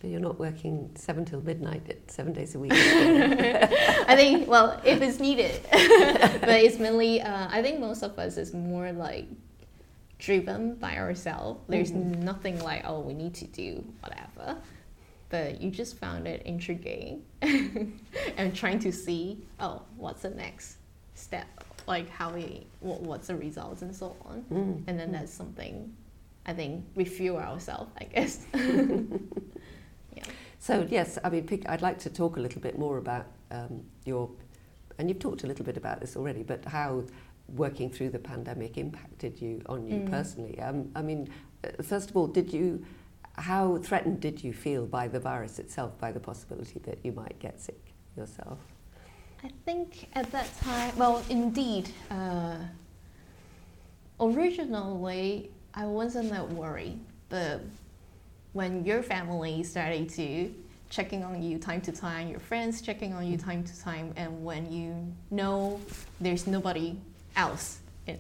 You're 0.06 0.20
not 0.20 0.40
working 0.40 0.92
seven 0.96 1.26
till 1.26 1.42
midnight 1.42 1.82
seven 2.08 2.34
days 2.34 2.56
a 2.56 2.60
week. 2.60 2.72
I 2.76 4.16
think 4.16 4.48
well, 4.48 4.80
if 4.86 5.02
it's 5.02 5.20
needed, 5.20 5.60
but 5.72 6.50
it's 6.50 6.78
mainly 6.80 7.22
uh, 7.22 7.48
I 7.50 7.62
think 7.62 7.80
most 7.80 8.04
of 8.04 8.18
us 8.20 8.38
is 8.38 8.54
more 8.54 8.92
like 8.92 9.26
driven 10.20 10.76
by 10.76 10.98
ourselves. 10.98 11.62
There's 11.68 11.92
Mhm. 11.92 12.20
nothing 12.20 12.60
like 12.62 12.84
oh 12.86 13.00
we 13.00 13.14
need 13.14 13.34
to 13.36 13.46
do 13.48 13.84
whatever, 14.02 14.58
but 15.30 15.62
you 15.62 15.72
just 15.72 15.98
found 15.98 16.28
it 16.28 16.44
intriguing 16.44 17.24
and 17.42 18.56
trying 18.56 18.80
to 18.80 18.92
see 18.92 19.44
oh 19.60 19.82
what's 19.98 20.22
the 20.22 20.30
next 20.30 20.78
step, 21.16 21.48
like 21.88 22.10
how 22.10 22.32
we 22.32 22.68
what, 22.80 23.02
what's 23.02 23.28
the 23.28 23.36
results 23.36 23.82
and 23.82 23.94
so 23.96 24.16
on, 24.26 24.44
Mm. 24.52 24.84
and 24.88 25.00
then 25.00 25.12
that's 25.12 25.34
something 25.34 25.94
I 26.46 26.54
think 26.54 26.86
we 26.96 27.06
fuel 27.06 27.38
ourselves 27.38 27.92
I 28.00 28.04
guess. 28.06 28.46
So 30.60 30.88
yes, 30.90 31.18
I 31.24 31.30
mean, 31.30 31.46
pick, 31.46 31.68
I'd 31.70 31.82
like 31.82 32.00
to 32.00 32.10
talk 32.10 32.38
a 32.38 32.40
little 32.40 32.62
bit 32.62 32.78
more 32.80 32.98
about 32.98 33.28
um, 33.52 33.84
your, 34.06 34.30
and 34.98 35.10
you've 35.10 35.20
talked 35.20 35.44
a 35.44 35.48
little 35.48 35.66
bit 35.66 35.78
about 35.78 36.00
this 36.02 36.16
already, 36.16 36.44
but 36.44 36.66
how 36.66 37.04
working 37.50 37.90
through 37.92 38.10
the 38.10 38.20
pandemic 38.20 38.78
impacted 38.78 39.40
you 39.42 39.62
on 39.68 39.86
you 39.86 40.00
Mm. 40.00 40.10
personally. 40.10 40.60
Um, 40.60 40.90
I 40.96 41.02
mean, 41.04 41.30
uh, 41.64 41.84
first 41.84 42.10
of 42.10 42.18
all, 42.18 42.26
did 42.28 42.52
you, 42.52 42.84
how 43.38 43.78
threatened 43.78 44.20
did 44.20 44.44
you 44.44 44.52
feel 44.54 44.86
by 44.88 45.08
the 45.08 45.20
virus 45.20 45.60
itself, 45.60 45.98
by 46.00 46.12
the 46.12 46.20
possibility 46.20 46.80
that 46.80 46.98
you 47.04 47.12
might 47.12 47.38
get 47.40 47.60
sick 47.62 47.94
yourself? 48.18 48.58
I 49.44 49.50
think 49.64 50.08
at 50.14 50.32
that 50.32 50.50
time, 50.60 50.98
well, 50.98 51.24
indeed, 51.30 51.90
uh, 52.10 52.58
originally 54.20 55.52
I 55.74 55.86
wasn't 55.86 56.32
that 56.32 56.50
worried, 56.50 57.00
but 57.30 57.62
when 58.56 58.86
your 58.86 59.04
family 59.04 59.62
started 59.64 60.08
to 60.08 60.50
checking 60.90 61.26
on 61.26 61.44
you 61.44 61.60
time 61.60 61.82
to 61.82 61.92
time, 61.92 62.30
your 62.30 62.40
friends 62.40 62.82
checking 62.82 63.14
on 63.14 63.28
you 63.28 63.38
time 63.38 63.62
to 63.66 63.82
time, 63.82 64.14
and 64.16 64.46
when 64.46 64.72
you 64.72 64.96
know 65.30 65.78
there's 66.22 66.48
nobody 66.48 66.96
else 67.36 67.80
in, 68.08 68.18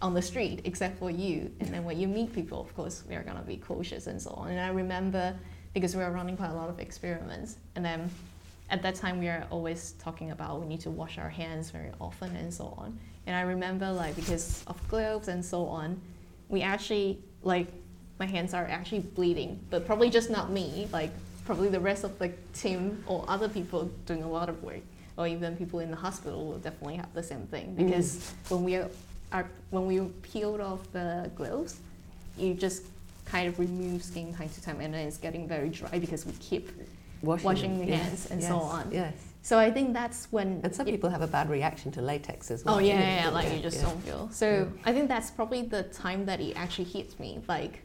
on 0.00 0.14
the 0.14 0.22
street 0.22 0.60
except 0.62 0.96
for 0.96 1.10
you, 1.10 1.50
and 1.58 1.74
then 1.74 1.82
when 1.82 1.98
you 1.98 2.06
meet 2.06 2.32
people, 2.32 2.60
of 2.60 2.72
course, 2.76 3.02
we 3.08 3.16
are 3.16 3.24
gonna 3.24 3.42
be 3.42 3.56
cautious 3.56 4.06
and 4.06 4.22
so 4.22 4.30
on. 4.30 4.52
And 4.52 4.60
I 4.60 4.68
remember 4.68 5.34
because 5.72 5.96
we 5.96 6.04
were 6.04 6.12
running 6.12 6.36
quite 6.36 6.50
a 6.50 6.54
lot 6.54 6.68
of 6.68 6.78
experiments, 6.78 7.56
and 7.74 7.84
then 7.84 8.08
at 8.70 8.80
that 8.82 8.94
time 8.94 9.18
we 9.18 9.26
are 9.26 9.44
always 9.50 9.94
talking 9.98 10.30
about 10.30 10.60
we 10.60 10.68
need 10.68 10.82
to 10.82 10.90
wash 10.90 11.18
our 11.18 11.28
hands 11.28 11.70
very 11.70 11.90
often 12.00 12.36
and 12.36 12.54
so 12.54 12.76
on. 12.78 12.96
And 13.26 13.34
I 13.34 13.40
remember 13.40 13.90
like 13.90 14.14
because 14.14 14.62
of 14.68 14.76
gloves 14.86 15.26
and 15.26 15.44
so 15.44 15.66
on, 15.66 16.00
we 16.48 16.62
actually 16.62 17.18
like 17.42 17.66
my 18.18 18.26
hands 18.26 18.54
are 18.54 18.66
actually 18.66 19.00
bleeding, 19.00 19.60
but 19.70 19.86
probably 19.86 20.10
just 20.10 20.30
not 20.30 20.50
me, 20.50 20.88
like 20.92 21.10
probably 21.44 21.68
the 21.68 21.80
rest 21.80 22.04
of 22.04 22.18
the 22.18 22.32
team 22.52 23.02
or 23.06 23.24
other 23.28 23.48
people 23.48 23.90
doing 24.06 24.22
a 24.22 24.28
lot 24.28 24.48
of 24.48 24.62
work, 24.62 24.82
or 25.16 25.26
even 25.26 25.56
people 25.56 25.80
in 25.80 25.90
the 25.90 25.96
hospital 25.96 26.46
will 26.46 26.58
definitely 26.58 26.96
have 26.96 27.12
the 27.14 27.22
same 27.22 27.46
thing 27.46 27.74
mm. 27.74 27.86
because 27.86 28.32
when 28.48 28.64
we 28.64 28.76
are, 28.76 28.88
are 29.32 29.46
when 29.70 29.86
we 29.86 30.00
peeled 30.22 30.60
off 30.60 30.80
the 30.92 31.30
gloves, 31.36 31.80
you 32.38 32.54
just 32.54 32.84
kind 33.24 33.48
of 33.48 33.58
remove 33.58 34.02
skin 34.02 34.34
time 34.34 34.48
to 34.48 34.62
time, 34.62 34.80
and 34.80 34.94
then 34.94 35.06
it's 35.06 35.18
getting 35.18 35.48
very 35.48 35.68
dry 35.68 35.98
because 35.98 36.24
we 36.24 36.32
keep 36.34 36.70
Washing 37.24 37.78
them, 37.78 37.86
the 37.86 37.96
hands 37.96 38.30
and 38.30 38.42
so 38.42 38.56
on. 38.56 38.90
Yes. 38.92 39.14
So 39.42 39.58
I 39.58 39.70
think 39.70 39.92
that's 39.92 40.26
when. 40.30 40.60
And 40.62 40.74
some 40.74 40.86
people 40.86 41.10
have 41.10 41.22
a 41.22 41.26
bad 41.26 41.50
reaction 41.50 41.90
to 41.92 42.02
latex 42.02 42.50
as 42.50 42.62
oh, 42.62 42.64
well. 42.66 42.74
Oh 42.76 42.78
yeah, 42.78 42.94
you 42.94 43.00
yeah, 43.00 43.24
yeah, 43.24 43.30
like 43.30 43.52
you 43.52 43.60
just 43.60 43.78
Yeah. 43.78 43.82
don't 43.82 44.02
feel. 44.02 44.28
So 44.30 44.48
Yeah. 44.48 44.90
I 44.90 44.92
think 44.92 45.08
that's 45.08 45.30
probably 45.30 45.62
the 45.62 45.84
time 45.84 46.26
that 46.26 46.40
it 46.40 46.54
actually 46.56 46.84
hits 46.84 47.18
me. 47.18 47.42
Like, 47.48 47.82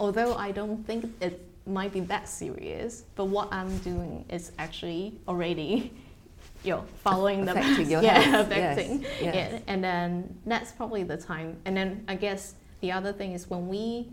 although 0.00 0.34
I 0.34 0.50
don't 0.50 0.84
think 0.84 1.04
it 1.20 1.46
might 1.66 1.92
be 1.92 2.00
that 2.00 2.28
serious, 2.28 3.04
but 3.14 3.26
what 3.26 3.52
I'm 3.52 3.78
doing 3.78 4.24
is 4.30 4.50
actually 4.58 5.20
already, 5.28 5.92
you 6.64 6.70
know, 6.72 6.84
following 7.04 7.44
the 7.44 7.52
Affecting 7.52 7.90
your 7.90 8.02
yeah, 8.02 8.18
health, 8.18 8.46
affecting 8.50 9.02
yes, 9.02 9.20
yes. 9.20 9.52
it. 9.52 9.64
And 9.68 9.84
then 9.84 10.38
that's 10.46 10.72
probably 10.72 11.04
the 11.04 11.18
time. 11.18 11.56
And 11.66 11.76
then 11.76 12.04
I 12.08 12.16
guess 12.16 12.54
the 12.80 12.90
other 12.90 13.12
thing 13.12 13.34
is 13.34 13.48
when 13.48 13.68
we 13.68 14.08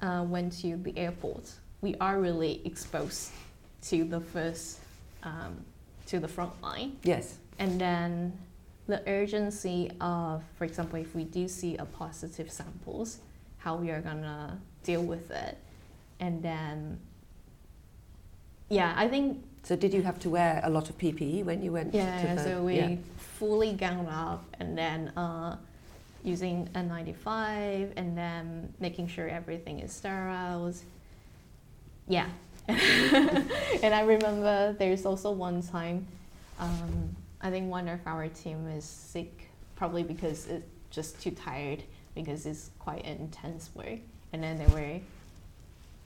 uh, 0.00 0.24
went 0.26 0.52
to 0.62 0.76
the 0.76 0.96
airport, 0.96 1.50
we 1.80 1.96
are 2.00 2.20
really 2.20 2.62
exposed 2.64 3.32
to 3.82 4.04
the 4.04 4.20
first, 4.20 4.78
um, 5.24 5.62
to 6.06 6.20
the 6.20 6.28
front 6.28 6.62
line. 6.62 6.96
Yes. 7.02 7.38
And 7.58 7.80
then 7.80 8.32
the 8.86 9.02
urgency 9.08 9.90
of, 10.00 10.44
for 10.56 10.64
example, 10.64 10.98
if 10.98 11.14
we 11.14 11.24
do 11.24 11.48
see 11.48 11.76
a 11.76 11.84
positive 11.84 12.50
samples, 12.50 13.18
how 13.58 13.76
we 13.76 13.90
are 13.90 14.00
gonna 14.00 14.60
deal 14.84 15.02
with 15.02 15.30
it. 15.30 15.58
And 16.20 16.42
then, 16.42 17.00
yeah, 18.68 18.94
I 18.96 19.08
think 19.08 19.42
So 19.62 19.76
did 19.76 19.92
you 19.92 20.02
have 20.02 20.18
to 20.20 20.30
wear 20.30 20.60
a 20.62 20.70
lot 20.70 20.88
of 20.90 20.98
PPE 20.98 21.44
when 21.44 21.62
you 21.62 21.72
went? 21.72 21.94
Yeah, 21.94 22.20
to 22.20 22.34
the, 22.34 22.44
so 22.44 22.62
we 22.62 22.76
yeah. 22.76 22.96
fully 23.38 23.72
gowned 23.72 24.08
up 24.08 24.44
and 24.60 24.78
then 24.78 25.08
uh, 25.16 25.56
using 26.22 26.68
a 26.74 26.82
95 26.82 27.92
and 27.96 28.16
then 28.16 28.72
making 28.78 29.08
sure 29.08 29.28
everything 29.28 29.80
is 29.80 29.92
sterile. 29.92 30.72
Yeah. 32.08 32.28
and 32.68 33.94
I 33.94 34.02
remember 34.02 34.74
there's 34.78 35.04
also 35.04 35.30
one 35.30 35.62
time, 35.62 36.06
um, 36.58 37.14
I 37.40 37.50
think 37.50 37.70
one 37.70 37.88
of 37.88 38.00
our 38.06 38.28
team 38.28 38.66
is 38.68 38.84
sick, 38.84 39.50
probably 39.76 40.02
because 40.02 40.46
it's 40.46 40.66
just 40.90 41.20
too 41.20 41.30
tired 41.30 41.82
because 42.14 42.46
it's 42.46 42.70
quite 42.78 43.04
an 43.04 43.18
intense 43.18 43.70
work. 43.74 43.98
And 44.34 44.42
then 44.42 44.58
they 44.58 44.66
were 44.66 45.00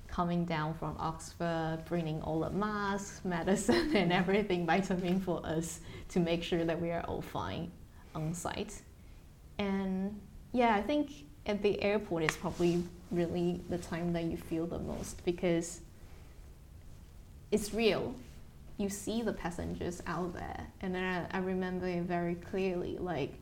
coming 0.07 0.45
down 0.45 0.75
from 0.75 0.95
Oxford, 0.99 1.79
bringing 1.87 2.21
all 2.21 2.41
the 2.41 2.51
masks, 2.51 3.23
medicine, 3.25 3.97
and 3.97 4.13
everything, 4.13 4.67
vitamin 4.67 5.19
for 5.19 5.41
us 5.47 5.81
to 6.11 6.21
make 6.21 6.43
sure 6.43 6.63
that 6.67 6.79
we 6.79 6.91
are 6.91 7.01
all 7.09 7.23
fine 7.23 7.71
on 8.15 8.35
site. 8.35 8.83
And 9.59 10.21
yeah, 10.53 10.75
I 10.75 10.83
think 10.83 11.11
at 11.47 11.63
the 11.63 11.83
airport 11.83 12.23
is 12.23 12.37
probably 12.37 12.85
really 13.11 13.63
the 13.71 13.79
time 13.79 14.13
that 14.13 14.25
you 14.25 14.37
feel 14.37 14.67
the 14.67 14.79
most 14.79 15.25
because 15.25 15.81
it's 17.51 17.73
real. 17.73 18.15
You 18.77 18.91
see 18.91 19.23
the 19.23 19.33
passengers 19.33 20.03
out 20.07 20.35
there, 20.35 20.67
and 20.83 20.95
then 20.95 21.27
I, 21.33 21.39
I 21.39 21.41
remember 21.41 21.89
it 21.89 22.03
very 22.03 22.35
clearly, 22.35 22.99
like 22.99 23.33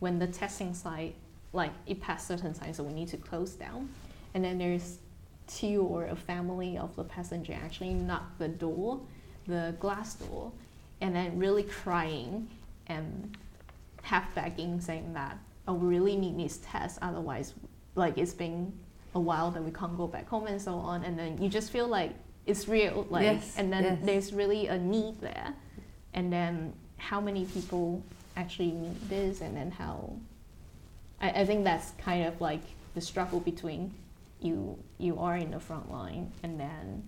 when 0.00 0.18
the 0.18 0.26
testing 0.26 0.74
site, 0.74 1.14
like 1.54 1.72
it 1.86 2.02
passed 2.02 2.28
certain 2.28 2.52
times, 2.52 2.76
so 2.76 2.82
we 2.82 2.92
need 2.92 3.08
to 3.08 3.16
close 3.16 3.52
down, 3.52 3.88
and 4.34 4.44
then 4.44 4.58
there's 4.58 4.98
two 5.46 5.82
or 5.82 6.06
a 6.06 6.16
family 6.16 6.76
of 6.76 6.94
the 6.96 7.04
passenger 7.04 7.52
actually 7.52 7.94
knock 7.94 8.38
the 8.38 8.48
door, 8.48 9.00
the 9.46 9.74
glass 9.78 10.14
door, 10.14 10.52
and 11.00 11.14
then 11.14 11.38
really 11.38 11.62
crying 11.62 12.48
and 12.88 13.36
half 14.02 14.34
begging, 14.34 14.80
saying 14.80 15.12
that, 15.14 15.38
"Oh, 15.66 15.74
we 15.74 15.86
really 15.88 16.16
need 16.16 16.38
this 16.38 16.60
test, 16.64 16.98
otherwise, 17.00 17.54
like 17.94 18.18
it's 18.18 18.34
been 18.34 18.72
a 19.14 19.20
while 19.20 19.50
that 19.52 19.62
we 19.62 19.70
can't 19.70 19.96
go 19.96 20.06
back 20.06 20.28
home 20.28 20.46
and 20.46 20.60
so 20.60 20.74
on." 20.74 21.04
And 21.04 21.18
then 21.18 21.40
you 21.40 21.48
just 21.48 21.70
feel 21.70 21.86
like 21.86 22.12
it's 22.46 22.68
real, 22.68 23.06
like, 23.08 23.24
Yes, 23.24 23.54
and 23.56 23.72
then 23.72 23.84
yes. 23.84 23.98
there's 24.02 24.32
really 24.32 24.66
a 24.66 24.78
need 24.78 25.20
there, 25.20 25.54
and 26.12 26.32
then 26.32 26.74
how 26.96 27.20
many 27.20 27.46
people 27.46 28.02
actually 28.36 28.72
need 28.72 29.08
this, 29.08 29.40
and 29.40 29.56
then 29.56 29.70
how. 29.70 30.16
I, 31.20 31.30
I 31.30 31.46
think 31.46 31.64
that's 31.64 31.92
kind 31.92 32.26
of 32.26 32.40
like 32.40 32.62
the 32.94 33.00
struggle 33.00 33.40
between 33.40 33.94
you 34.44 34.78
you 34.98 35.18
are 35.18 35.36
in 35.36 35.50
the 35.50 35.58
front 35.58 35.90
line 35.90 36.30
and 36.42 36.60
then 36.60 37.02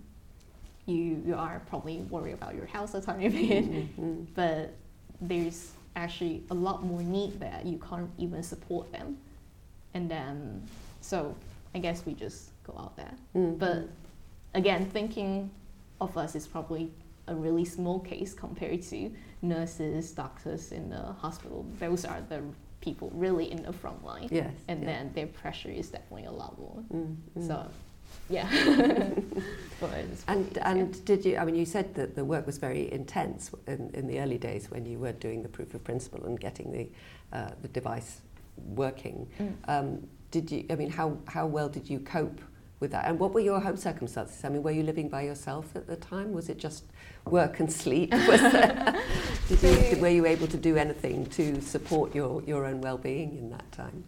you 0.87 1.23
you 1.27 1.35
are 1.35 1.61
probably 1.69 1.99
worried 2.11 2.33
about 2.35 2.55
your 2.55 2.67
health 2.67 2.95
a 2.95 3.01
tiny 3.01 3.29
bit 3.29 3.65
Mhm. 3.97 4.27
but 4.35 4.73
there's 5.21 5.73
actually 5.95 6.43
a 6.51 6.55
lot 6.55 6.83
more 6.85 7.03
need 7.03 7.39
there 7.41 7.61
you 7.65 7.79
can't 7.79 8.11
even 8.19 8.43
support 8.43 8.91
them 8.93 9.19
and 9.95 10.11
then 10.11 10.63
so 11.01 11.35
i 11.75 11.79
guess 11.79 12.05
we 12.07 12.15
just 12.15 12.51
go 12.65 12.73
out 12.79 12.97
there 12.97 13.15
Mhm. 13.35 13.59
but 13.59 13.89
again 14.55 14.87
thinking 14.91 15.51
of 16.01 16.17
us 16.17 16.35
is 16.35 16.47
probably 16.47 16.91
a 17.29 17.35
really 17.35 17.65
small 17.65 17.99
case 18.01 18.33
compared 18.35 18.83
to 18.83 19.11
nurses 19.43 20.13
doctors 20.13 20.73
in 20.73 20.89
the 20.91 21.03
hospital 21.25 21.67
those 21.79 22.05
are 22.05 22.21
the 22.29 22.41
people 22.87 23.11
really 23.15 23.51
in 23.51 23.61
the 23.65 23.73
front 23.73 24.01
line 24.05 24.29
yes, 24.31 24.55
and 24.69 24.79
yeah. 24.81 24.87
then 24.91 25.13
their 25.17 25.27
pressure 25.27 25.73
is 25.81 25.91
definitely 25.91 26.27
a 26.27 26.37
lot 26.43 26.57
more 26.59 26.79
Mm, 26.95 27.17
mm. 27.37 27.47
so, 27.49 27.59
yeah. 28.31 28.49
And 30.29 30.59
and 30.71 31.05
did 31.05 31.25
you? 31.27 31.37
I 31.41 31.45
mean, 31.45 31.57
you 31.63 31.67
said 31.67 31.95
that 31.95 32.15
the 32.15 32.25
work 32.25 32.47
was 32.47 32.59
very 32.59 32.85
intense 33.01 33.51
in, 33.67 33.91
in 33.99 34.07
the 34.07 34.21
early 34.21 34.39
days 34.39 34.71
when 34.71 34.87
you 34.87 34.99
were 35.05 35.13
doing 35.27 35.43
the 35.43 35.49
proof 35.49 35.75
of 35.75 35.83
principle 35.85 36.25
and 36.29 36.39
getting 36.39 36.69
the 36.77 36.85
uh, 37.37 37.51
the 37.63 37.69
device 37.69 38.11
working. 38.83 39.19
Mm. 39.39 39.55
Um, 39.73 39.87
did 40.31 40.51
you? 40.53 40.65
I 40.71 40.75
mean, 40.81 40.91
how 40.91 41.09
how 41.27 41.47
well 41.57 41.69
did 41.69 41.91
you 41.91 41.99
cope 42.01 42.41
with 42.81 42.91
that? 42.93 43.07
And 43.07 43.19
what 43.19 43.33
were 43.33 43.41
your 43.41 43.61
home 43.61 43.77
circumstances? 43.77 44.45
I 44.45 44.49
mean, 44.49 44.63
were 44.63 44.71
you 44.71 44.83
living 44.83 45.09
by 45.09 45.23
yourself 45.23 45.75
at 45.75 45.87
the 45.87 45.97
time? 45.97 46.33
Was 46.33 46.49
it 46.49 46.59
just 46.59 46.85
work 47.25 47.61
and 47.61 47.73
sleep? 47.73 48.13
Was 48.29 48.41
there, 48.41 49.03
did 49.49 49.63
you, 49.63 50.01
were 50.01 50.09
you 50.09 50.27
able 50.27 50.47
to 50.49 50.57
do 50.57 50.77
anything 50.77 51.27
to 51.27 51.61
support 51.61 52.15
your 52.15 52.43
your 52.43 52.67
own 52.67 52.81
well-being 52.81 53.37
in 53.39 53.51
that 53.51 53.71
time? 53.73 54.05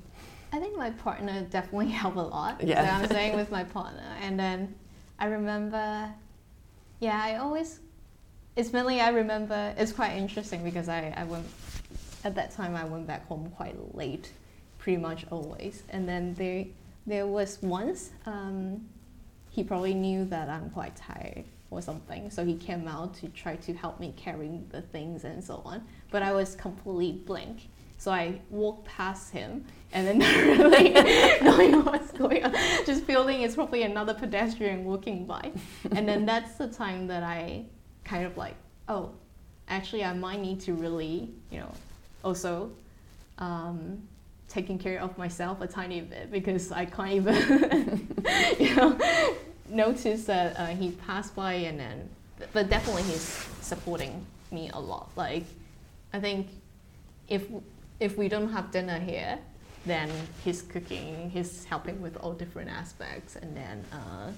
I 0.52 0.58
think 0.58 0.76
my 0.76 0.90
partner 0.90 1.46
definitely 1.50 1.88
helped 2.02 2.16
a 2.16 2.22
lot. 2.22 2.62
Yeah. 2.62 2.84
So 2.84 3.04
I'm 3.04 3.06
staying 3.10 3.36
with 3.36 3.50
my 3.50 3.64
partner, 3.64 4.16
and 4.20 4.38
then 4.38 4.74
I 5.18 5.26
remember, 5.26 6.12
yeah, 7.00 7.20
I 7.22 7.36
always. 7.36 7.80
It's 8.56 8.72
mainly 8.72 9.00
I 9.00 9.10
remember. 9.10 9.74
It's 9.78 9.92
quite 9.92 10.16
interesting 10.16 10.64
because 10.64 10.88
I 10.88 11.14
I 11.16 11.24
went 11.24 11.46
at 12.24 12.34
that 12.34 12.50
time 12.50 12.74
I 12.74 12.84
went 12.84 13.06
back 13.06 13.26
home 13.28 13.50
quite 13.56 13.76
late, 13.94 14.32
pretty 14.78 15.00
much 15.00 15.24
always, 15.30 15.82
and 15.90 16.08
then 16.08 16.34
there 16.34 16.64
there 17.08 17.26
was 17.26 17.58
once 17.62 18.10
um, 18.26 18.86
he 19.50 19.64
probably 19.64 19.94
knew 19.94 20.24
that 20.26 20.48
I'm 20.48 20.70
quite 20.70 20.94
tired 20.94 21.44
or 21.70 21.82
something, 21.82 22.30
so 22.30 22.44
he 22.44 22.54
came 22.54 22.86
out 22.86 23.14
to 23.14 23.28
try 23.28 23.56
to 23.56 23.74
help 23.74 23.98
me 23.98 24.14
carry 24.16 24.60
the 24.70 24.82
things 24.82 25.24
and 25.24 25.42
so 25.42 25.62
on. 25.64 25.82
But 26.10 26.22
I 26.22 26.32
was 26.32 26.54
completely 26.54 27.12
blank. 27.12 27.68
So 27.96 28.12
I 28.12 28.40
walked 28.50 28.86
past 28.86 29.32
him 29.32 29.64
and 29.92 30.06
then 30.06 30.18
not 30.20 30.36
really 30.36 30.90
knowing 31.42 31.84
what's 31.84 32.12
going 32.12 32.44
on, 32.44 32.52
just 32.86 33.04
feeling 33.04 33.42
it's 33.42 33.54
probably 33.54 33.82
another 33.82 34.14
pedestrian 34.14 34.84
walking 34.84 35.26
by. 35.26 35.50
And 35.92 36.08
then 36.08 36.24
that's 36.24 36.54
the 36.56 36.68
time 36.68 37.06
that 37.08 37.22
I 37.22 37.64
kind 38.04 38.24
of 38.24 38.36
like, 38.36 38.54
oh, 38.88 39.10
actually 39.68 40.04
I 40.04 40.12
might 40.12 40.40
need 40.40 40.60
to 40.60 40.74
really, 40.74 41.30
you 41.50 41.58
know, 41.58 41.72
also 42.22 42.70
um, 43.38 44.02
taking 44.48 44.78
care 44.78 45.00
of 45.00 45.16
myself 45.18 45.60
a 45.60 45.66
tiny 45.66 46.00
bit 46.00 46.30
because 46.30 46.72
I 46.72 46.86
can't 46.86 47.12
even, 47.12 48.08
you 48.58 48.74
know, 48.74 48.98
notice 49.68 50.24
that 50.24 50.58
uh, 50.58 50.66
he 50.66 50.92
passed 50.92 51.34
by 51.36 51.52
and 51.52 51.78
then, 51.78 52.08
but 52.52 52.70
definitely 52.70 53.02
he's 53.02 53.46
supporting 53.60 54.24
me 54.50 54.70
a 54.72 54.80
lot. 54.80 55.10
Like, 55.16 55.44
I 56.12 56.20
think 56.20 56.48
if 57.28 57.46
if 58.00 58.16
we 58.16 58.28
don't 58.28 58.50
have 58.50 58.70
dinner 58.70 58.98
here, 58.98 59.38
then 59.84 60.10
he's 60.44 60.62
cooking, 60.62 61.30
he's 61.30 61.64
helping 61.64 62.00
with 62.00 62.16
all 62.18 62.32
different 62.32 62.70
aspects, 62.70 63.36
and 63.36 63.56
then 63.56 63.84
uh, 63.92 64.30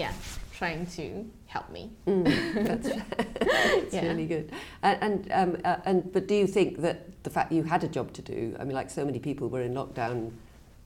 yeah, 0.00 0.12
trying 0.56 0.86
to 0.86 1.30
help 1.46 1.68
me. 1.70 1.90
Mm, 2.06 2.24
that's 2.68 2.88
that's 2.88 3.94
Yeah. 3.94 4.06
really 4.08 4.26
good. 4.26 4.50
And 4.82 4.98
and, 5.02 5.32
um, 5.32 5.60
uh, 5.64 5.76
and 5.84 6.10
but 6.12 6.26
do 6.26 6.34
you 6.34 6.46
think 6.46 6.78
that 6.78 7.22
the 7.22 7.30
fact 7.30 7.52
you 7.52 7.62
had 7.64 7.84
a 7.84 7.88
job 7.88 8.12
to 8.14 8.22
do? 8.22 8.56
I 8.58 8.64
mean, 8.64 8.74
like 8.74 8.88
so 8.90 9.04
many 9.04 9.18
people 9.18 9.48
were 9.48 9.60
in 9.62 9.74
lockdown 9.74 10.32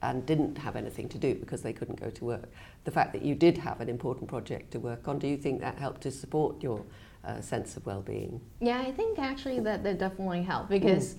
and 0.03 0.27
didn't 0.27 0.59
have 0.59 0.75
anything 0.77 1.09
to 1.09 1.19
do 1.19 1.35
because 1.37 1.63
they 1.63 1.73
couldn't 1.73 2.01
go 2.01 2.11
to 2.11 2.25
work. 2.25 2.49
The 2.85 2.91
fact 2.91 3.13
that 3.15 3.23
you 3.23 3.35
did 3.35 3.57
have 3.59 3.81
an 3.81 3.89
important 3.89 4.29
project 4.29 4.73
to 4.73 4.79
work 4.81 5.07
on, 5.09 5.19
do 5.19 5.27
you 5.27 5.37
think 5.39 5.61
that 5.61 5.79
helped 5.79 6.03
to 6.03 6.11
support 6.11 6.63
your 6.63 6.83
uh, 7.25 7.41
sense 7.41 7.77
of 7.79 7.87
well-being? 7.87 8.41
Yeah, 8.61 8.81
I 8.81 8.91
think 8.93 9.19
actually 9.19 9.61
that 9.61 9.83
that 9.85 9.99
definitely 9.99 10.43
helped 10.43 10.69
because 10.69 11.15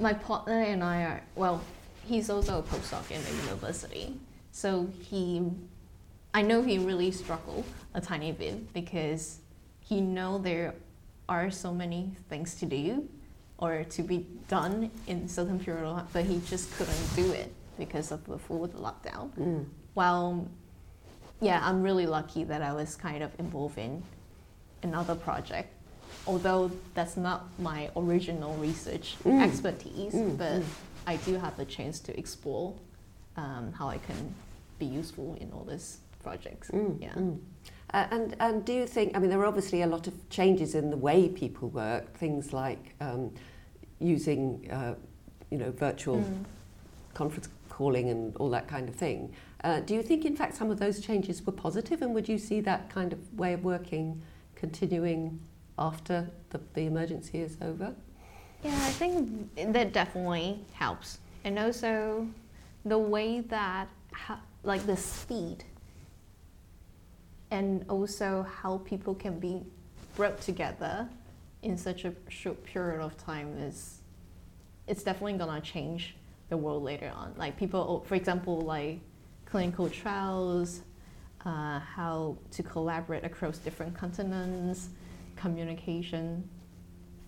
my 0.00 0.14
partner 0.14 0.60
and 0.62 0.82
I 0.82 0.96
are 1.02 1.22
well. 1.36 1.60
He's 2.06 2.30
also 2.30 2.58
a 2.58 2.62
postdoc 2.62 3.08
in 3.16 3.22
the 3.22 3.34
university, 3.44 4.18
so 4.50 4.88
he, 5.10 5.42
I 6.32 6.42
know 6.42 6.62
he 6.62 6.78
really 6.78 7.10
struggled 7.10 7.64
a 7.94 8.00
tiny 8.00 8.32
bit 8.32 8.72
because 8.72 9.38
he 9.80 10.00
know 10.00 10.38
there 10.38 10.74
are 11.28 11.50
so 11.50 11.72
many 11.72 12.12
things 12.28 12.54
to 12.56 12.66
do 12.66 13.08
or 13.58 13.84
to 13.84 14.02
be 14.02 14.26
done 14.48 14.90
in 15.06 15.28
certain 15.28 15.58
period 15.58 15.84
of 15.84 15.96
time, 15.96 16.06
but 16.12 16.24
he 16.24 16.40
just 16.46 16.72
couldn't 16.76 17.16
do 17.16 17.30
it 17.32 17.52
because 17.78 18.12
of 18.12 18.24
the 18.26 18.38
full 18.38 18.68
lockdown. 18.68 19.30
Mm. 19.38 19.64
Well, 19.94 20.48
yeah, 21.40 21.60
I'm 21.62 21.82
really 21.82 22.06
lucky 22.06 22.44
that 22.44 22.62
I 22.62 22.72
was 22.72 22.94
kind 22.96 23.22
of 23.22 23.30
involved 23.38 23.78
in 23.78 24.02
another 24.82 25.14
project, 25.14 25.72
although 26.26 26.70
that's 26.94 27.16
not 27.16 27.48
my 27.58 27.90
original 27.96 28.54
research 28.54 29.16
Mm. 29.24 29.42
expertise, 29.42 30.14
Mm, 30.14 30.38
but 30.38 30.60
mm. 30.60 30.64
I 31.06 31.16
do 31.16 31.34
have 31.34 31.56
the 31.56 31.64
chance 31.64 31.98
to 32.00 32.16
explore 32.18 32.74
um, 33.36 33.72
how 33.72 33.88
I 33.88 33.98
can 33.98 34.34
be 34.78 34.86
useful 34.86 35.36
in 35.40 35.50
all 35.52 35.64
these 35.64 35.98
projects. 36.22 36.70
Mm, 36.70 37.00
Yeah. 37.00 37.12
mm. 37.14 37.38
Uh, 37.92 38.06
and 38.12 38.36
and 38.38 38.64
do 38.64 38.72
you 38.72 38.86
think? 38.86 39.16
I 39.16 39.18
mean, 39.18 39.30
there 39.30 39.40
are 39.40 39.46
obviously 39.46 39.82
a 39.82 39.86
lot 39.86 40.06
of 40.06 40.14
changes 40.30 40.74
in 40.76 40.90
the 40.90 40.96
way 40.96 41.28
people 41.28 41.68
work. 41.70 42.16
Things 42.16 42.52
like 42.52 42.94
um, 43.00 43.32
using, 43.98 44.70
uh, 44.70 44.94
you 45.50 45.58
know, 45.58 45.72
virtual 45.72 46.18
Mm. 46.18 46.44
conference 47.14 47.48
calling 47.68 48.08
and 48.10 48.36
all 48.36 48.50
that 48.50 48.68
kind 48.68 48.88
of 48.88 48.94
thing. 48.94 49.32
Uh, 49.64 49.80
do 49.80 49.94
you 49.94 50.02
think, 50.02 50.24
in 50.24 50.36
fact, 50.36 50.56
some 50.56 50.70
of 50.70 50.78
those 50.78 51.00
changes 51.00 51.44
were 51.44 51.52
positive, 51.52 52.00
and 52.02 52.14
would 52.14 52.28
you 52.28 52.38
see 52.38 52.60
that 52.60 52.88
kind 52.90 53.12
of 53.12 53.18
way 53.38 53.52
of 53.54 53.64
working 53.64 54.22
continuing 54.54 55.40
after 55.78 56.30
the, 56.50 56.60
the 56.74 56.82
emergency 56.82 57.38
is 57.40 57.56
over? 57.60 57.94
Yeah, 58.62 58.70
I 58.72 58.90
think 58.92 59.72
that 59.72 59.92
definitely 59.92 60.60
helps. 60.74 61.18
And 61.44 61.58
also 61.58 62.26
the 62.84 62.98
way 62.98 63.40
that, 63.40 63.88
like 64.62 64.86
the 64.86 64.96
speed, 64.96 65.64
and 67.50 67.84
also 67.88 68.46
how 68.60 68.78
people 68.78 69.14
can 69.14 69.38
be 69.38 69.62
brought 70.16 70.40
together 70.40 71.08
in 71.62 71.76
such 71.76 72.04
a 72.04 72.12
short 72.28 72.62
period 72.64 73.00
of 73.00 73.16
time 73.18 73.56
is 73.58 73.98
it's 74.86 75.02
definitely 75.02 75.34
gonna 75.34 75.60
change 75.60 76.16
the 76.48 76.56
world 76.56 76.82
later 76.82 77.12
on. 77.14 77.32
Like 77.36 77.56
people, 77.56 78.04
for 78.08 78.14
example, 78.14 78.60
like 78.60 79.00
clinical 79.44 79.88
trials, 79.88 80.82
uh, 81.44 81.80
how 81.80 82.36
to 82.50 82.62
collaborate 82.62 83.24
across 83.24 83.58
different 83.58 83.94
continents, 83.94 84.88
communication 85.36 86.48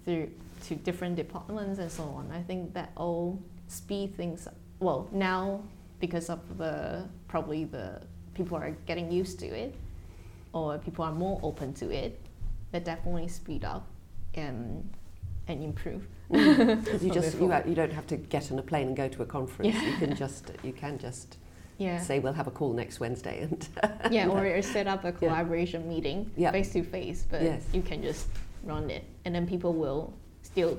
through 0.04 0.30
to 0.64 0.74
different 0.76 1.16
departments 1.16 1.78
and 1.78 1.90
so 1.90 2.04
on. 2.04 2.30
I 2.32 2.42
think 2.42 2.74
that 2.74 2.92
all 2.96 3.40
speed 3.68 4.16
things. 4.16 4.48
Well, 4.80 5.08
now 5.12 5.62
because 5.98 6.28
of 6.28 6.58
the 6.58 7.08
probably 7.28 7.64
the 7.64 8.02
people 8.34 8.58
are 8.58 8.72
getting 8.86 9.10
used 9.10 9.38
to 9.40 9.46
it, 9.46 9.74
or 10.52 10.78
people 10.78 11.04
are 11.04 11.12
more 11.12 11.40
open 11.42 11.72
to 11.74 11.90
it, 11.90 12.20
that 12.72 12.84
definitely 12.84 13.28
speed 13.28 13.64
up 13.64 13.86
and 14.34 14.88
and 15.48 15.62
improve. 15.62 16.06
Mm. 16.30 17.02
you 17.02 17.10
just 17.10 17.38
you, 17.38 17.52
you 17.66 17.74
don't 17.74 17.92
have 17.92 18.06
to 18.08 18.16
get 18.16 18.50
on 18.50 18.58
a 18.58 18.62
plane 18.62 18.88
and 18.88 18.96
go 18.96 19.08
to 19.08 19.22
a 19.22 19.26
conference. 19.26 19.74
Yeah. 19.74 19.88
You 19.88 19.96
can 19.96 20.16
just 20.16 20.50
you 20.62 20.72
can 20.72 20.98
just 20.98 21.36
yeah. 21.78 21.98
say 21.98 22.18
we'll 22.18 22.32
have 22.32 22.46
a 22.46 22.50
call 22.50 22.72
next 22.72 23.00
Wednesday 23.00 23.42
and 23.42 23.68
yeah, 24.10 24.28
or 24.28 24.62
set 24.62 24.86
up 24.86 25.04
a 25.04 25.12
collaboration 25.12 25.82
yeah. 25.82 25.88
meeting 25.88 26.30
face 26.52 26.72
to 26.72 26.82
face. 26.82 27.26
But 27.30 27.42
yes. 27.42 27.64
you 27.72 27.82
can 27.82 28.02
just 28.02 28.28
run 28.64 28.90
it, 28.90 29.04
and 29.24 29.34
then 29.34 29.46
people 29.46 29.74
will 29.74 30.12
still 30.42 30.78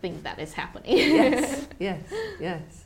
think 0.00 0.22
that 0.22 0.38
is 0.38 0.52
happening. 0.52 0.96
yes, 0.96 1.66
yes, 1.78 2.02
yes. 2.40 2.84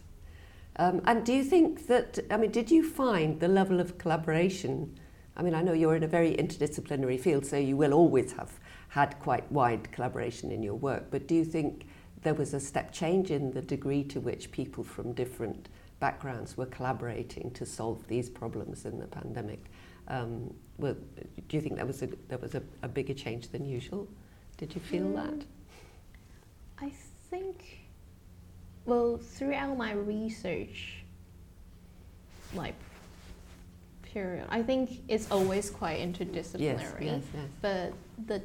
Um, 0.77 1.03
and 1.05 1.25
do 1.25 1.33
you 1.33 1.45
think 1.45 1.87
that? 1.87 2.19
I 2.31 2.37
mean, 2.37 2.51
did 2.51 2.71
you 2.71 2.89
find 2.89 3.39
the 3.39 3.49
level 3.49 3.81
of 3.81 3.99
collaboration? 3.99 4.99
I 5.37 5.43
mean, 5.43 5.55
I 5.55 5.63
know 5.63 5.73
you're 5.73 5.97
in 5.97 6.05
a 6.05 6.09
very 6.09 6.37
interdisciplinary 6.37 7.19
field, 7.19 7.45
so 7.45 7.57
you 7.57 7.77
will 7.77 7.93
always 7.93 8.33
have 8.33 8.53
had 8.89 9.19
quite 9.19 9.51
wide 9.51 9.91
collaboration 9.91 10.53
in 10.53 10.63
your 10.63 10.75
work. 10.75 11.11
But 11.11 11.27
do 11.27 11.35
you 11.35 11.45
think 11.45 11.87
there 12.23 12.35
was 12.35 12.55
a 12.55 12.61
step 12.61 12.93
change 12.93 13.31
in 13.31 13.51
the 13.51 13.61
degree 13.61 14.05
to 14.05 14.21
which 14.21 14.53
people 14.53 14.85
from 14.85 15.13
different 15.13 15.69
backgrounds 15.99 16.57
were 16.57 16.67
collaborating 16.67 17.51
to 17.53 17.67
solve 17.67 18.07
these 18.07 18.31
problems 18.31 18.85
in 18.85 18.99
the 18.99 19.07
pandemic? 19.07 19.65
Um, 20.09 20.55
well, 20.79 20.97
do 21.49 21.57
you 21.57 21.61
think 21.61 21.77
that 21.77 21.87
was 21.87 22.03
a, 22.03 22.09
that 22.29 22.41
was 22.41 22.55
a, 22.55 22.63
a 22.83 22.89
bigger 22.89 23.15
change 23.15 23.49
than 23.49 23.65
usual? 23.65 24.09
Did 24.57 24.75
you 24.75 24.81
feel 24.81 25.07
um, 25.07 25.15
that? 25.15 25.47
I 26.79 26.93
think, 27.31 27.79
well, 28.85 29.17
throughout 29.17 29.77
my 29.77 29.93
research, 29.93 31.05
like 32.55 32.75
period, 34.15 34.47
I 34.49 34.63
think 34.63 35.03
it's 35.09 35.31
always 35.31 35.69
quite 35.69 35.99
interdisciplinary. 35.99 36.61
Yes, 36.61 36.83
yes, 37.01 37.23
yes. 37.35 37.49
But 37.61 37.93
the 38.27 38.41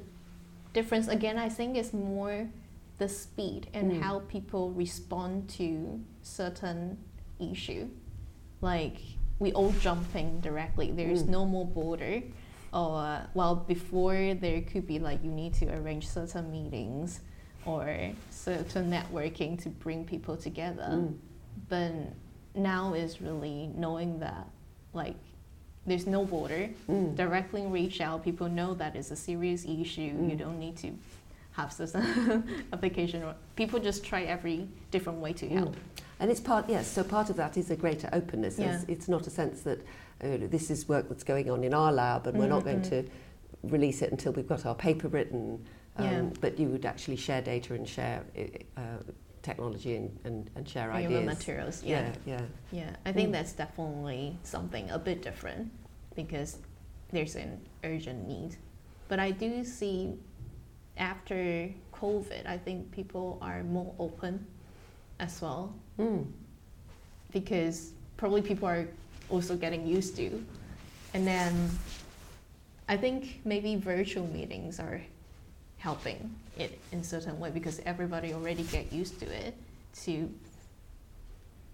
difference 0.74 1.08
again, 1.08 1.38
I 1.38 1.48
think, 1.48 1.78
is 1.78 1.94
more 1.94 2.50
the 2.98 3.08
speed 3.08 3.68
and 3.74 3.94
mm. 3.94 4.02
how 4.02 4.20
people 4.28 4.72
respond 4.72 5.48
to 5.52 6.02
certain 6.24 6.98
issue. 7.40 7.88
Like 8.62 8.98
we 9.38 9.54
all 9.54 9.72
jumping 9.80 10.42
directly. 10.42 10.92
There's 10.92 11.24
mm. 11.24 11.30
no 11.30 11.46
more 11.46 11.66
border. 11.66 12.22
Or 12.74 13.22
well, 13.34 13.56
before 13.56 14.34
there 14.34 14.62
could 14.62 14.86
be 14.86 15.00
like 15.00 15.24
you 15.24 15.32
need 15.32 15.54
to 15.56 15.66
arrange 15.74 16.08
certain 16.08 16.52
meetings 16.52 17.22
or 17.66 18.12
certain 18.32 18.92
networking 18.92 19.62
to 19.64 19.70
bring 19.70 20.04
people 20.04 20.36
together. 20.36 20.90
Mm. 20.92 21.18
But 21.70 21.94
now 22.56 22.94
is 22.94 23.22
really 23.22 23.70
knowing 23.76 24.20
that 24.20 24.48
like 24.94 25.16
there's 25.90 26.08
no 26.08 26.26
border. 26.26 26.70
Mm. 26.90 27.16
Directly 27.16 27.64
reach 27.66 28.00
out. 28.02 28.24
People 28.24 28.48
know 28.48 28.74
that 28.76 28.96
it's 28.96 29.12
a 29.12 29.16
serious 29.16 29.66
issue. 29.66 30.14
Mm. 30.14 30.30
You 30.30 30.36
don't 30.36 30.60
need 30.60 30.78
to 30.78 30.94
have 31.54 31.74
certain 31.74 32.44
application. 32.74 33.24
People 33.56 33.80
just 33.80 34.04
try 34.06 34.24
every 34.24 34.68
different 34.92 35.20
way 35.20 35.34
to 35.34 35.46
mm. 35.46 35.52
help. 35.52 35.76
And 36.20 36.30
it's 36.30 36.40
part 36.40 36.70
yes. 36.70 36.88
So 36.88 37.04
part 37.04 37.30
of 37.30 37.36
that 37.38 37.58
is 37.58 37.72
a 37.72 37.76
greater 37.76 38.10
openness. 38.14 38.60
Yeah. 38.60 38.76
It's, 38.76 38.86
it's 38.88 39.08
not 39.08 39.26
a 39.28 39.30
sense 39.30 39.62
that 39.62 39.80
uh, 40.22 40.48
this 40.50 40.70
is 40.70 40.88
work 40.88 41.08
that's 41.10 41.24
going 41.24 41.50
on 41.50 41.64
in 41.64 41.74
our 41.74 41.92
lab, 41.92 42.28
and 42.28 42.34
mm-hmm. 42.34 42.42
we're 42.42 42.50
not 42.50 42.64
going 42.64 42.82
mm-hmm. 42.82 43.08
to 43.08 43.10
release 43.64 44.02
it 44.02 44.12
until 44.12 44.34
we've 44.34 44.48
got 44.48 44.66
our 44.66 44.76
paper 44.76 45.08
written. 45.08 45.66
Um, 45.98 46.06
yeah. 46.06 46.22
But 46.40 46.60
you 46.60 46.68
would 46.68 46.86
actually 46.86 47.18
share 47.18 47.42
data 47.42 47.74
and 47.74 47.88
share 47.88 48.24
uh, 48.78 48.82
technology 49.42 49.96
and, 49.96 50.20
and, 50.24 50.50
and 50.56 50.68
share 50.68 50.92
Human 50.92 51.18
ideas. 51.18 51.38
materials, 51.38 51.84
yeah. 51.84 52.12
Yeah, 52.26 52.38
yeah. 52.38 52.46
yeah. 52.72 52.96
I 53.06 53.12
think 53.12 53.30
mm. 53.30 53.34
that's 53.34 53.54
definitely 53.54 54.38
something 54.44 54.90
a 54.92 55.00
bit 55.00 55.22
different 55.22 55.72
because 56.26 56.58
there's 57.12 57.36
an 57.36 57.60
urgent 57.84 58.28
need. 58.28 58.56
But 59.08 59.20
I 59.20 59.32
do 59.32 59.64
see 59.64 60.14
after 60.98 61.70
COVID, 61.94 62.46
I 62.46 62.58
think 62.58 62.92
people 62.92 63.38
are 63.42 63.64
more 63.64 63.94
open 64.00 64.46
as 65.20 65.42
well. 65.42 65.74
Mm. 65.98 66.26
Because 67.32 67.94
probably 68.18 68.42
people 68.42 68.68
are 68.68 68.88
also 69.30 69.56
getting 69.56 69.88
used 69.88 70.16
to. 70.18 70.44
And 71.14 71.26
then 71.26 71.70
I 72.88 72.98
think 72.98 73.42
maybe 73.46 73.76
virtual 73.76 74.28
meetings 74.28 74.80
are 74.80 75.02
helping 75.78 76.36
it 76.58 76.78
in 76.92 77.00
a 77.00 77.04
certain 77.04 77.40
way 77.40 77.50
because 77.50 77.80
everybody 77.86 78.34
already 78.34 78.64
get 78.64 78.92
used 78.92 79.20
to 79.22 79.26
it 79.26 79.56
to 80.04 80.30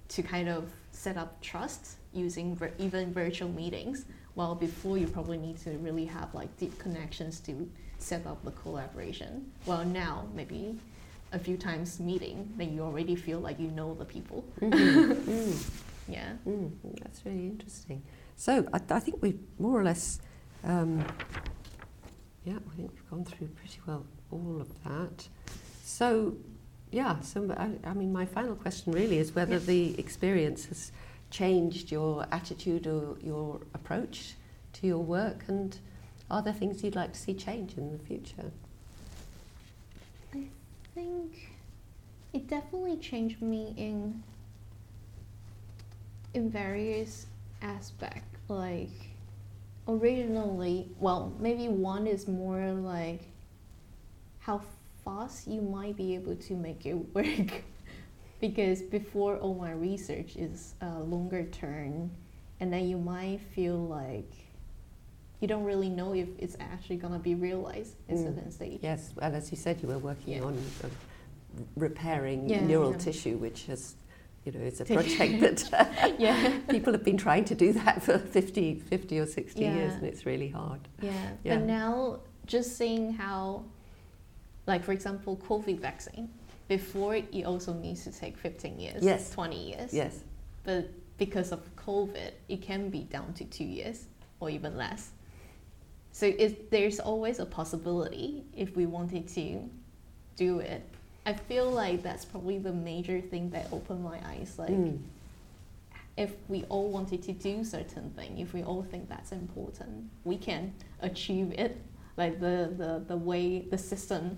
to 0.07 0.21
kind 0.21 0.47
of 0.47 0.69
set 0.91 1.17
up 1.17 1.41
trust 1.41 1.95
using 2.13 2.55
vir- 2.55 2.71
even 2.77 3.11
virtual 3.11 3.49
meetings 3.49 4.05
while 4.35 4.55
before 4.55 4.97
you 4.97 5.07
probably 5.07 5.37
need 5.37 5.57
to 5.57 5.71
really 5.79 6.05
have 6.05 6.33
like 6.33 6.55
deep 6.57 6.77
connections 6.79 7.39
to 7.39 7.69
set 7.97 8.25
up 8.27 8.43
the 8.43 8.51
collaboration 8.51 9.51
well 9.65 9.83
now 9.85 10.27
maybe 10.33 10.77
a 11.31 11.39
few 11.39 11.57
times 11.57 11.99
meeting 11.99 12.53
then 12.57 12.73
you 12.73 12.81
already 12.81 13.15
feel 13.15 13.39
like 13.39 13.59
you 13.59 13.71
know 13.71 13.93
the 13.95 14.05
people 14.05 14.45
mm-hmm. 14.61 15.11
mm. 15.31 15.69
yeah 16.07 16.33
mm, 16.47 16.71
that's 17.01 17.25
really 17.25 17.47
interesting 17.47 18.01
so 18.35 18.67
I, 18.73 18.79
I 18.89 18.99
think 18.99 19.21
we've 19.21 19.39
more 19.59 19.79
or 19.79 19.83
less 19.83 20.19
um, 20.63 20.99
yeah 22.43 22.55
I 22.55 22.75
think 22.75 22.91
we've 22.91 23.09
gone 23.09 23.25
through 23.25 23.47
pretty 23.47 23.79
well 23.87 24.05
all 24.31 24.61
of 24.61 24.83
that. 24.83 25.27
So, 25.83 26.35
yeah, 26.91 27.19
so 27.21 27.53
I, 27.57 27.89
I 27.89 27.93
mean, 27.93 28.11
my 28.11 28.25
final 28.25 28.55
question 28.55 28.91
really 28.91 29.17
is 29.17 29.33
whether 29.33 29.59
the 29.59 29.97
experience 29.99 30.65
has 30.65 30.91
changed 31.35 31.91
your 31.91 32.25
attitude 32.31 32.87
or 32.87 33.17
your 33.21 33.59
approach 33.73 34.35
to 34.71 34.87
your 34.87 34.99
work, 34.99 35.43
and 35.49 35.77
are 36.31 36.41
there 36.41 36.53
things 36.53 36.81
you'd 36.81 36.95
like 36.95 37.11
to 37.11 37.19
see 37.19 37.33
change 37.33 37.77
in 37.77 37.91
the 37.91 37.99
future? 37.99 38.51
I 40.33 40.47
think 40.93 41.49
it 42.31 42.47
definitely 42.47 42.97
changed 42.97 43.41
me 43.41 43.73
in 43.75 44.23
in 46.33 46.49
various 46.49 47.27
aspects. 47.61 48.39
Like 48.47 48.95
originally, 49.89 50.87
well, 50.99 51.33
maybe 51.37 51.67
one 51.67 52.07
is 52.07 52.29
more 52.29 52.71
like 52.71 53.23
how 54.39 54.61
fast 55.03 55.47
you 55.47 55.61
might 55.61 55.97
be 55.97 56.15
able 56.15 56.35
to 56.35 56.53
make 56.53 56.85
it 56.85 56.93
work. 57.13 57.63
Because 58.47 58.81
before 58.81 59.37
all 59.37 59.55
my 59.55 59.71
research 59.71 60.35
is 60.35 60.75
a 60.81 60.99
longer 60.99 61.43
term, 61.45 62.11
and 62.59 62.71
then 62.71 62.87
you 62.87 62.97
might 62.97 63.39
feel 63.53 63.77
like 63.77 64.31
you 65.39 65.47
don't 65.47 65.63
really 65.63 65.89
know 65.89 66.13
if 66.13 66.29
it's 66.39 66.55
actually 66.59 66.97
going 66.97 67.13
to 67.13 67.19
be 67.19 67.35
realized 67.35 67.95
at 68.09 68.15
mm. 68.15 68.23
certain 68.23 68.51
stage. 68.51 68.79
Yes, 68.81 69.11
well 69.15 69.33
as 69.33 69.51
you 69.51 69.57
said, 69.57 69.81
you 69.81 69.87
were 69.89 69.97
working 69.97 70.35
yeah. 70.35 70.43
on 70.43 70.57
uh, 70.83 70.87
repairing 71.75 72.49
yeah, 72.49 72.61
neural 72.61 72.91
yeah. 72.91 72.97
tissue, 72.97 73.37
which 73.37 73.65
has 73.65 73.95
you 74.45 74.51
know, 74.51 74.59
it's 74.59 74.79
a 74.79 74.85
project 74.97 75.41
that 75.41 75.73
uh, 75.73 76.11
yeah. 76.19 76.59
people 76.69 76.93
have 76.93 77.03
been 77.03 77.17
trying 77.17 77.45
to 77.45 77.55
do 77.55 77.73
that 77.73 78.03
for 78.03 78.19
50, 78.19 78.75
50 78.75 79.19
or 79.19 79.25
60 79.25 79.59
yeah. 79.59 79.75
years, 79.75 79.93
and 79.95 80.03
it's 80.03 80.25
really 80.25 80.49
hard. 80.49 80.81
Yeah. 81.01 81.11
yeah. 81.43 81.55
But 81.55 81.65
now, 81.65 82.19
just 82.45 82.77
seeing 82.77 83.13
how 83.13 83.65
like 84.67 84.83
for 84.83 84.91
example, 84.91 85.37
COVID 85.37 85.79
vaccine. 85.79 86.29
Before 86.67 87.15
it 87.15 87.45
also 87.45 87.73
needs 87.73 88.03
to 88.05 88.11
take 88.11 88.37
15 88.37 88.79
years, 88.79 89.03
yes. 89.03 89.29
20 89.31 89.69
years. 89.69 89.93
Yes. 89.93 90.19
But 90.63 90.89
because 91.17 91.51
of 91.51 91.61
COVID, 91.75 92.31
it 92.49 92.61
can 92.61 92.89
be 92.89 93.01
down 93.03 93.33
to 93.33 93.45
two 93.45 93.63
years 93.63 94.05
or 94.39 94.49
even 94.49 94.75
less. 94.75 95.11
So 96.11 96.27
it, 96.27 96.71
there's 96.71 96.99
always 96.99 97.39
a 97.39 97.45
possibility 97.45 98.45
if 98.55 98.75
we 98.75 98.85
wanted 98.85 99.27
to 99.29 99.69
do 100.35 100.59
it. 100.59 100.81
I 101.25 101.33
feel 101.33 101.69
like 101.69 102.03
that's 102.03 102.23
probably 102.25 102.57
the 102.57 102.71
major 102.71 103.19
thing 103.19 103.49
that 103.51 103.67
opened 103.71 104.03
my 104.03 104.19
eyes. 104.25 104.55
Like, 104.57 104.69
mm. 104.69 104.99
if 106.17 106.33
we 106.47 106.63
all 106.69 106.89
wanted 106.89 107.21
to 107.23 107.33
do 107.33 107.63
certain 107.63 108.11
thing, 108.11 108.37
if 108.39 108.53
we 108.53 108.63
all 108.63 108.83
think 108.83 109.09
that's 109.09 109.31
important, 109.31 110.09
we 110.23 110.37
can 110.37 110.73
achieve 111.01 111.51
it. 111.57 111.81
Like 112.15 112.39
the, 112.39 112.73
the, 112.77 113.03
the 113.07 113.17
way 113.17 113.59
the 113.59 113.77
system 113.77 114.37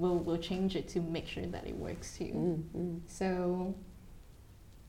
we'll, 0.00 0.16
we'll 0.16 0.38
change 0.38 0.76
it 0.76 0.88
to 0.88 1.00
make 1.00 1.26
sure 1.26 1.46
that 1.46 1.66
it 1.66 1.76
works 1.76 2.16
too. 2.16 2.24
Mm, 2.24 2.62
mm. 2.76 3.00
So 3.06 3.74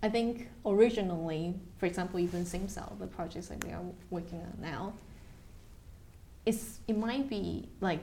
I 0.02 0.10
think 0.10 0.50
originally, 0.66 1.56
for 1.78 1.86
example, 1.86 2.20
even 2.20 2.46
SimCell, 2.46 2.98
the 2.98 3.08
projects 3.08 3.48
that 3.48 3.64
we 3.64 3.72
are 3.72 3.82
working 4.10 4.40
on 4.40 4.58
now, 4.60 4.94
it's, 6.46 6.80
it 6.88 6.98
might 6.98 7.30
be 7.30 7.70
like 7.82 8.00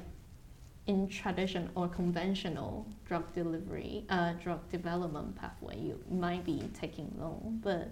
in 0.86 1.09
tradition 1.09 1.70
or 1.74 1.88
conventional 1.88 2.86
drug 3.06 3.32
delivery, 3.34 4.04
uh, 4.11 4.34
drug 4.34 4.61
development 4.70 5.34
pathway, 5.36 5.78
you 5.78 5.98
might 6.11 6.44
be 6.44 6.62
taking 6.78 7.12
long, 7.18 7.61
but 7.62 7.90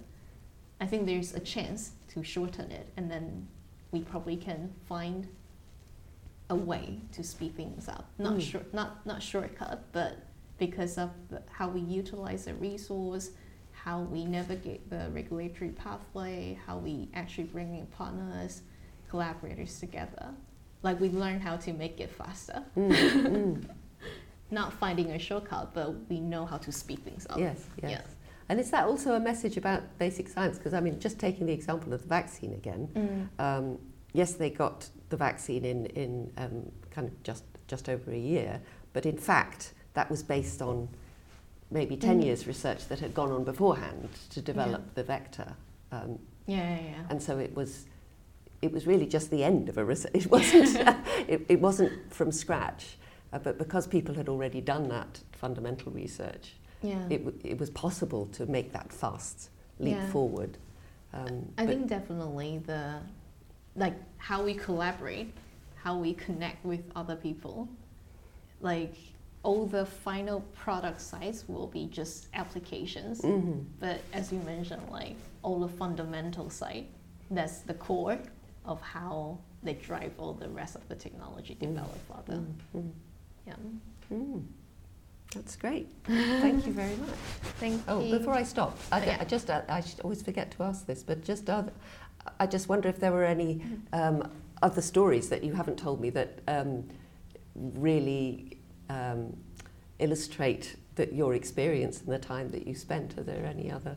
I 0.80 0.86
think 0.86 1.06
there's 1.06 1.34
a 1.34 1.40
chance 1.40 1.92
to 2.08 2.22
shorten 2.22 2.70
it, 2.70 2.88
and 2.96 3.10
then 3.10 3.48
we 3.92 4.00
probably 4.00 4.36
can 4.36 4.72
find 4.88 5.26
a 6.50 6.54
way 6.54 7.00
to 7.12 7.22
speed 7.22 7.56
things 7.56 7.88
up. 7.88 8.08
Not 8.18 8.34
Mm. 8.34 8.40
short, 8.40 8.74
not 8.74 9.04
not 9.06 9.22
shortcut, 9.22 9.84
but 9.92 10.18
because 10.58 10.96
of 10.98 11.10
the, 11.28 11.42
how 11.50 11.68
we 11.68 11.80
utilize 11.80 12.44
the 12.46 12.54
resource, 12.54 13.30
how 13.72 14.00
we 14.02 14.24
navigate 14.24 14.88
the 14.88 15.10
regulatory 15.12 15.70
pathway, 15.70 16.58
how 16.66 16.78
we 16.78 17.08
actually 17.14 17.44
bring 17.44 17.76
in 17.76 17.86
partners, 17.86 18.62
collaborators 19.10 19.78
together. 19.80 20.30
Like 20.82 21.00
we 21.00 21.08
learn 21.10 21.40
how 21.40 21.56
to 21.58 21.72
make 21.72 22.00
it 22.00 22.10
faster. 22.10 22.62
Mm, 22.76 22.90
mm. 22.92 23.64
Not 24.50 24.72
finding 24.72 25.10
a 25.10 25.18
shortcut, 25.18 25.74
but 25.74 26.08
we 26.08 26.20
know 26.20 26.46
how 26.46 26.58
to 26.58 26.70
speed 26.70 27.04
things 27.04 27.26
up. 27.28 27.38
Yes, 27.38 27.64
yes. 27.82 27.90
Yeah. 27.90 28.00
And 28.48 28.60
is 28.60 28.70
that 28.70 28.84
also 28.84 29.14
a 29.14 29.20
message 29.20 29.56
about 29.56 29.82
basic 29.98 30.28
science? 30.28 30.56
Because 30.58 30.72
I 30.74 30.80
mean, 30.80 31.00
just 31.00 31.18
taking 31.18 31.46
the 31.46 31.52
example 31.52 31.92
of 31.92 32.02
the 32.02 32.08
vaccine 32.08 32.52
again, 32.54 32.88
Mm. 32.94 33.28
um, 33.44 33.78
yes, 34.12 34.34
they 34.34 34.50
got 34.50 34.88
the 35.08 35.16
vaccine 35.16 35.64
in, 35.64 35.86
in 35.86 36.30
um, 36.36 36.70
kind 36.90 37.08
of 37.08 37.22
just, 37.22 37.44
just 37.68 37.88
over 37.88 38.10
a 38.12 38.18
year, 38.18 38.60
but 38.92 39.06
in 39.06 39.16
fact, 39.16 39.72
that 39.94 40.10
was 40.10 40.22
based 40.22 40.60
on 40.62 40.88
maybe 41.70 41.96
10 41.96 42.20
Mm. 42.20 42.24
years 42.24 42.46
research 42.46 42.86
that 42.88 43.00
had 43.00 43.14
gone 43.14 43.30
on 43.32 43.44
beforehand 43.44 44.08
to 44.30 44.40
develop 44.40 44.82
Yeah. 44.84 44.90
the 44.94 45.02
vector. 45.02 45.52
Um, 45.92 46.18
Yeah, 46.46 46.56
yeah, 46.76 46.80
yeah. 46.82 47.06
and 47.10 47.20
so 47.22 47.38
it 47.38 47.54
was, 47.56 47.86
it 48.62 48.72
was 48.72 48.86
really 48.86 49.06
just 49.06 49.30
the 49.30 49.42
end 49.44 49.68
of 49.68 49.78
a 49.78 49.84
research. 49.84 50.12
It 50.14 50.30
wasn't, 50.30 50.76
it, 51.28 51.44
it 51.48 51.60
wasn't 51.60 52.12
from 52.12 52.30
scratch, 52.32 52.96
uh, 53.32 53.38
but 53.38 53.58
because 53.58 53.86
people 53.86 54.14
had 54.14 54.28
already 54.28 54.60
done 54.60 54.88
that 54.88 55.20
fundamental 55.32 55.92
research, 55.92 56.54
yeah. 56.82 57.04
it, 57.10 57.24
w- 57.24 57.38
it 57.44 57.58
was 57.58 57.70
possible 57.70 58.26
to 58.32 58.46
make 58.46 58.72
that 58.72 58.92
fast 58.92 59.50
leap 59.80 59.94
Yeah. 59.96 60.10
forward. 60.10 60.58
Um, 61.12 61.52
I 61.58 61.66
think 61.66 61.86
definitely 61.88 62.58
the 62.66 63.00
like 63.76 63.94
how 64.18 64.42
we 64.42 64.54
collaborate, 64.54 65.32
how 65.82 65.96
we 65.98 66.14
connect 66.14 66.64
with 66.64 66.80
other 66.96 67.16
people, 67.16 67.68
like 68.60 68.94
all 69.42 69.66
the 69.66 69.86
final 69.86 70.40
product 70.54 71.00
sites 71.00 71.44
will 71.48 71.68
be 71.68 71.86
just 71.86 72.28
applications. 72.34 73.20
Mhm. 73.20 73.64
But 73.78 74.00
as 74.12 74.32
you 74.32 74.40
mentioned, 74.40 74.82
like 74.90 75.16
all 75.42 75.60
the 75.60 75.68
fundamental 75.68 76.50
side, 76.50 76.86
that's 77.30 77.58
the 77.60 77.74
core 77.74 78.18
of 78.64 78.80
how 78.80 79.38
they 79.62 79.74
drive 79.74 80.12
all 80.18 80.32
the 80.32 80.48
rest 80.48 80.74
of 80.74 80.88
the 80.88 80.96
technology 80.96 81.54
Mm. 81.54 81.58
developed 81.60 81.98
further. 82.08 82.40
Mm, 82.40 82.54
mm, 82.80 82.90
Yeah. 83.46 83.54
mm. 84.12 84.42
That's 85.34 85.56
great. 85.56 85.88
Thank 86.40 86.66
you 86.66 86.72
very 86.72 86.96
much. 86.96 87.10
Thank 87.60 87.82
Oh, 87.88 88.00
you. 88.00 88.18
before 88.18 88.34
I 88.34 88.42
stop, 88.44 88.76
I, 88.90 89.04
Yeah. 89.04 89.18
I 89.20 89.24
just 89.24 89.50
uh, 89.50 89.62
I 89.68 89.80
should 89.80 90.00
always 90.00 90.22
forget 90.22 90.50
to 90.52 90.62
ask 90.62 90.86
this, 90.86 91.02
but 91.04 91.22
just 91.24 91.48
other, 91.50 91.72
I 92.40 92.46
just 92.46 92.68
wonder 92.68 92.88
if 92.88 93.00
there 93.00 93.12
were 93.12 93.24
any 93.24 93.62
um, 93.92 94.30
other 94.62 94.82
stories 94.82 95.28
that 95.28 95.44
you 95.44 95.52
haven't 95.52 95.78
told 95.78 96.00
me 96.00 96.10
that 96.10 96.40
um, 96.48 96.88
really 97.54 98.58
um, 98.88 99.36
illustrate 99.98 100.76
that 100.96 101.12
your 101.12 101.34
experience 101.34 102.00
and 102.00 102.08
the 102.08 102.18
time 102.18 102.50
that 102.50 102.66
you 102.66 102.74
spent. 102.74 103.18
Are 103.18 103.22
there 103.22 103.44
any 103.44 103.70
other, 103.70 103.96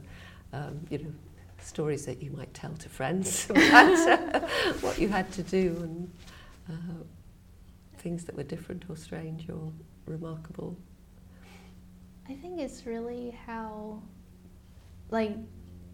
um, 0.53 0.85
you 0.89 0.99
know, 0.99 1.13
stories 1.61 2.05
that 2.05 2.21
you 2.21 2.31
might 2.31 2.53
tell 2.53 2.73
to 2.73 2.89
friends 2.89 3.45
about 3.49 4.35
uh, 4.35 4.39
what 4.81 4.99
you 4.99 5.07
had 5.07 5.31
to 5.33 5.43
do 5.43 5.77
and 5.81 6.11
uh, 6.69 7.03
things 7.97 8.25
that 8.25 8.35
were 8.35 8.43
different 8.43 8.85
or 8.89 8.95
strange 8.95 9.49
or 9.49 9.71
remarkable? 10.05 10.77
I 12.27 12.35
think 12.35 12.59
it's 12.59 12.85
really 12.85 13.35
how, 13.45 14.01
like, 15.09 15.35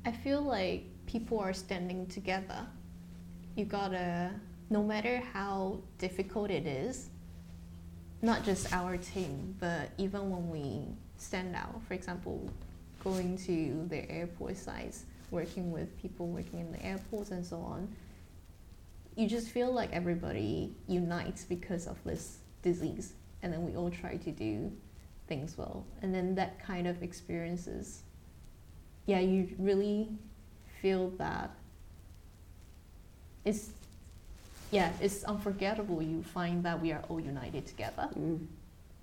I 0.05 0.11
feel 0.11 0.41
like 0.41 0.83
people 1.05 1.39
are 1.39 1.53
standing 1.53 2.07
together. 2.07 2.65
You 3.55 3.65
gotta, 3.65 4.31
no 4.69 4.83
matter 4.83 5.21
how 5.33 5.79
difficult 5.97 6.51
it 6.51 6.65
is, 6.67 7.09
not 8.21 8.43
just 8.43 8.73
our 8.73 8.97
team, 8.97 9.55
but 9.59 9.91
even 9.97 10.29
when 10.29 10.49
we 10.49 10.81
stand 11.17 11.55
out, 11.55 11.81
for 11.87 11.93
example, 11.93 12.49
going 13.03 13.37
to 13.37 13.85
the 13.89 14.09
airport 14.09 14.57
sites, 14.57 15.05
working 15.31 15.71
with 15.71 15.99
people 16.01 16.27
working 16.27 16.59
in 16.59 16.71
the 16.71 16.83
airports 16.83 17.31
and 17.31 17.45
so 17.45 17.57
on, 17.57 17.87
you 19.15 19.27
just 19.27 19.49
feel 19.49 19.71
like 19.71 19.91
everybody 19.93 20.73
unites 20.87 21.45
because 21.45 21.87
of 21.87 21.97
this 22.03 22.39
disease. 22.61 23.13
And 23.43 23.53
then 23.53 23.63
we 23.63 23.75
all 23.75 23.91
try 23.91 24.17
to 24.17 24.31
do 24.31 24.71
things 25.27 25.57
well. 25.57 25.85
And 26.01 26.13
then 26.13 26.35
that 26.35 26.59
kind 26.65 26.87
of 26.87 27.01
experiences, 27.03 28.01
yeah, 29.05 29.19
you 29.19 29.49
really 29.57 30.09
feel 30.85 31.09
that 31.17 31.49
it's, 33.43 33.71
yeah, 34.69 34.91
it's 35.01 35.23
unforgettable. 35.23 35.99
You 35.99 36.21
find 36.21 36.63
that 36.63 36.79
we 36.79 36.91
are 36.91 37.01
all 37.09 37.19
united 37.19 37.65
together 37.65 38.07
Mm. 38.13 38.45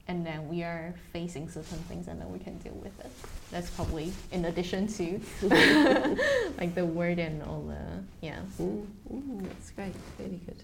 and 0.06 0.24
then 0.24 0.48
we 0.48 0.62
are 0.62 0.94
facing 1.12 1.48
certain 1.50 1.82
things 1.88 2.06
and 2.06 2.20
then 2.20 2.30
we 2.30 2.38
can 2.38 2.56
deal 2.58 2.78
with 2.86 2.96
it. 3.06 3.10
That's 3.50 3.70
probably 3.70 4.12
in 4.30 4.44
addition 4.44 4.86
to 4.98 5.04
like 6.60 6.72
the 6.76 6.86
word 6.86 7.18
and 7.18 7.42
all 7.42 7.62
the, 7.72 7.84
yeah. 8.20 8.38
Mm, 8.60 8.86
mm, 9.12 9.42
that's 9.48 9.70
great, 9.72 9.96
really 10.20 10.40
good. 10.46 10.62